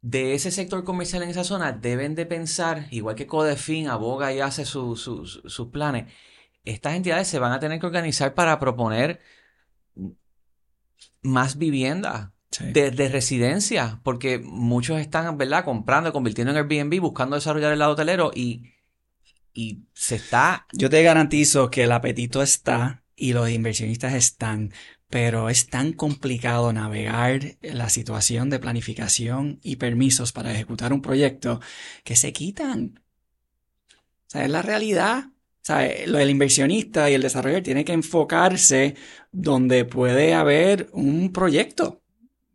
de 0.00 0.34
ese 0.34 0.50
sector 0.50 0.84
comercial 0.84 1.22
en 1.22 1.30
esa 1.30 1.44
zona, 1.44 1.72
deben 1.72 2.14
de 2.14 2.26
pensar, 2.26 2.86
igual 2.90 3.14
que 3.16 3.26
Codefin 3.26 3.88
aboga 3.88 4.32
y 4.32 4.40
hace 4.40 4.64
su- 4.64 4.96
su- 4.96 5.26
su- 5.26 5.48
sus 5.48 5.68
planes, 5.68 6.12
estas 6.64 6.94
entidades 6.94 7.28
se 7.28 7.38
van 7.38 7.52
a 7.52 7.60
tener 7.60 7.80
que 7.80 7.86
organizar 7.86 8.34
para 8.34 8.58
proponer 8.58 9.20
más 11.22 11.58
vivienda 11.58 12.32
sí. 12.58 12.72
de, 12.72 12.90
de 12.90 13.08
residencia, 13.08 14.00
porque 14.02 14.38
muchos 14.38 15.00
están, 15.00 15.38
¿verdad?, 15.38 15.64
comprando, 15.64 16.12
convirtiendo 16.12 16.52
en 16.52 16.58
Airbnb, 16.58 17.00
buscando 17.00 17.36
desarrollar 17.36 17.72
el 17.72 17.78
lado 17.78 17.92
hotelero 17.92 18.30
y, 18.34 18.72
y 19.54 19.84
se 19.94 20.16
está 20.16 20.66
Yo 20.72 20.90
te 20.90 21.02
garantizo 21.02 21.70
que 21.70 21.84
el 21.84 21.92
apetito 21.92 22.42
está 22.42 23.02
y 23.16 23.32
los 23.32 23.50
inversionistas 23.50 24.14
están, 24.14 24.72
pero 25.10 25.48
es 25.48 25.68
tan 25.68 25.92
complicado 25.92 26.72
navegar 26.72 27.56
la 27.62 27.88
situación 27.88 28.50
de 28.50 28.58
planificación 28.58 29.58
y 29.62 29.76
permisos 29.76 30.32
para 30.32 30.52
ejecutar 30.52 30.92
un 30.92 31.02
proyecto 31.02 31.60
que 32.04 32.14
se 32.14 32.32
quitan. 32.32 33.02
O 33.90 34.30
sea, 34.30 34.44
es 34.44 34.50
la 34.50 34.62
realidad. 34.62 35.24
O 35.26 35.64
sea, 35.68 35.78
del 35.78 36.30
inversionista 36.30 37.10
y 37.10 37.14
el 37.14 37.22
desarrollador 37.22 37.62
tiene 37.62 37.84
que 37.84 37.92
enfocarse 37.92 38.94
donde 39.32 39.84
puede 39.84 40.34
haber 40.34 40.88
un 40.92 41.32
proyecto. 41.32 42.02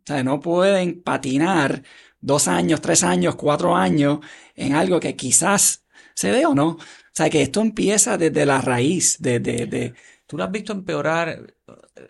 O 0.04 0.06
sea, 0.06 0.22
no 0.22 0.40
pueden 0.40 1.02
patinar 1.02 1.82
dos 2.20 2.46
años, 2.48 2.80
tres 2.80 3.02
años, 3.02 3.36
cuatro 3.36 3.74
años 3.76 4.18
en 4.54 4.74
algo 4.74 5.00
que 5.00 5.16
quizás 5.16 5.84
se 6.14 6.30
dé 6.30 6.46
o 6.46 6.54
no. 6.54 6.68
O 6.68 6.78
sea, 7.12 7.30
que 7.30 7.42
esto 7.42 7.60
empieza 7.60 8.18
desde 8.18 8.44
la 8.46 8.60
raíz, 8.60 9.16
de, 9.20 9.40
de, 9.40 9.66
de- 9.66 9.94
¿Tú 10.26 10.38
lo 10.38 10.44
has 10.44 10.50
visto 10.50 10.72
empeorar? 10.72 11.54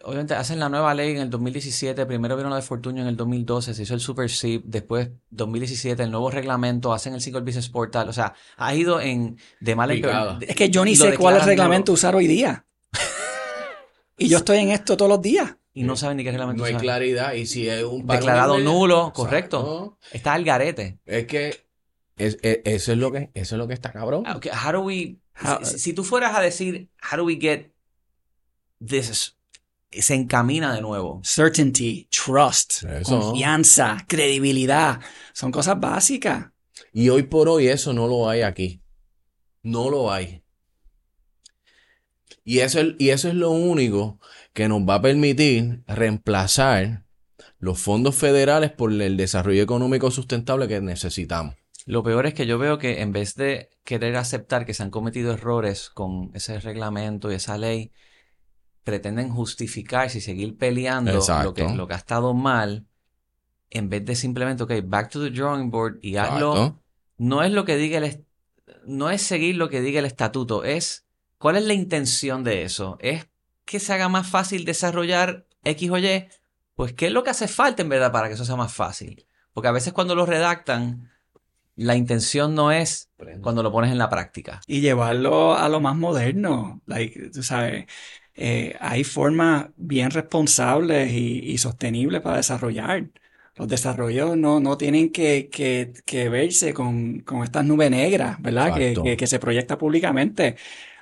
Obviamente 0.04 0.34
hacen 0.34 0.60
la 0.60 0.68
nueva 0.68 0.94
ley 0.94 1.10
en 1.10 1.18
el 1.22 1.30
2017, 1.30 2.06
primero 2.06 2.36
vieron 2.36 2.50
lo 2.50 2.56
de 2.56 2.62
Fortunio 2.62 3.02
en 3.02 3.08
el 3.08 3.16
2012, 3.16 3.74
se 3.74 3.82
hizo 3.82 3.92
el 3.94 4.00
Super 4.00 4.30
SIP, 4.30 4.64
después 4.66 5.10
2017 5.30 6.00
el 6.04 6.10
nuevo 6.12 6.30
reglamento, 6.30 6.92
hacen 6.94 7.14
el 7.14 7.20
Single 7.20 7.42
Business 7.42 7.68
Portal, 7.68 8.08
o 8.08 8.12
sea, 8.12 8.34
ha 8.56 8.74
ido 8.74 9.00
en 9.00 9.36
de 9.60 9.74
mal 9.76 9.90
en 9.90 9.96
peor. 10.02 10.14
Es 10.48 10.54
que 10.56 10.70
yo 10.70 10.84
ni 10.84 10.94
lo 10.96 11.04
sé 11.04 11.10
cuál 11.18 11.34
es 11.34 11.42
el 11.42 11.46
reglamento 11.48 11.92
usar 11.92 12.14
hoy 12.14 12.26
día. 12.28 12.64
Y 14.16 14.28
yo 14.28 14.38
estoy 14.38 14.58
en 14.58 14.70
esto 14.70 14.96
todos 14.96 15.08
los 15.10 15.20
días. 15.20 15.56
Y 15.76 15.82
no 15.82 15.96
saben 15.96 16.16
ni 16.16 16.24
qué 16.24 16.30
reglamento 16.30 16.60
No 16.62 16.66
hay 16.66 16.76
claridad. 16.76 17.32
Y 17.34 17.46
si 17.46 17.68
es 17.68 17.82
un 17.82 18.06
Declarado 18.06 18.58
nulo, 18.58 19.08
Exacto. 19.08 19.22
correcto. 19.22 19.98
Está 20.12 20.34
al 20.34 20.44
garete. 20.44 21.00
Es 21.04 21.26
que 21.26 21.66
es- 22.16 22.38
es- 22.42 22.60
eso 22.64 22.92
es 22.92 22.98
lo 22.98 23.10
que 23.10 23.30
eso 23.34 23.54
es 23.56 23.58
lo 23.58 23.66
que 23.66 23.74
está 23.74 23.90
cabrón. 23.92 24.22
Ah, 24.26 24.36
ok, 24.36 24.46
How 24.64 24.72
do 24.72 24.80
we, 24.82 25.16
How- 25.42 25.64
si, 25.64 25.78
si 25.80 25.92
tú 25.92 26.04
fueras 26.04 26.36
a 26.36 26.40
decir, 26.40 26.88
how 27.10 27.18
do 27.18 27.24
we 27.24 27.36
get 27.40 27.72
this, 28.86 29.36
se 29.90 30.14
encamina 30.14 30.72
de 30.74 30.80
nuevo. 30.80 31.20
Certainty, 31.24 32.08
trust, 32.08 32.84
Eso. 32.84 33.18
confianza, 33.20 34.04
credibilidad. 34.08 35.00
Son 35.32 35.50
cosas 35.50 35.78
básicas. 35.80 36.46
Y 36.92 37.08
hoy 37.08 37.24
por 37.24 37.48
hoy 37.48 37.66
eso 37.66 37.92
no 37.92 38.06
lo 38.06 38.28
hay 38.28 38.42
aquí. 38.42 38.80
No 39.62 39.90
lo 39.90 40.12
hay. 40.12 40.42
Y 42.44 42.58
eso 42.60 42.78
es, 42.80 42.94
y 42.98 43.08
eso 43.10 43.28
es 43.28 43.34
lo 43.34 43.50
único 43.50 44.18
que 44.54 44.68
nos 44.68 44.82
va 44.88 44.94
a 44.94 45.02
permitir 45.02 45.82
reemplazar 45.86 47.04
los 47.58 47.78
fondos 47.80 48.14
federales 48.14 48.70
por 48.70 48.92
el 48.92 49.16
desarrollo 49.16 49.62
económico 49.62 50.10
sustentable 50.10 50.68
que 50.68 50.80
necesitamos. 50.80 51.56
Lo 51.86 52.02
peor 52.02 52.26
es 52.26 52.34
que 52.34 52.46
yo 52.46 52.58
veo 52.58 52.78
que 52.78 53.02
en 53.02 53.12
vez 53.12 53.34
de 53.34 53.68
querer 53.84 54.16
aceptar 54.16 54.64
que 54.64 54.72
se 54.72 54.82
han 54.82 54.90
cometido 54.90 55.32
errores 55.32 55.90
con 55.90 56.30
ese 56.34 56.58
reglamento 56.60 57.30
y 57.30 57.34
esa 57.34 57.58
ley, 57.58 57.92
pretenden 58.84 59.28
justificarse 59.30 60.18
y 60.18 60.20
seguir 60.20 60.56
peleando 60.56 61.12
lo 61.42 61.52
que, 61.52 61.68
lo 61.68 61.86
que 61.86 61.94
ha 61.94 61.98
estado 61.98 62.32
mal, 62.32 62.86
en 63.70 63.88
vez 63.88 64.04
de 64.04 64.14
simplemente, 64.14 64.62
ok, 64.62 64.72
back 64.84 65.10
to 65.10 65.22
the 65.22 65.30
drawing 65.30 65.70
board 65.70 65.98
y 66.00 66.16
hazlo. 66.16 66.80
No 67.16 67.42
es 67.42 67.52
lo 67.52 67.64
que 67.64 67.76
diga 67.76 67.98
el, 67.98 68.24
no 68.86 69.10
es 69.10 69.22
seguir 69.22 69.56
lo 69.56 69.68
que 69.68 69.80
diga 69.80 69.98
el 69.98 70.06
estatuto, 70.06 70.64
es 70.64 71.06
cuál 71.38 71.56
es 71.56 71.64
la 71.64 71.74
intención 71.74 72.44
de 72.44 72.62
eso. 72.62 72.96
Es 73.00 73.26
que 73.64 73.80
se 73.80 73.92
haga 73.92 74.08
más 74.08 74.28
fácil 74.28 74.64
desarrollar 74.64 75.46
X 75.64 75.90
o 75.90 75.98
Y. 75.98 76.28
Pues, 76.74 76.92
¿qué 76.92 77.06
es 77.06 77.12
lo 77.12 77.22
que 77.24 77.30
hace 77.30 77.48
falta 77.48 77.82
en 77.82 77.88
verdad 77.88 78.12
para 78.12 78.28
que 78.28 78.34
eso 78.34 78.44
sea 78.44 78.56
más 78.56 78.72
fácil? 78.72 79.26
Porque 79.52 79.68
a 79.68 79.72
veces 79.72 79.92
cuando 79.92 80.14
lo 80.14 80.26
redactan, 80.26 81.10
la 81.76 81.96
intención 81.96 82.54
no 82.54 82.72
es 82.72 83.10
cuando 83.40 83.62
lo 83.62 83.72
pones 83.72 83.90
en 83.90 83.98
la 83.98 84.10
práctica. 84.10 84.60
Y 84.66 84.80
llevarlo 84.80 85.54
a 85.56 85.68
lo 85.68 85.80
más 85.80 85.96
moderno. 85.96 86.82
Like, 86.86 87.30
tú 87.30 87.42
sabes, 87.42 87.86
eh, 88.34 88.76
hay 88.80 89.04
formas 89.04 89.68
bien 89.76 90.10
responsables 90.10 91.12
y, 91.12 91.56
sostenibles 91.58 92.20
para 92.20 92.38
desarrollar. 92.38 93.10
Los 93.56 93.68
desarrollos 93.68 94.36
no, 94.36 94.58
no 94.58 94.76
tienen 94.76 95.10
que, 95.10 95.48
que, 95.48 96.28
verse 96.28 96.74
con, 96.74 97.20
con, 97.20 97.44
estas 97.44 97.64
nubes 97.64 97.90
negras, 97.90 98.40
¿verdad? 98.42 98.74
Que, 98.74 99.16
que, 99.16 99.26
se 99.28 99.38
proyecta 99.38 99.78
públicamente. 99.78 100.56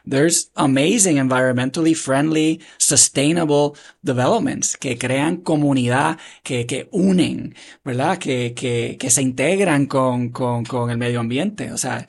There's 0.04 0.50
amazing 0.56 1.16
environmentally 1.16 1.94
friendly, 1.94 2.60
sustainable 2.78 3.76
developments 4.02 4.76
que 4.76 4.98
crean 4.98 5.38
comunidad, 5.38 6.18
que, 6.42 6.66
que 6.66 6.88
unen, 6.90 7.54
¿verdad? 7.84 8.18
Que, 8.18 8.52
que, 8.54 8.96
que 8.98 9.10
se 9.10 9.22
integran 9.22 9.86
con, 9.86 10.30
con, 10.30 10.64
con 10.64 10.90
el 10.90 10.98
medio 10.98 11.20
ambiente. 11.20 11.70
O 11.72 11.78
sea, 11.78 12.06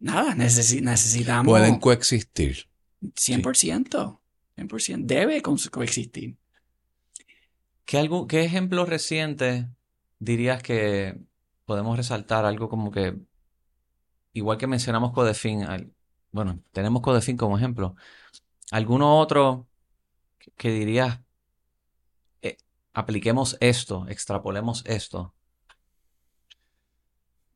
nada, 0.00 0.34
necesitamos. 0.34 1.50
Pueden 1.50 1.78
coexistir. 1.78 2.68
100%. 3.02 4.18
100%. 4.56 5.06
Debe 5.06 5.42
coexistir. 5.42 6.36
¿Qué, 7.84 7.98
algo, 7.98 8.26
¿Qué 8.26 8.44
ejemplo 8.44 8.86
reciente 8.86 9.68
dirías 10.18 10.62
que 10.62 11.18
podemos 11.64 11.96
resaltar? 11.96 12.44
Algo 12.44 12.68
como 12.68 12.90
que, 12.90 13.16
igual 14.32 14.58
que 14.58 14.66
mencionamos 14.66 15.12
Codefin, 15.12 15.64
bueno, 16.34 16.58
tenemos 16.72 17.00
Codefin 17.00 17.36
como 17.36 17.56
ejemplo. 17.56 17.94
¿Alguno 18.72 19.18
otro 19.20 19.68
que, 20.56 20.70
dirías, 20.70 21.20
eh, 22.42 22.56
apliquemos 22.92 23.56
esto, 23.60 24.08
extrapolemos 24.08 24.82
esto? 24.84 25.32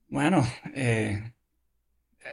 Bueno, 0.09 0.47
eh, 0.75 1.33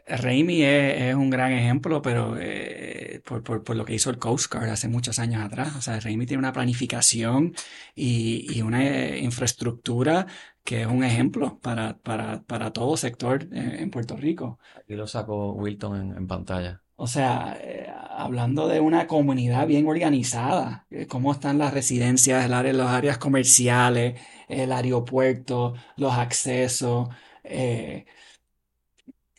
es, 0.06 1.16
un 1.16 1.30
gran 1.30 1.52
ejemplo, 1.52 2.02
pero 2.02 2.38
eh, 2.40 3.22
por, 3.26 3.76
lo 3.76 3.86
que 3.86 3.96
hizo 3.96 4.10
el 4.10 4.18
Coast 4.20 4.54
Guard 4.54 4.70
hace 4.70 4.88
muchos 4.88 5.20
años 5.20 5.44
atrás. 5.44 5.76
O 5.76 5.82
sea, 5.82 6.00
Raimi 6.00 6.26
tiene 6.26 6.40
una 6.40 6.54
planificación 6.54 7.56
y, 7.96 8.62
una 8.62 8.86
eh, 8.86 9.20
infraestructura 9.20 10.28
que 10.66 10.82
es 10.82 10.88
un 10.88 11.04
ejemplo 11.04 11.60
para, 11.62 11.98
para, 12.00 12.74
todo 12.74 12.98
sector 12.98 13.48
en, 13.52 13.90
Puerto 13.92 14.18
Rico. 14.18 14.60
Aquí 14.76 14.96
lo 14.96 15.08
sacó 15.08 15.54
Wilton 15.54 16.18
en, 16.18 16.28
pantalla. 16.28 16.82
O 16.96 17.08
sea, 17.08 17.58
eh, 17.62 17.88
hablando 18.10 18.68
de 18.68 18.80
una 18.80 19.06
comunidad 19.08 19.68
bien 19.68 19.88
organizada, 19.88 20.88
cómo 21.08 21.32
están 21.32 21.60
las 21.60 21.74
residencias, 21.74 22.46
el 22.46 22.78
las 22.78 22.92
áreas 22.92 23.18
comerciales, 23.20 24.20
el 24.50 24.72
aeropuerto, 24.72 25.76
los 25.98 26.14
accesos. 26.14 27.10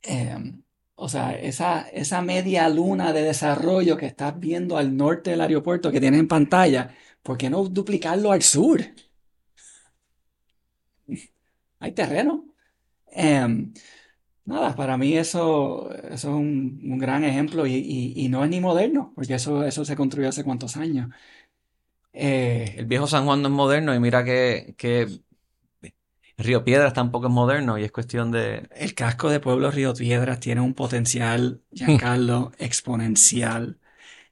Em, 0.03 0.63
o 0.95 1.09
sea, 1.09 1.33
esa, 1.39 1.89
esa 1.91 2.23
media 2.23 2.69
luna 2.69 3.13
de 3.13 3.23
desarrollo 3.23 3.97
que 3.97 4.07
estás 4.07 4.39
viendo 4.39 4.77
al 4.79 4.97
norte 4.97 5.31
del 5.31 5.41
aeropuerto 5.41 5.91
que 5.91 6.01
tienes 6.01 6.21
en 6.21 6.29
pantalla, 6.29 6.95
¿por 7.23 7.37
qué 7.37 7.51
no 7.51 7.65
duplicarlo 7.65 8.33
al 8.33 8.43
sur? 8.43 8.81
Hay 11.81 11.93
terreno. 11.93 12.45
Em, 13.13 13.73
nada, 14.45 14.75
para 14.75 14.97
mí 14.97 15.17
eso, 15.17 15.93
eso 15.95 16.11
es 16.11 16.25
un, 16.25 16.99
gran 16.99 17.25
ejemplo 17.25 17.67
y, 17.67 18.29
no 18.31 18.45
es 18.45 18.51
ni 18.51 18.61
moderno, 18.61 19.13
porque 19.15 19.35
eso, 19.35 19.65
eso 19.65 19.85
se 19.85 19.97
construyó 19.97 20.29
hace 20.29 20.45
cuántos 20.45 20.77
años. 20.77 21.11
Eh, 22.13 22.75
el 22.79 22.87
viejo 22.87 23.07
San 23.07 23.27
Juan 23.27 23.43
no 23.43 23.49
es 23.49 23.55
moderno 23.55 23.95
y 23.95 24.01
mira 24.01 24.25
que, 24.25 24.75
que 24.79 25.07
Río 26.39 26.65
Piedras 26.65 26.93
tampoco 26.93 27.27
es 27.27 27.33
moderno 27.33 27.79
y 27.79 27.85
es 27.85 27.93
cuestión 27.93 28.31
de... 28.31 28.69
El 28.75 28.95
casco 28.95 29.31
de 29.31 29.41
Pueblo 29.41 29.71
Río 29.71 29.95
Piedras 29.95 30.41
tiene 30.41 30.61
un 30.61 30.75
potencial, 30.75 31.63
Giancarlo, 31.73 32.53
exponencial. 32.59 33.79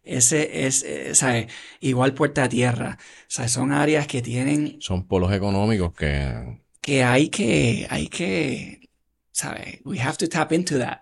Ese 0.03 0.67
es, 0.67 0.83
eh, 0.83 1.15
¿sabes? 1.15 1.51
Igual 1.81 2.13
Puerta 2.13 2.45
a 2.45 2.49
Tierra. 2.49 2.99
O 3.01 3.25
sea, 3.29 3.49
son 3.49 3.73
áreas 3.73 4.07
que 4.07 4.21
tienen... 4.21 4.77
Son 4.81 5.07
polos 5.07 5.33
económicos 5.33 5.95
que... 5.95 6.64
Que 6.85 7.03
hay 7.03 7.31
que, 7.31 7.87
hay 7.89 8.09
que, 8.09 8.91
¿sabes? 9.33 9.81
We 9.87 9.99
have 10.01 10.19
to 10.19 10.29
tap 10.29 10.53
into 10.53 10.79
that. 10.79 10.99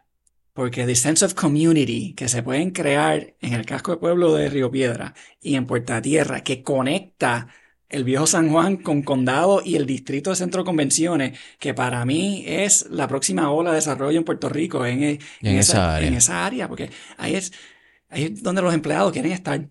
Porque 0.53 0.87
the 0.87 0.95
sense 0.95 1.25
of 1.25 1.35
community 1.35 2.15
que 2.15 2.29
se 2.29 2.45
pueden 2.45 2.71
crear 2.71 3.35
en 3.41 3.55
el 3.55 3.67
casco 3.67 3.91
de 3.91 3.97
pueblo 3.97 4.35
de 4.35 4.49
Río 4.49 4.71
Piedra 4.71 5.13
y 5.41 5.57
en 5.57 5.67
Puerta 5.67 6.01
Tierra, 6.01 6.43
que 6.45 6.63
conecta 6.63 7.49
el 7.89 8.05
viejo 8.05 8.29
San 8.29 8.49
Juan 8.49 8.77
con 8.77 9.03
Condado 9.03 9.61
y 9.65 9.75
el 9.75 9.87
distrito 9.87 10.31
de 10.31 10.37
Centro 10.37 10.65
Convenciones, 10.65 11.37
que 11.59 11.75
para 11.75 12.05
mí 12.05 12.45
es 12.47 12.87
la 12.91 13.09
próxima 13.09 13.51
ola 13.51 13.71
de 13.71 13.77
desarrollo 13.77 14.19
en 14.19 14.25
Puerto 14.25 14.49
Rico, 14.49 14.87
en, 14.87 15.19
esa, 15.41 15.97
área. 15.97 16.07
en 16.07 16.15
esa 16.15 16.47
área, 16.47 16.69
porque 16.69 16.91
ahí 17.17 17.35
es, 17.35 17.53
ahí 18.09 18.25
es 18.25 18.41
donde 18.41 18.63
los 18.63 18.73
empleados 18.73 19.11
quieren 19.11 19.33
estar. 19.33 19.69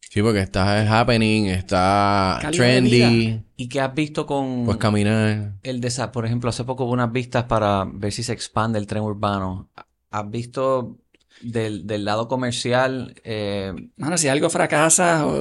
Sí, 0.00 0.20
porque 0.20 0.40
está 0.40 1.00
happening, 1.00 1.46
está 1.46 2.40
trendy. 2.52 3.40
¿Y 3.62 3.68
qué 3.68 3.80
has 3.80 3.94
visto 3.94 4.26
con... 4.26 4.64
Pues 4.64 4.76
caminar. 4.78 5.52
El 5.62 5.80
de, 5.80 6.08
por 6.12 6.26
ejemplo, 6.26 6.50
hace 6.50 6.64
poco 6.64 6.82
hubo 6.82 6.94
unas 6.94 7.12
vistas 7.12 7.44
para 7.44 7.84
ver 7.84 8.10
si 8.10 8.24
se 8.24 8.32
expande 8.32 8.76
el 8.76 8.88
tren 8.88 9.04
urbano. 9.04 9.70
¿Has 10.10 10.28
visto 10.28 10.98
del, 11.42 12.04
lado 12.04 12.26
comercial? 12.26 13.14
Eh... 13.22 13.72
Bueno, 13.96 14.18
si 14.18 14.26
algo 14.26 14.50
fracasa... 14.50 15.24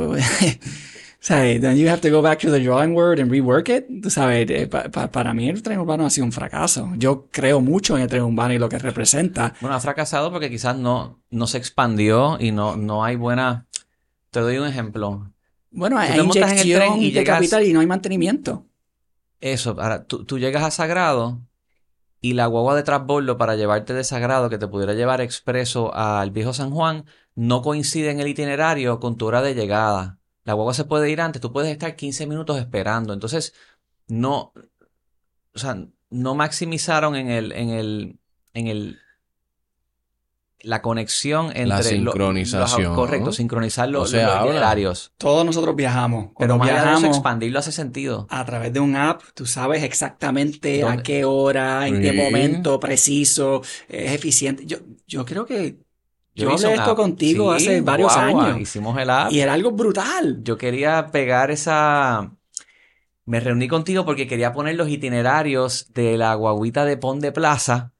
O 1.23 1.23
sea, 1.23 1.59
then 1.59 1.77
you 1.77 1.87
have 1.87 2.01
to 2.01 2.09
go 2.09 2.19
back 2.23 2.39
to 2.39 2.49
the 2.49 2.59
drawing 2.59 2.95
board 2.95 3.19
and 3.19 3.31
rework 3.31 3.69
it. 3.69 3.85
Tú 4.01 4.09
sabes, 4.09 4.49
eh, 4.49 4.67
para 4.67 5.35
mí 5.35 5.49
el 5.49 5.61
tren 5.61 5.77
urbano 5.77 6.07
ha 6.07 6.09
sido 6.09 6.25
un 6.25 6.31
fracaso. 6.31 6.89
Yo 6.97 7.27
creo 7.29 7.61
mucho 7.61 7.95
en 7.95 8.01
el 8.01 8.07
tren 8.07 8.23
urbano 8.23 8.55
y 8.55 8.57
lo 8.57 8.69
que 8.69 8.79
representa. 8.79 9.53
Bueno, 9.61 9.75
ha 9.75 9.79
fracasado 9.79 10.31
porque 10.31 10.49
quizás 10.49 10.75
no, 10.75 11.21
no 11.29 11.45
se 11.45 11.59
expandió 11.59 12.37
y 12.39 12.51
no, 12.51 12.75
no 12.75 13.03
hay 13.03 13.17
buena... 13.17 13.67
Te 14.31 14.39
doy 14.39 14.57
un 14.57 14.67
ejemplo. 14.67 15.31
Bueno, 15.71 15.97
hay 15.97 16.19
inyección 16.19 17.01
y 17.01 17.11
de 17.11 17.23
capital 17.23 17.65
y 17.65 17.73
no 17.73 17.79
hay 17.79 17.87
mantenimiento. 17.87 18.65
Eso, 19.39 19.71
ahora, 19.79 20.03
tú, 20.05 20.25
tú 20.25 20.37
llegas 20.37 20.63
a 20.63 20.71
Sagrado 20.71 21.41
y 22.21 22.33
la 22.33 22.45
guagua 22.45 22.75
de 22.75 22.83
transbordo 22.83 23.37
para 23.37 23.55
llevarte 23.55 23.93
de 23.93 24.03
Sagrado, 24.03 24.49
que 24.49 24.59
te 24.59 24.67
pudiera 24.67 24.93
llevar 24.93 25.21
expreso 25.21 25.93
al 25.95 26.29
viejo 26.29 26.53
San 26.53 26.69
Juan, 26.69 27.05
no 27.33 27.63
coincide 27.63 28.11
en 28.11 28.19
el 28.19 28.27
itinerario 28.27 28.99
con 28.99 29.17
tu 29.17 29.25
hora 29.25 29.41
de 29.41 29.55
llegada. 29.55 30.19
La 30.43 30.53
guagua 30.53 30.73
se 30.75 30.85
puede 30.85 31.09
ir 31.09 31.21
antes, 31.21 31.41
tú 31.41 31.51
puedes 31.51 31.71
estar 31.71 31.95
15 31.95 32.27
minutos 32.27 32.59
esperando. 32.59 33.13
Entonces, 33.13 33.53
no, 34.07 34.53
o 35.55 35.59
sea, 35.59 35.87
no 36.09 36.35
maximizaron 36.35 37.15
en 37.15 37.29
el, 37.29 37.51
en 37.53 37.69
el, 37.69 38.19
en 38.53 38.67
el, 38.67 38.99
la 40.63 40.81
conexión 40.81 41.47
entre 41.47 41.65
la 41.65 41.83
sincronización. 41.83 42.95
correcto, 42.95 43.31
sincronizar 43.31 43.89
los, 43.89 44.13
horarios. 44.13 45.11
Todos 45.17 45.45
nosotros 45.45 45.75
viajamos. 45.75 46.29
Pero 46.37 46.59
viajamos, 46.59 47.03
expandirlo 47.03 47.59
hace 47.59 47.71
sentido. 47.71 48.27
A 48.29 48.45
través 48.45 48.73
de 48.73 48.79
un 48.79 48.95
app, 48.95 49.21
tú 49.33 49.45
sabes 49.45 49.83
exactamente 49.83 50.83
a 50.83 50.97
qué 51.03 51.25
hora, 51.25 51.87
en 51.87 52.01
qué 52.01 52.13
momento 52.13 52.79
preciso, 52.79 53.61
es 53.87 54.11
eficiente. 54.11 54.65
Yo, 54.65 54.77
yo 55.07 55.25
creo 55.25 55.45
que 55.45 55.77
yo, 56.33 56.53
hice 56.53 56.73
esto 56.73 56.95
contigo 56.95 57.51
hace 57.51 57.81
varios 57.81 58.15
años. 58.15 58.59
Hicimos 58.59 58.97
el 58.97 59.09
app. 59.09 59.31
Y 59.31 59.39
era 59.39 59.53
algo 59.53 59.71
brutal. 59.71 60.39
Yo 60.43 60.57
quería 60.57 61.07
pegar 61.11 61.51
esa. 61.51 62.31
Me 63.25 63.39
reuní 63.39 63.67
contigo 63.67 64.05
porque 64.05 64.27
quería 64.27 64.51
poner 64.51 64.75
los 64.75 64.89
itinerarios 64.89 65.93
de 65.93 66.17
la 66.17 66.33
guaguita 66.33 66.85
de 66.85 66.97
Pon 66.97 67.19
de 67.19 67.31
Plaza 67.31 67.90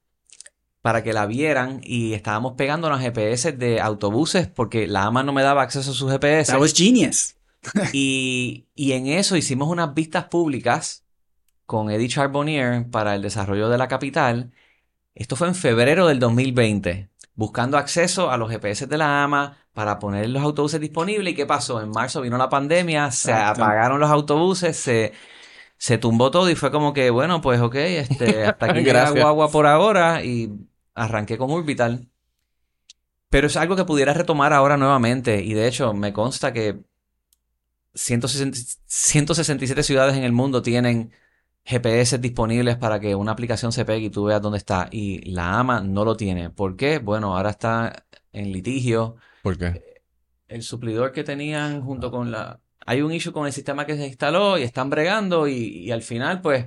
para 0.82 1.02
que 1.02 1.12
la 1.12 1.26
vieran 1.26 1.80
y 1.82 2.12
estábamos 2.12 2.54
pegando 2.56 2.90
los 2.90 3.00
GPS 3.00 3.52
de 3.52 3.80
autobuses 3.80 4.48
porque 4.48 4.86
la 4.86 5.04
AMA 5.04 5.22
no 5.22 5.32
me 5.32 5.42
daba 5.42 5.62
acceso 5.62 5.92
a 5.92 5.94
sus 5.94 6.10
GPS. 6.10 6.52
That 6.52 6.60
was 6.60 6.74
genius. 6.74 7.36
y, 7.92 8.66
y 8.74 8.92
en 8.92 9.06
eso 9.06 9.36
hicimos 9.36 9.68
unas 9.68 9.94
vistas 9.94 10.24
públicas 10.24 11.04
con 11.64 11.90
Eddie 11.90 12.08
Charbonnier 12.08 12.90
para 12.90 13.14
el 13.14 13.22
desarrollo 13.22 13.68
de 13.68 13.78
la 13.78 13.88
capital. 13.88 14.52
Esto 15.14 15.36
fue 15.36 15.48
en 15.48 15.54
febrero 15.54 16.08
del 16.08 16.18
2020 16.18 17.12
buscando 17.34 17.78
acceso 17.78 18.30
a 18.30 18.36
los 18.36 18.50
GPS 18.50 18.86
de 18.86 18.98
la 18.98 19.22
AMA 19.22 19.56
para 19.72 19.98
poner 19.98 20.28
los 20.28 20.42
autobuses 20.42 20.80
disponibles. 20.80 21.32
¿Y 21.32 21.36
qué 21.36 21.46
pasó? 21.46 21.80
En 21.80 21.90
marzo 21.90 22.20
vino 22.20 22.36
la 22.36 22.48
pandemia, 22.48 23.10
se 23.10 23.32
apagaron 23.32 24.00
los 24.00 24.10
autobuses, 24.10 24.76
se, 24.76 25.12
se 25.76 25.98
tumbó 25.98 26.30
todo 26.30 26.50
y 26.50 26.56
fue 26.56 26.70
como 26.70 26.92
que, 26.92 27.10
bueno, 27.10 27.40
pues 27.40 27.60
ok, 27.60 27.74
este, 27.76 28.46
hasta 28.46 28.66
aquí 28.66 28.80
llega 28.84 29.10
Guagua 29.10 29.50
por 29.50 29.66
ahora 29.66 30.22
y 30.24 30.50
arranqué 30.94 31.38
con 31.38 31.50
Orbital. 31.50 32.08
Pero 33.28 33.46
es 33.46 33.56
algo 33.56 33.76
que 33.76 33.84
pudiera 33.84 34.12
retomar 34.12 34.52
ahora 34.52 34.76
nuevamente 34.76 35.42
y 35.42 35.54
de 35.54 35.66
hecho 35.66 35.94
me 35.94 36.12
consta 36.12 36.52
que 36.52 36.80
167 37.94 39.82
ciudades 39.82 40.16
en 40.16 40.24
el 40.24 40.32
mundo 40.32 40.62
tienen 40.62 41.12
GPS 41.64 42.18
disponibles 42.18 42.76
para 42.76 43.00
que 43.00 43.14
una 43.14 43.32
aplicación 43.32 43.72
se 43.72 43.84
pegue 43.84 44.06
y 44.06 44.10
tú 44.10 44.24
veas 44.24 44.42
dónde 44.42 44.58
está. 44.58 44.88
Y 44.90 45.30
la 45.30 45.58
AMA 45.58 45.80
no 45.80 46.04
lo 46.04 46.16
tiene. 46.16 46.50
¿Por 46.50 46.76
qué? 46.76 46.98
Bueno, 46.98 47.36
ahora 47.36 47.50
está 47.50 48.06
en 48.32 48.52
litigio. 48.52 49.16
¿Por 49.42 49.56
qué? 49.56 50.02
El 50.48 50.62
suplidor 50.62 51.12
que 51.12 51.24
tenían 51.24 51.82
junto 51.82 52.10
con 52.10 52.30
la 52.30 52.60
hay 52.86 53.02
un 53.02 53.12
issue 53.12 53.32
con 53.32 53.46
el 53.46 53.52
sistema 53.52 53.86
que 53.86 53.96
se 53.96 54.06
instaló 54.06 54.58
y 54.58 54.62
están 54.62 54.90
bregando 54.90 55.46
y, 55.48 55.90
al 55.90 56.02
final 56.02 56.40
pues 56.40 56.66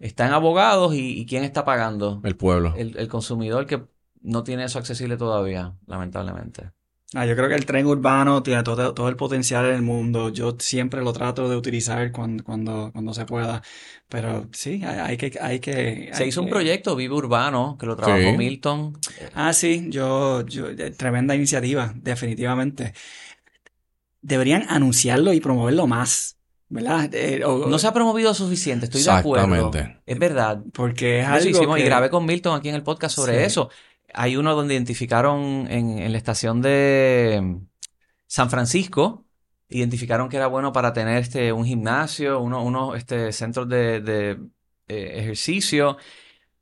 están 0.00 0.32
abogados 0.32 0.94
y, 0.94 1.24
¿quién 1.26 1.44
está 1.44 1.64
pagando? 1.64 2.20
El 2.24 2.36
pueblo. 2.36 2.74
El, 2.76 3.06
consumidor 3.08 3.66
que 3.66 3.82
no 4.22 4.42
tiene 4.42 4.64
eso 4.64 4.78
accesible 4.78 5.16
todavía, 5.16 5.74
lamentablemente. 5.86 6.70
Ah, 7.14 7.26
yo 7.26 7.34
creo 7.34 7.48
que 7.48 7.56
el 7.56 7.66
tren 7.66 7.86
urbano 7.86 8.42
tiene 8.42 8.62
todo, 8.62 8.94
todo, 8.94 9.08
el 9.08 9.16
potencial 9.16 9.66
en 9.66 9.74
el 9.74 9.82
mundo. 9.82 10.28
Yo 10.28 10.56
siempre 10.58 11.02
lo 11.02 11.12
trato 11.12 11.48
de 11.48 11.56
utilizar 11.56 12.12
cuando, 12.12 12.44
cuando, 12.44 12.90
cuando 12.92 13.12
se 13.12 13.26
pueda. 13.26 13.62
Pero 14.08 14.48
sí, 14.52 14.82
hay, 14.84 15.16
que... 15.16 15.36
Hay 15.40 15.58
que 15.58 16.10
se 16.12 16.26
hizo 16.26 16.40
un 16.40 16.48
proyecto 16.48 16.94
Vive 16.96 17.14
Urbano 17.14 17.76
que 17.78 17.86
lo 17.86 17.96
trabajó 17.96 18.36
Milton. 18.36 18.98
Ah, 19.34 19.52
sí, 19.52 19.86
yo, 19.90 20.46
yo, 20.46 20.68
eh, 20.68 20.92
tremenda 20.92 21.34
iniciativa, 21.34 21.92
definitivamente 21.96 22.94
deberían 24.22 24.66
anunciarlo 24.68 25.32
y 25.32 25.40
promoverlo 25.40 25.86
más. 25.86 26.39
¿Verdad? 26.70 27.10
Eh, 27.12 27.40
no 27.40 27.78
se 27.80 27.86
ha 27.88 27.92
promovido 27.92 28.32
suficiente, 28.32 28.86
estoy 28.86 29.02
de 29.02 29.10
acuerdo. 29.10 29.72
Es 30.06 30.18
verdad. 30.18 30.62
Porque 30.72 31.20
es 31.20 31.26
algo 31.26 31.76
Y 31.76 31.82
grabé 31.82 32.10
con 32.10 32.24
Milton 32.24 32.56
aquí 32.56 32.68
en 32.68 32.76
el 32.76 32.84
podcast 32.84 33.16
sobre 33.16 33.44
eso. 33.44 33.70
Hay 34.14 34.36
uno 34.36 34.54
donde 34.54 34.74
identificaron 34.74 35.66
en, 35.68 36.10
la 36.10 36.16
estación 36.16 36.62
de 36.62 37.58
San 38.28 38.50
Francisco, 38.50 39.26
identificaron 39.68 40.28
que 40.28 40.36
era 40.36 40.46
bueno 40.46 40.72
para 40.72 40.92
tener 40.92 41.18
este, 41.18 41.52
un 41.52 41.64
gimnasio, 41.64 42.40
unos 42.40 42.64
uno, 42.64 42.94
este, 42.94 43.32
centros 43.32 43.68
de, 43.68 44.00
de 44.00 44.38
eh, 44.86 45.12
ejercicio, 45.16 45.96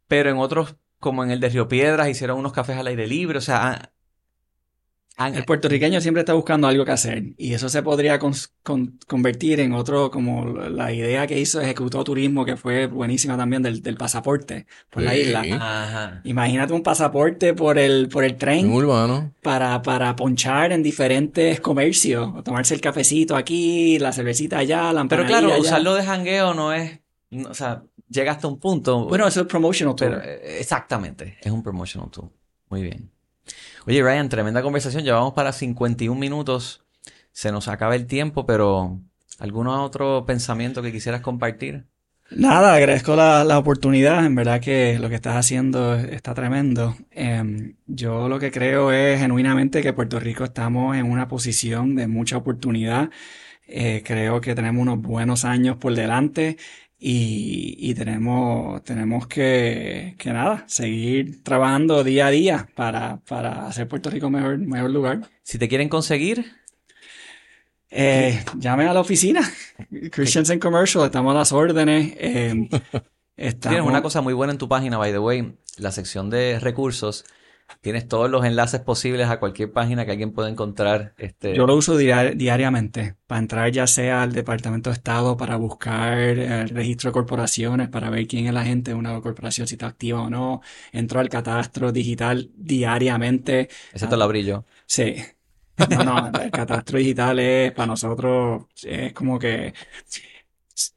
pero 0.07 0.31
en 0.31 0.39
otros, 0.39 0.77
como 0.99 1.23
en 1.23 1.31
el 1.31 1.41
de 1.41 1.51
Río 1.51 1.69
Piedras, 1.69 2.09
hicieron 2.09 2.39
unos 2.39 2.55
cafés 2.55 2.79
al 2.79 2.87
aire 2.87 3.07
libre. 3.07 3.37
O 3.39 3.43
sea, 3.43 3.93
el 5.27 5.45
puertorriqueño 5.45 6.01
siempre 6.01 6.21
está 6.21 6.33
buscando 6.33 6.69
algo 6.69 6.85
que 6.85 6.93
hacer 6.93 7.25
y 7.37 7.53
eso 7.53 7.69
se 7.69 7.83
podría 7.83 8.21
convertir 9.07 9.59
en 9.61 9.73
otro, 9.73 10.11
como 10.11 10.47
la 10.47 10.93
idea 10.93 11.27
que 11.27 11.39
hizo 11.39 11.61
Ejecutó 11.61 12.05
Turismo, 12.05 12.45
que 12.45 12.57
fue 12.57 12.87
buenísima 12.87 13.37
también, 13.37 13.63
del, 13.63 13.97
pasaporte 13.97 14.67
por 14.91 15.03
la 15.03 15.17
isla. 15.17 16.21
Imagínate 16.25 16.73
un 16.73 16.83
pasaporte 16.83 17.53
por 17.55 17.79
el, 17.79 18.09
por 18.09 18.23
el 18.23 18.37
tren. 18.37 18.71
Urbano. 18.71 19.33
Para, 19.43 19.83
para 19.83 20.15
ponchar 20.15 20.71
en 20.73 20.83
diferentes 20.83 21.61
comercios, 21.61 22.31
o 22.37 22.43
tomarse 22.45 22.75
el 22.75 22.81
cafecito 22.81 23.35
aquí, 23.35 23.99
la 23.99 24.13
cervecita 24.13 24.59
allá, 24.59 24.93
la 24.93 25.05
Pero 25.07 25.27
claro, 25.27 25.59
usarlo 25.59 25.95
de 25.95 26.05
jangueo 26.05 26.55
no 26.55 26.73
es, 26.73 27.01
o 27.49 27.55
sea, 27.55 27.83
llega 28.09 28.33
hasta 28.33 28.47
un 28.47 28.61
punto. 28.61 29.07
Bueno, 29.07 29.27
eso 29.27 29.41
es 29.41 29.47
promotional 29.47 29.97
tool. 29.97 30.21
Eh, 30.23 30.59
exactamente, 30.61 31.39
es 31.41 31.51
un 31.51 31.63
promotional 31.63 32.09
tool. 32.11 32.31
Muy 32.71 32.83
bien. 32.83 33.11
Oye, 33.89 34.03
Ryan, 34.03 34.29
tremenda 34.29 34.61
conversación. 34.61 35.03
Llevamos 35.03 35.33
para 35.33 35.51
51 35.51 36.21
minutos. 36.21 36.85
Se 37.33 37.51
nos 37.51 37.69
acaba 37.69 37.97
el 37.97 38.07
tiempo, 38.07 38.45
pero 38.45 39.01
¿algún 39.39 39.67
otro 39.67 40.27
pensamiento 40.27 40.83
que 40.83 40.93
quisieras 40.93 41.23
compartir? 41.23 41.87
Nada, 42.31 42.75
agradezco 42.75 43.17
la, 43.17 43.59
oportunidad. 43.59 44.27
En 44.27 44.35
verdad 44.35 44.61
que 44.61 44.99
lo 44.99 45.09
que 45.09 45.15
estás 45.15 45.37
haciendo 45.37 45.95
está 45.95 46.35
tremendo. 46.35 46.97
Em, 47.11 47.77
yo 47.87 48.29
lo 48.29 48.39
que 48.39 48.51
creo 48.51 48.93
es 48.93 49.21
genuinamente 49.21 49.81
que 49.81 49.95
Puerto 49.95 50.21
Rico 50.21 50.45
estamos 50.45 50.95
en 50.95 51.11
una 51.11 51.27
posición 51.27 51.95
de 51.95 52.09
mucha 52.09 52.37
oportunidad. 52.37 53.09
Eh, 53.67 54.03
creo 54.05 54.43
que 54.43 54.55
tenemos 54.55 54.83
unos 54.83 55.01
buenos 55.01 55.47
años 55.47 55.79
por 55.79 55.95
delante 55.95 56.59
y, 57.01 57.95
tenemos, 57.95 58.83
tenemos 58.83 59.29
que, 59.29 60.17
que, 60.19 60.33
nada, 60.33 60.65
seguir 60.67 61.45
trabajando 61.45 62.03
día 62.03 62.27
a 62.27 62.31
día 62.31 62.69
para, 62.75 63.19
para 63.29 63.69
hacer 63.69 63.87
Puerto 63.87 64.11
Rico 64.11 64.31
mejor, 64.31 64.59
mejor 64.59 64.91
lugar. 64.91 65.21
Si 65.45 65.59
te 65.59 65.69
quieren 65.69 65.89
conseguir, 65.89 66.53
eh, 67.91 68.45
llame 68.57 68.87
a 68.89 68.93
la 68.93 69.01
oficina. 69.01 69.49
Christiansen 70.11 70.59
Commercial, 70.59 71.05
estamos 71.05 71.35
a 71.35 71.39
las 71.39 71.53
órdenes. 71.53 72.15
Eh, 72.17 72.69
Tienes 73.61 73.83
una 73.83 74.03
cosa 74.03 74.21
muy 74.21 74.35
buena 74.35 74.53
en 74.53 74.59
tu 74.59 74.69
página, 74.69 74.99
by 74.99 75.13
the 75.13 75.21
way, 75.21 75.57
la 75.77 75.93
sección 75.93 76.29
de 76.29 76.59
recursos 76.59 77.25
Tienes 77.81 78.09
todos 78.09 78.31
los 78.31 78.45
enlaces 78.45 78.81
posibles 78.81 79.29
a 79.29 79.39
cualquier 79.39 79.73
página 79.73 80.05
que 80.05 80.13
alguien 80.13 80.33
pueda 80.33 80.49
encontrar. 80.49 81.15
Este... 81.19 81.55
Yo 81.55 81.67
lo 81.67 81.77
uso 81.77 81.97
diariamente 81.97 83.17
para 83.27 83.41
entrar 83.41 83.71
ya 83.71 83.87
sea 83.87 84.23
al 84.23 84.33
Departamento 84.33 84.91
de 84.91 84.95
Estado 84.95 85.37
para 85.37 85.57
buscar 85.57 86.19
el 86.19 86.69
registro 86.71 87.11
de 87.11 87.13
corporaciones, 87.13 87.89
para 87.89 88.11
ver 88.11 88.27
quién 88.27 88.47
es 88.47 88.53
la 88.53 88.65
gente 88.65 88.93
de 88.93 88.97
una 88.97 89.21
corporación, 89.21 89.67
si 89.67 89.75
está 89.75 89.87
activa 89.87 90.23
o 90.23 90.31
no. 90.31 90.63
Entro 90.93 91.21
al 91.21 91.29
catastro 91.29 91.93
digital 91.93 92.51
diariamente. 92.57 93.69
Excepto 93.93 94.15
ah, 94.15 94.19
la 94.19 94.27
brillo. 94.27 94.65
Sí. 94.87 95.17
No, 95.91 96.03
no, 96.03 96.41
el 96.41 96.51
catastro 96.51 96.99
digital 96.99 97.39
es 97.39 97.71
para 97.71 97.87
nosotros, 97.87 98.65
es 98.83 99.13
como 99.13 99.39
que 99.39 99.73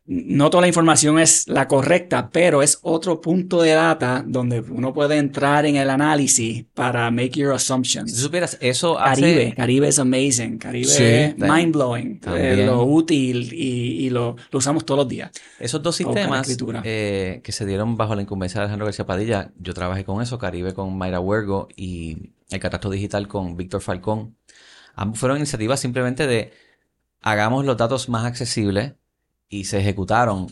no 0.05 0.49
toda 0.49 0.61
la 0.61 0.67
información 0.67 1.19
es 1.19 1.47
la 1.47 1.67
correcta, 1.67 2.29
pero 2.31 2.61
es 2.61 2.79
otro 2.81 3.21
punto 3.21 3.61
de 3.61 3.71
data 3.71 4.23
donde 4.25 4.59
uno 4.59 4.93
puede 4.93 5.17
entrar 5.17 5.65
en 5.65 5.77
el 5.77 5.89
análisis 5.89 6.65
para 6.73 7.09
make 7.11 7.31
your 7.31 7.53
assumptions. 7.53 8.11
Si 8.11 8.21
supieras, 8.21 8.57
eso 8.61 8.95
Caribe, 8.95 9.53
Caribe 9.55 9.87
es 9.87 9.99
amazing, 9.99 10.57
Caribe 10.57 11.27
es 11.27 11.37
mind 11.37 11.73
blowing, 11.73 12.21
eh, 12.35 12.63
lo 12.65 12.83
útil 12.83 13.53
y, 13.53 14.09
lo, 14.09 14.35
usamos 14.51 14.85
todos 14.85 14.99
los 14.99 15.07
días. 15.07 15.31
Esos 15.59 15.81
dos 15.81 15.95
sistemas 15.95 16.47
eh, 16.83 17.41
que 17.43 17.51
se 17.51 17.65
dieron 17.65 17.95
bajo 17.95 18.15
la 18.15 18.21
incumbencia 18.21 18.59
de 18.59 18.65
Alejandro 18.65 18.85
García 18.85 19.05
Padilla, 19.05 19.51
yo 19.57 19.73
trabajé 19.73 20.03
con 20.03 20.21
eso, 20.21 20.37
Caribe 20.37 20.73
con 20.73 20.97
Mayra 20.97 21.19
Huergo 21.19 21.67
y 21.75 22.33
el 22.49 22.59
catastro 22.59 22.89
digital 22.89 23.27
con 23.27 23.55
Víctor 23.55 23.81
Falcón. 23.81 24.35
Ambos 24.95 25.19
fueron 25.19 25.37
iniciativas 25.37 25.79
simplemente 25.79 26.27
de 26.27 26.51
hagamos 27.21 27.65
los 27.65 27.77
datos 27.77 28.09
más 28.09 28.25
accesibles 28.25 28.93
y 29.51 29.65
se 29.65 29.79
ejecutaron. 29.79 30.47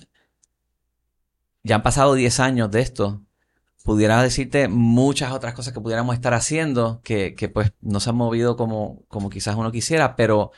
Ya 1.64 1.76
han 1.76 1.84
pasado 1.84 2.14
10 2.14 2.40
años 2.40 2.70
de 2.70 2.82
esto. 2.82 3.24
Pudiera 3.84 4.22
decirte 4.22 4.68
muchas 4.68 5.32
otras 5.32 5.56
cosas 5.56 5.74
que 5.74 5.82
pudiéramos 5.82 6.14
estar 6.14 6.34
haciendo 6.36 7.02
que, 7.04 7.34
que 7.34 7.50
pues 7.50 7.72
no 7.82 8.00
se 8.00 8.12
han 8.12 8.18
movido 8.18 8.56
como, 8.56 9.04
como 9.08 9.30
quizás 9.30 9.56
uno 9.56 9.72
quisiera, 9.72 10.16
pero 10.16 10.52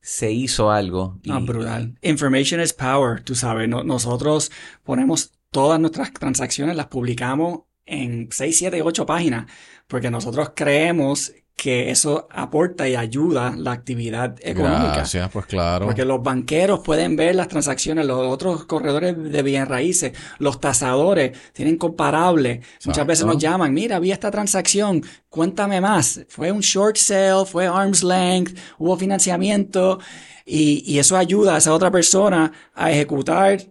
se 0.00 0.30
hizo 0.30 0.70
algo. 0.70 1.18
Y... 1.22 1.32
brutal. 1.44 1.98
Information 2.02 2.60
is 2.60 2.72
power, 2.72 3.22
tú 3.22 3.34
sabes. 3.34 3.68
nosotros 3.68 4.52
ponemos 4.84 5.32
todas 5.50 5.80
nuestras 5.80 6.12
transacciones, 6.12 6.76
las 6.76 6.86
publicamos 6.86 7.60
en 7.86 8.28
6, 8.30 8.58
7, 8.58 8.82
8 8.82 9.06
páginas, 9.06 9.46
porque 9.86 10.10
nosotros 10.10 10.52
creemos 10.54 11.32
que 11.56 11.90
eso 11.90 12.28
aporta 12.30 12.86
y 12.86 12.94
ayuda 12.94 13.54
la 13.56 13.72
actividad 13.72 14.36
económica. 14.42 14.96
Gracias, 14.96 15.30
pues 15.32 15.46
claro. 15.46 15.86
Porque 15.86 16.04
los 16.04 16.22
banqueros 16.22 16.80
pueden 16.80 17.16
ver 17.16 17.34
las 17.34 17.48
transacciones, 17.48 18.04
los 18.04 18.26
otros 18.30 18.66
corredores 18.66 19.16
de 19.16 19.42
bien 19.42 19.64
raíces, 19.64 20.12
los 20.38 20.60
tasadores 20.60 21.36
tienen 21.54 21.78
comparables. 21.78 22.64
Muchas 22.84 23.06
veces 23.06 23.24
nos 23.24 23.38
llaman, 23.38 23.72
mira, 23.72 23.98
vi 23.98 24.12
esta 24.12 24.30
transacción, 24.30 25.02
cuéntame 25.30 25.80
más. 25.80 26.20
Fue 26.28 26.52
un 26.52 26.60
short 26.60 26.96
sale, 26.96 27.46
fue 27.46 27.66
arm's 27.66 28.04
length, 28.04 28.54
hubo 28.76 28.98
financiamiento 28.98 29.98
y, 30.44 30.84
y 30.86 30.98
eso 30.98 31.16
ayuda 31.16 31.54
a 31.54 31.58
esa 31.58 31.72
otra 31.72 31.90
persona 31.90 32.52
a 32.74 32.92
ejecutar 32.92 33.62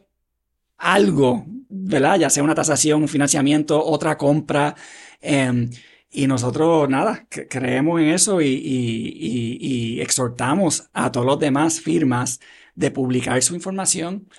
algo, 0.79 1.45
¿verdad? 1.69 2.17
Ya 2.17 2.31
sea 2.31 2.41
una 2.41 2.55
tasación, 2.55 3.03
un 3.03 3.07
financiamiento, 3.07 3.79
otra 3.85 4.17
compra. 4.17 4.75
Eh, 5.21 5.69
y 6.15 6.27
nosotros, 6.27 6.87
nada, 6.87 7.27
creemos 7.29 7.99
en 7.99 8.07
eso 8.07 8.41
y, 8.41 9.99
exhortamos 10.01 10.89
a 10.93 11.11
todos 11.11 11.25
los 11.25 11.39
demás 11.39 11.81
firmas 11.81 12.39
de 12.73 12.89
publicar 12.89 13.41
su 13.43 13.53
información. 13.53 14.29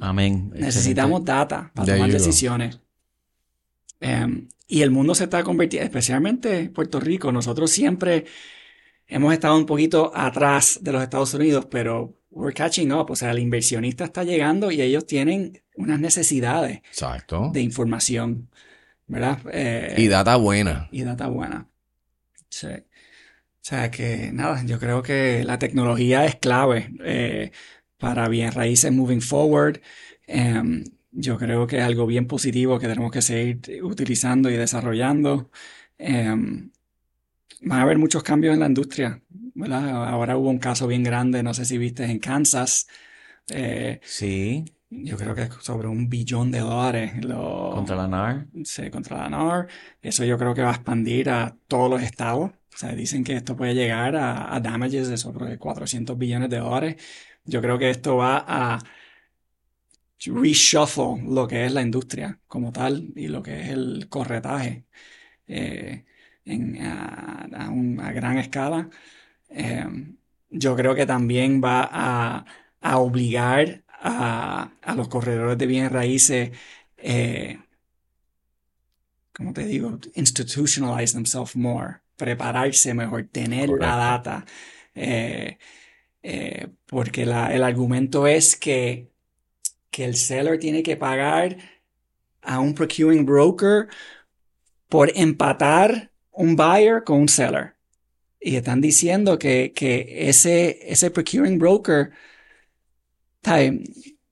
Amén. 0.00 0.52
Necesitamos 0.54 1.24
data 1.24 1.72
para 1.74 1.94
tomar 1.94 2.12
decisiones. 2.12 2.78
Em, 3.98 4.46
y 4.68 4.82
el 4.82 4.92
mundo 4.92 5.16
se 5.16 5.24
está 5.24 5.42
convirtiendo, 5.42 5.84
especialmente 5.84 6.70
Puerto 6.70 7.00
Rico. 7.00 7.32
Nosotros 7.32 7.72
siempre 7.72 8.26
hemos 9.08 9.32
estado 9.32 9.56
un 9.56 9.66
poquito 9.66 10.12
atrás 10.14 10.78
de 10.80 10.92
los 10.92 11.02
Estados 11.02 11.34
Unidos, 11.34 11.66
pero 11.68 12.14
we're 12.30 12.54
catching 12.54 12.92
up. 12.92 13.10
O 13.10 13.16
sea, 13.16 13.32
el 13.32 13.40
inversionista 13.40 14.04
está 14.04 14.22
llegando 14.22 14.70
y 14.70 14.80
ellos 14.80 15.06
tienen 15.06 15.60
unas 15.74 15.98
necesidades 15.98 16.82
de 17.52 17.60
información. 17.60 18.48
¿Verdad? 19.08 19.40
Eh, 19.52 19.94
y 19.98 20.08
data 20.08 20.36
buena. 20.36 20.88
Y 20.92 21.02
data 21.02 21.26
buena. 21.26 21.68
Sí. 22.50 22.68
O 22.68 23.68
sea 23.68 23.90
que 23.90 24.30
nada, 24.32 24.62
yo 24.64 24.78
creo 24.78 25.02
que 25.02 25.44
la 25.44 25.58
tecnología 25.58 26.24
es 26.24 26.36
clave 26.36 26.90
eh, 27.04 27.52
para 27.98 28.28
bien 28.28 28.52
raíces 28.52 28.92
moving 28.92 29.20
forward. 29.20 29.80
Em, 30.26 30.84
yo 31.10 31.36
creo 31.38 31.66
que 31.66 31.78
es 31.78 31.82
algo 31.82 32.06
bien 32.06 32.26
positivo 32.26 32.78
que 32.78 32.86
tenemos 32.88 33.10
que 33.10 33.22
seguir 33.22 33.60
utilizando 33.82 34.50
y 34.50 34.56
desarrollando. 34.56 35.50
Em, 35.98 36.70
van 37.62 37.80
a 37.80 37.82
haber 37.82 37.98
muchos 37.98 38.22
cambios 38.22 38.54
en 38.54 38.60
la 38.60 38.66
industria. 38.66 39.22
Ahora 39.60 40.36
hubo 40.36 40.50
un 40.50 40.58
caso 40.58 40.86
bien 40.86 41.02
grande, 41.02 41.42
no 41.42 41.52
sé 41.54 41.64
si 41.64 41.78
viste, 41.78 42.04
en 42.04 42.20
Kansas. 42.20 42.86
Eh, 43.48 44.00
sí. 44.04 44.64
Yo 44.90 45.16
creo 45.16 45.34
que 45.34 45.42
es 45.42 45.54
sobre 45.60 45.88
un 45.88 46.08
billón 46.08 46.50
de 46.50 46.60
dólares. 46.60 47.12
¿Contra 47.26 47.96
la 47.96 48.08
NAR? 48.08 48.46
Sí, 48.64 48.90
contra 48.90 49.18
la 49.18 49.28
NAR. 49.28 49.68
Eso 50.00 50.24
yo 50.24 50.38
creo 50.38 50.54
que 50.54 50.62
va 50.62 50.70
a 50.70 50.74
expandir 50.74 51.28
a 51.28 51.56
todos 51.66 51.90
los 51.90 52.02
estados. 52.02 52.50
O 52.50 52.76
sea, 52.76 52.94
dicen 52.94 53.24
que 53.24 53.34
esto 53.34 53.56
puede 53.56 53.74
llegar 53.74 54.16
a, 54.16 54.54
a 54.54 54.60
damages 54.60 55.08
de 55.08 55.16
sobre 55.18 55.58
400 55.58 56.16
billones 56.16 56.48
de 56.48 56.58
dólares. 56.58 56.96
Yo 57.44 57.60
creo 57.60 57.78
que 57.78 57.90
esto 57.90 58.16
va 58.16 58.44
a 58.46 58.78
reshuffle 60.26 61.22
lo 61.28 61.46
que 61.46 61.64
es 61.66 61.72
la 61.72 61.82
industria 61.82 62.40
como 62.46 62.72
tal 62.72 63.12
y 63.14 63.28
lo 63.28 63.42
que 63.42 63.60
es 63.60 63.68
el 63.70 64.08
corretaje 64.08 64.86
eh, 65.46 66.04
en, 66.44 66.80
a, 66.82 67.44
a, 67.44 68.12
gran 68.12 68.38
escala. 68.38 68.90
Eh, 69.50 69.86
yo 70.50 70.76
creo 70.76 70.94
que 70.94 71.06
también 71.06 71.62
va 71.62 71.88
a, 71.90 72.44
a 72.80 72.98
obligar 72.98 73.84
a, 74.00 74.72
a, 74.82 74.94
los 74.94 75.08
corredores 75.08 75.58
de 75.58 75.66
bienes 75.66 75.92
raíces, 75.92 76.50
eh, 76.96 77.58
como 79.32 79.52
te 79.52 79.64
digo, 79.64 79.98
institutionalize 80.14 81.12
themselves 81.14 81.56
more, 81.56 81.98
prepararse 82.16 82.94
mejor, 82.94 83.28
tener 83.30 83.68
la 83.68 83.96
data. 83.96 84.44
Eh, 84.94 85.58
eh, 86.22 86.68
porque 86.86 87.24
la, 87.24 87.54
el 87.54 87.62
argumento 87.62 88.26
es 88.26 88.56
que, 88.56 89.10
que 89.90 90.04
el 90.04 90.16
seller 90.16 90.58
tiene 90.58 90.82
que 90.82 90.96
pagar 90.96 91.56
a 92.42 92.60
un 92.60 92.74
procuring 92.74 93.24
broker 93.24 93.88
por 94.88 95.10
empatar 95.14 96.10
un 96.32 96.56
buyer 96.56 97.04
con 97.04 97.20
un 97.20 97.28
seller. 97.28 97.74
Y 98.40 98.56
están 98.56 98.80
diciendo 98.80 99.38
que, 99.38 99.72
que 99.74 100.28
ese, 100.28 100.78
ese 100.90 101.10
procuring 101.10 101.58
broker, 101.58 102.10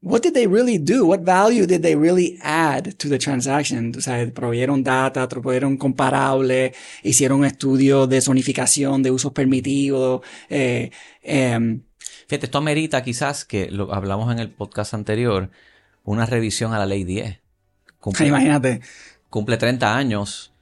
what 0.00 0.22
did 0.22 0.34
they 0.34 0.46
really 0.46 0.78
do? 0.78 1.06
What 1.06 1.20
value 1.20 1.66
did 1.66 1.82
they 1.82 1.96
really 1.96 2.38
add 2.42 2.96
to 2.98 3.08
the 3.08 3.18
transaction? 3.18 3.92
O 3.96 4.00
sea, 4.00 4.30
proveyeron 4.32 4.84
data, 4.84 5.28
proveyeron 5.28 5.76
comparable, 5.76 6.72
hicieron 7.02 7.40
un 7.40 7.46
estudio 7.46 8.06
de 8.06 8.20
zonificación, 8.20 9.02
de 9.02 9.10
usos 9.10 9.32
permitidos. 9.32 10.22
Eh, 10.48 10.90
eh, 11.22 11.80
Fíjate, 12.28 12.46
esto 12.46 12.58
amerita 12.58 13.02
quizás, 13.02 13.44
que 13.44 13.70
lo 13.70 13.94
hablamos 13.94 14.32
en 14.32 14.40
el 14.40 14.50
podcast 14.50 14.94
anterior, 14.94 15.50
una 16.04 16.26
revisión 16.26 16.72
a 16.72 16.78
la 16.78 16.86
ley 16.86 17.04
10. 17.04 17.38
Imagínate. 18.20 18.80
Cumple 19.30 19.56
30 19.56 19.96
años 19.96 20.52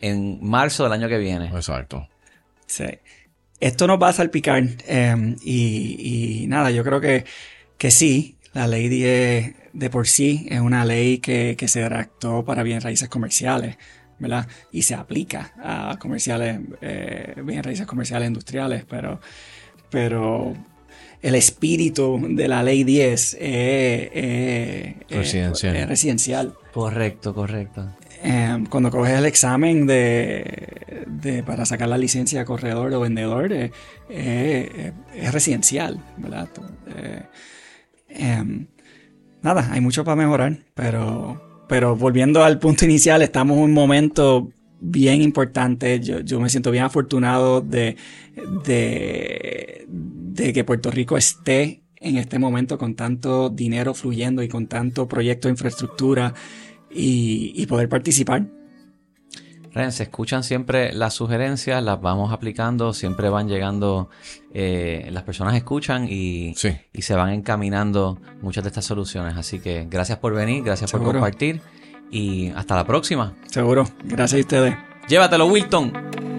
en 0.00 0.38
marzo 0.42 0.84
del 0.84 0.92
año 0.92 1.08
que 1.08 1.18
viene. 1.18 1.46
Exacto. 1.46 2.08
Sí. 2.66 2.86
Esto 3.60 3.86
nos 3.86 4.02
va 4.02 4.08
a 4.08 4.12
salpicar 4.12 4.64
em, 4.86 5.36
y, 5.42 6.46
nada, 6.48 6.72
yo 6.72 6.82
creo 6.82 7.00
que, 7.00 7.24
que 7.78 7.90
sí, 7.90 8.36
la 8.52 8.66
ley 8.66 8.88
10 8.88 9.54
de 9.72 9.90
por 9.90 10.06
sí 10.06 10.46
es 10.50 10.60
una 10.60 10.84
ley 10.84 11.18
que, 11.18 11.56
se 11.66 11.88
redactó 11.88 12.44
para 12.44 12.62
bienes 12.62 12.84
raíces 12.84 13.08
comerciales, 13.08 13.76
¿verdad? 14.18 14.46
Y 14.70 14.82
se 14.82 14.94
aplica 14.94 15.52
a 15.62 15.98
comerciales, 15.98 16.60
eh, 16.80 17.34
bienes 17.44 17.64
raíces 17.64 17.86
comerciales 17.86 18.28
industriales, 18.28 18.84
pero, 18.88 19.20
pero 19.90 20.54
el 21.22 21.34
espíritu 21.34 22.20
de 22.30 22.48
la 22.48 22.62
ley 22.62 22.84
10 22.84 23.36
es, 23.40 24.94
residencial. 25.88 26.54
Correcto, 26.72 27.34
correcto. 27.34 27.88
Em, 28.24 28.66
cuando 28.66 28.90
coges 28.90 29.18
el 29.18 29.26
examen 29.26 29.86
de, 29.86 31.42
para 31.44 31.64
sacar 31.64 31.88
la 31.88 31.98
licencia 31.98 32.40
de 32.40 32.44
corredor 32.44 32.92
o 32.94 33.00
vendedor, 33.00 33.52
eh, 33.52 33.72
eh, 34.08 34.92
es 35.16 35.32
residencial, 35.32 35.98
¿verdad? 36.18 36.48
Em, 38.14 38.66
nada, 39.42 39.68
hay 39.72 39.80
mucho 39.80 40.04
para 40.04 40.16
mejorar, 40.16 40.58
pero, 40.74 41.64
pero 41.68 41.96
volviendo 41.96 42.44
al 42.44 42.58
punto 42.58 42.84
inicial, 42.84 43.22
estamos 43.22 43.56
en 43.56 43.64
un 43.64 43.72
momento 43.72 44.50
bien 44.80 45.22
importante. 45.22 46.00
Yo, 46.00 46.20
yo 46.20 46.40
me 46.40 46.48
siento 46.48 46.70
bien 46.70 46.84
afortunado 46.84 47.60
de, 47.60 47.96
de, 48.64 49.86
de 49.88 50.52
que 50.52 50.64
Puerto 50.64 50.90
Rico 50.90 51.16
esté 51.16 51.82
en 52.02 52.16
este 52.16 52.38
momento 52.38 52.78
con 52.78 52.94
tanto 52.94 53.48
dinero 53.48 53.94
fluyendo 53.94 54.42
y 54.42 54.48
con 54.48 54.66
tanto 54.66 55.08
proyecto 55.08 55.48
de 55.48 55.52
infraestructura 55.52 56.34
y, 56.90 57.64
poder 57.66 57.88
participar. 57.88 58.46
Ren, 59.74 59.92
se 59.92 60.04
escuchan 60.04 60.44
siempre 60.44 60.92
las 60.92 61.14
sugerencias, 61.14 61.82
las 61.82 62.00
vamos 62.00 62.32
aplicando, 62.32 62.92
siempre 62.92 63.28
van 63.30 63.48
llegando, 63.48 64.10
eh, 64.52 65.08
las 65.10 65.22
personas 65.22 65.54
escuchan 65.54 66.06
y, 66.08 66.54
y, 66.92 67.02
se 67.02 67.14
van 67.14 67.30
encaminando 67.30 68.18
muchas 68.42 68.64
de 68.64 68.68
estas 68.68 68.84
soluciones. 68.84 69.36
Así 69.36 69.60
que 69.60 69.86
gracias 69.88 70.18
por 70.18 70.34
venir, 70.34 70.62
gracias 70.62 70.92
por 70.92 71.02
compartir 71.02 71.62
y 72.10 72.50
hasta 72.50 72.76
la 72.76 72.84
próxima. 72.84 73.34
Seguro, 73.46 73.88
gracias 74.04 74.38
a 74.38 74.40
ustedes. 74.40 74.76
Llévatelo, 75.08 75.46
Wilton. 75.46 76.31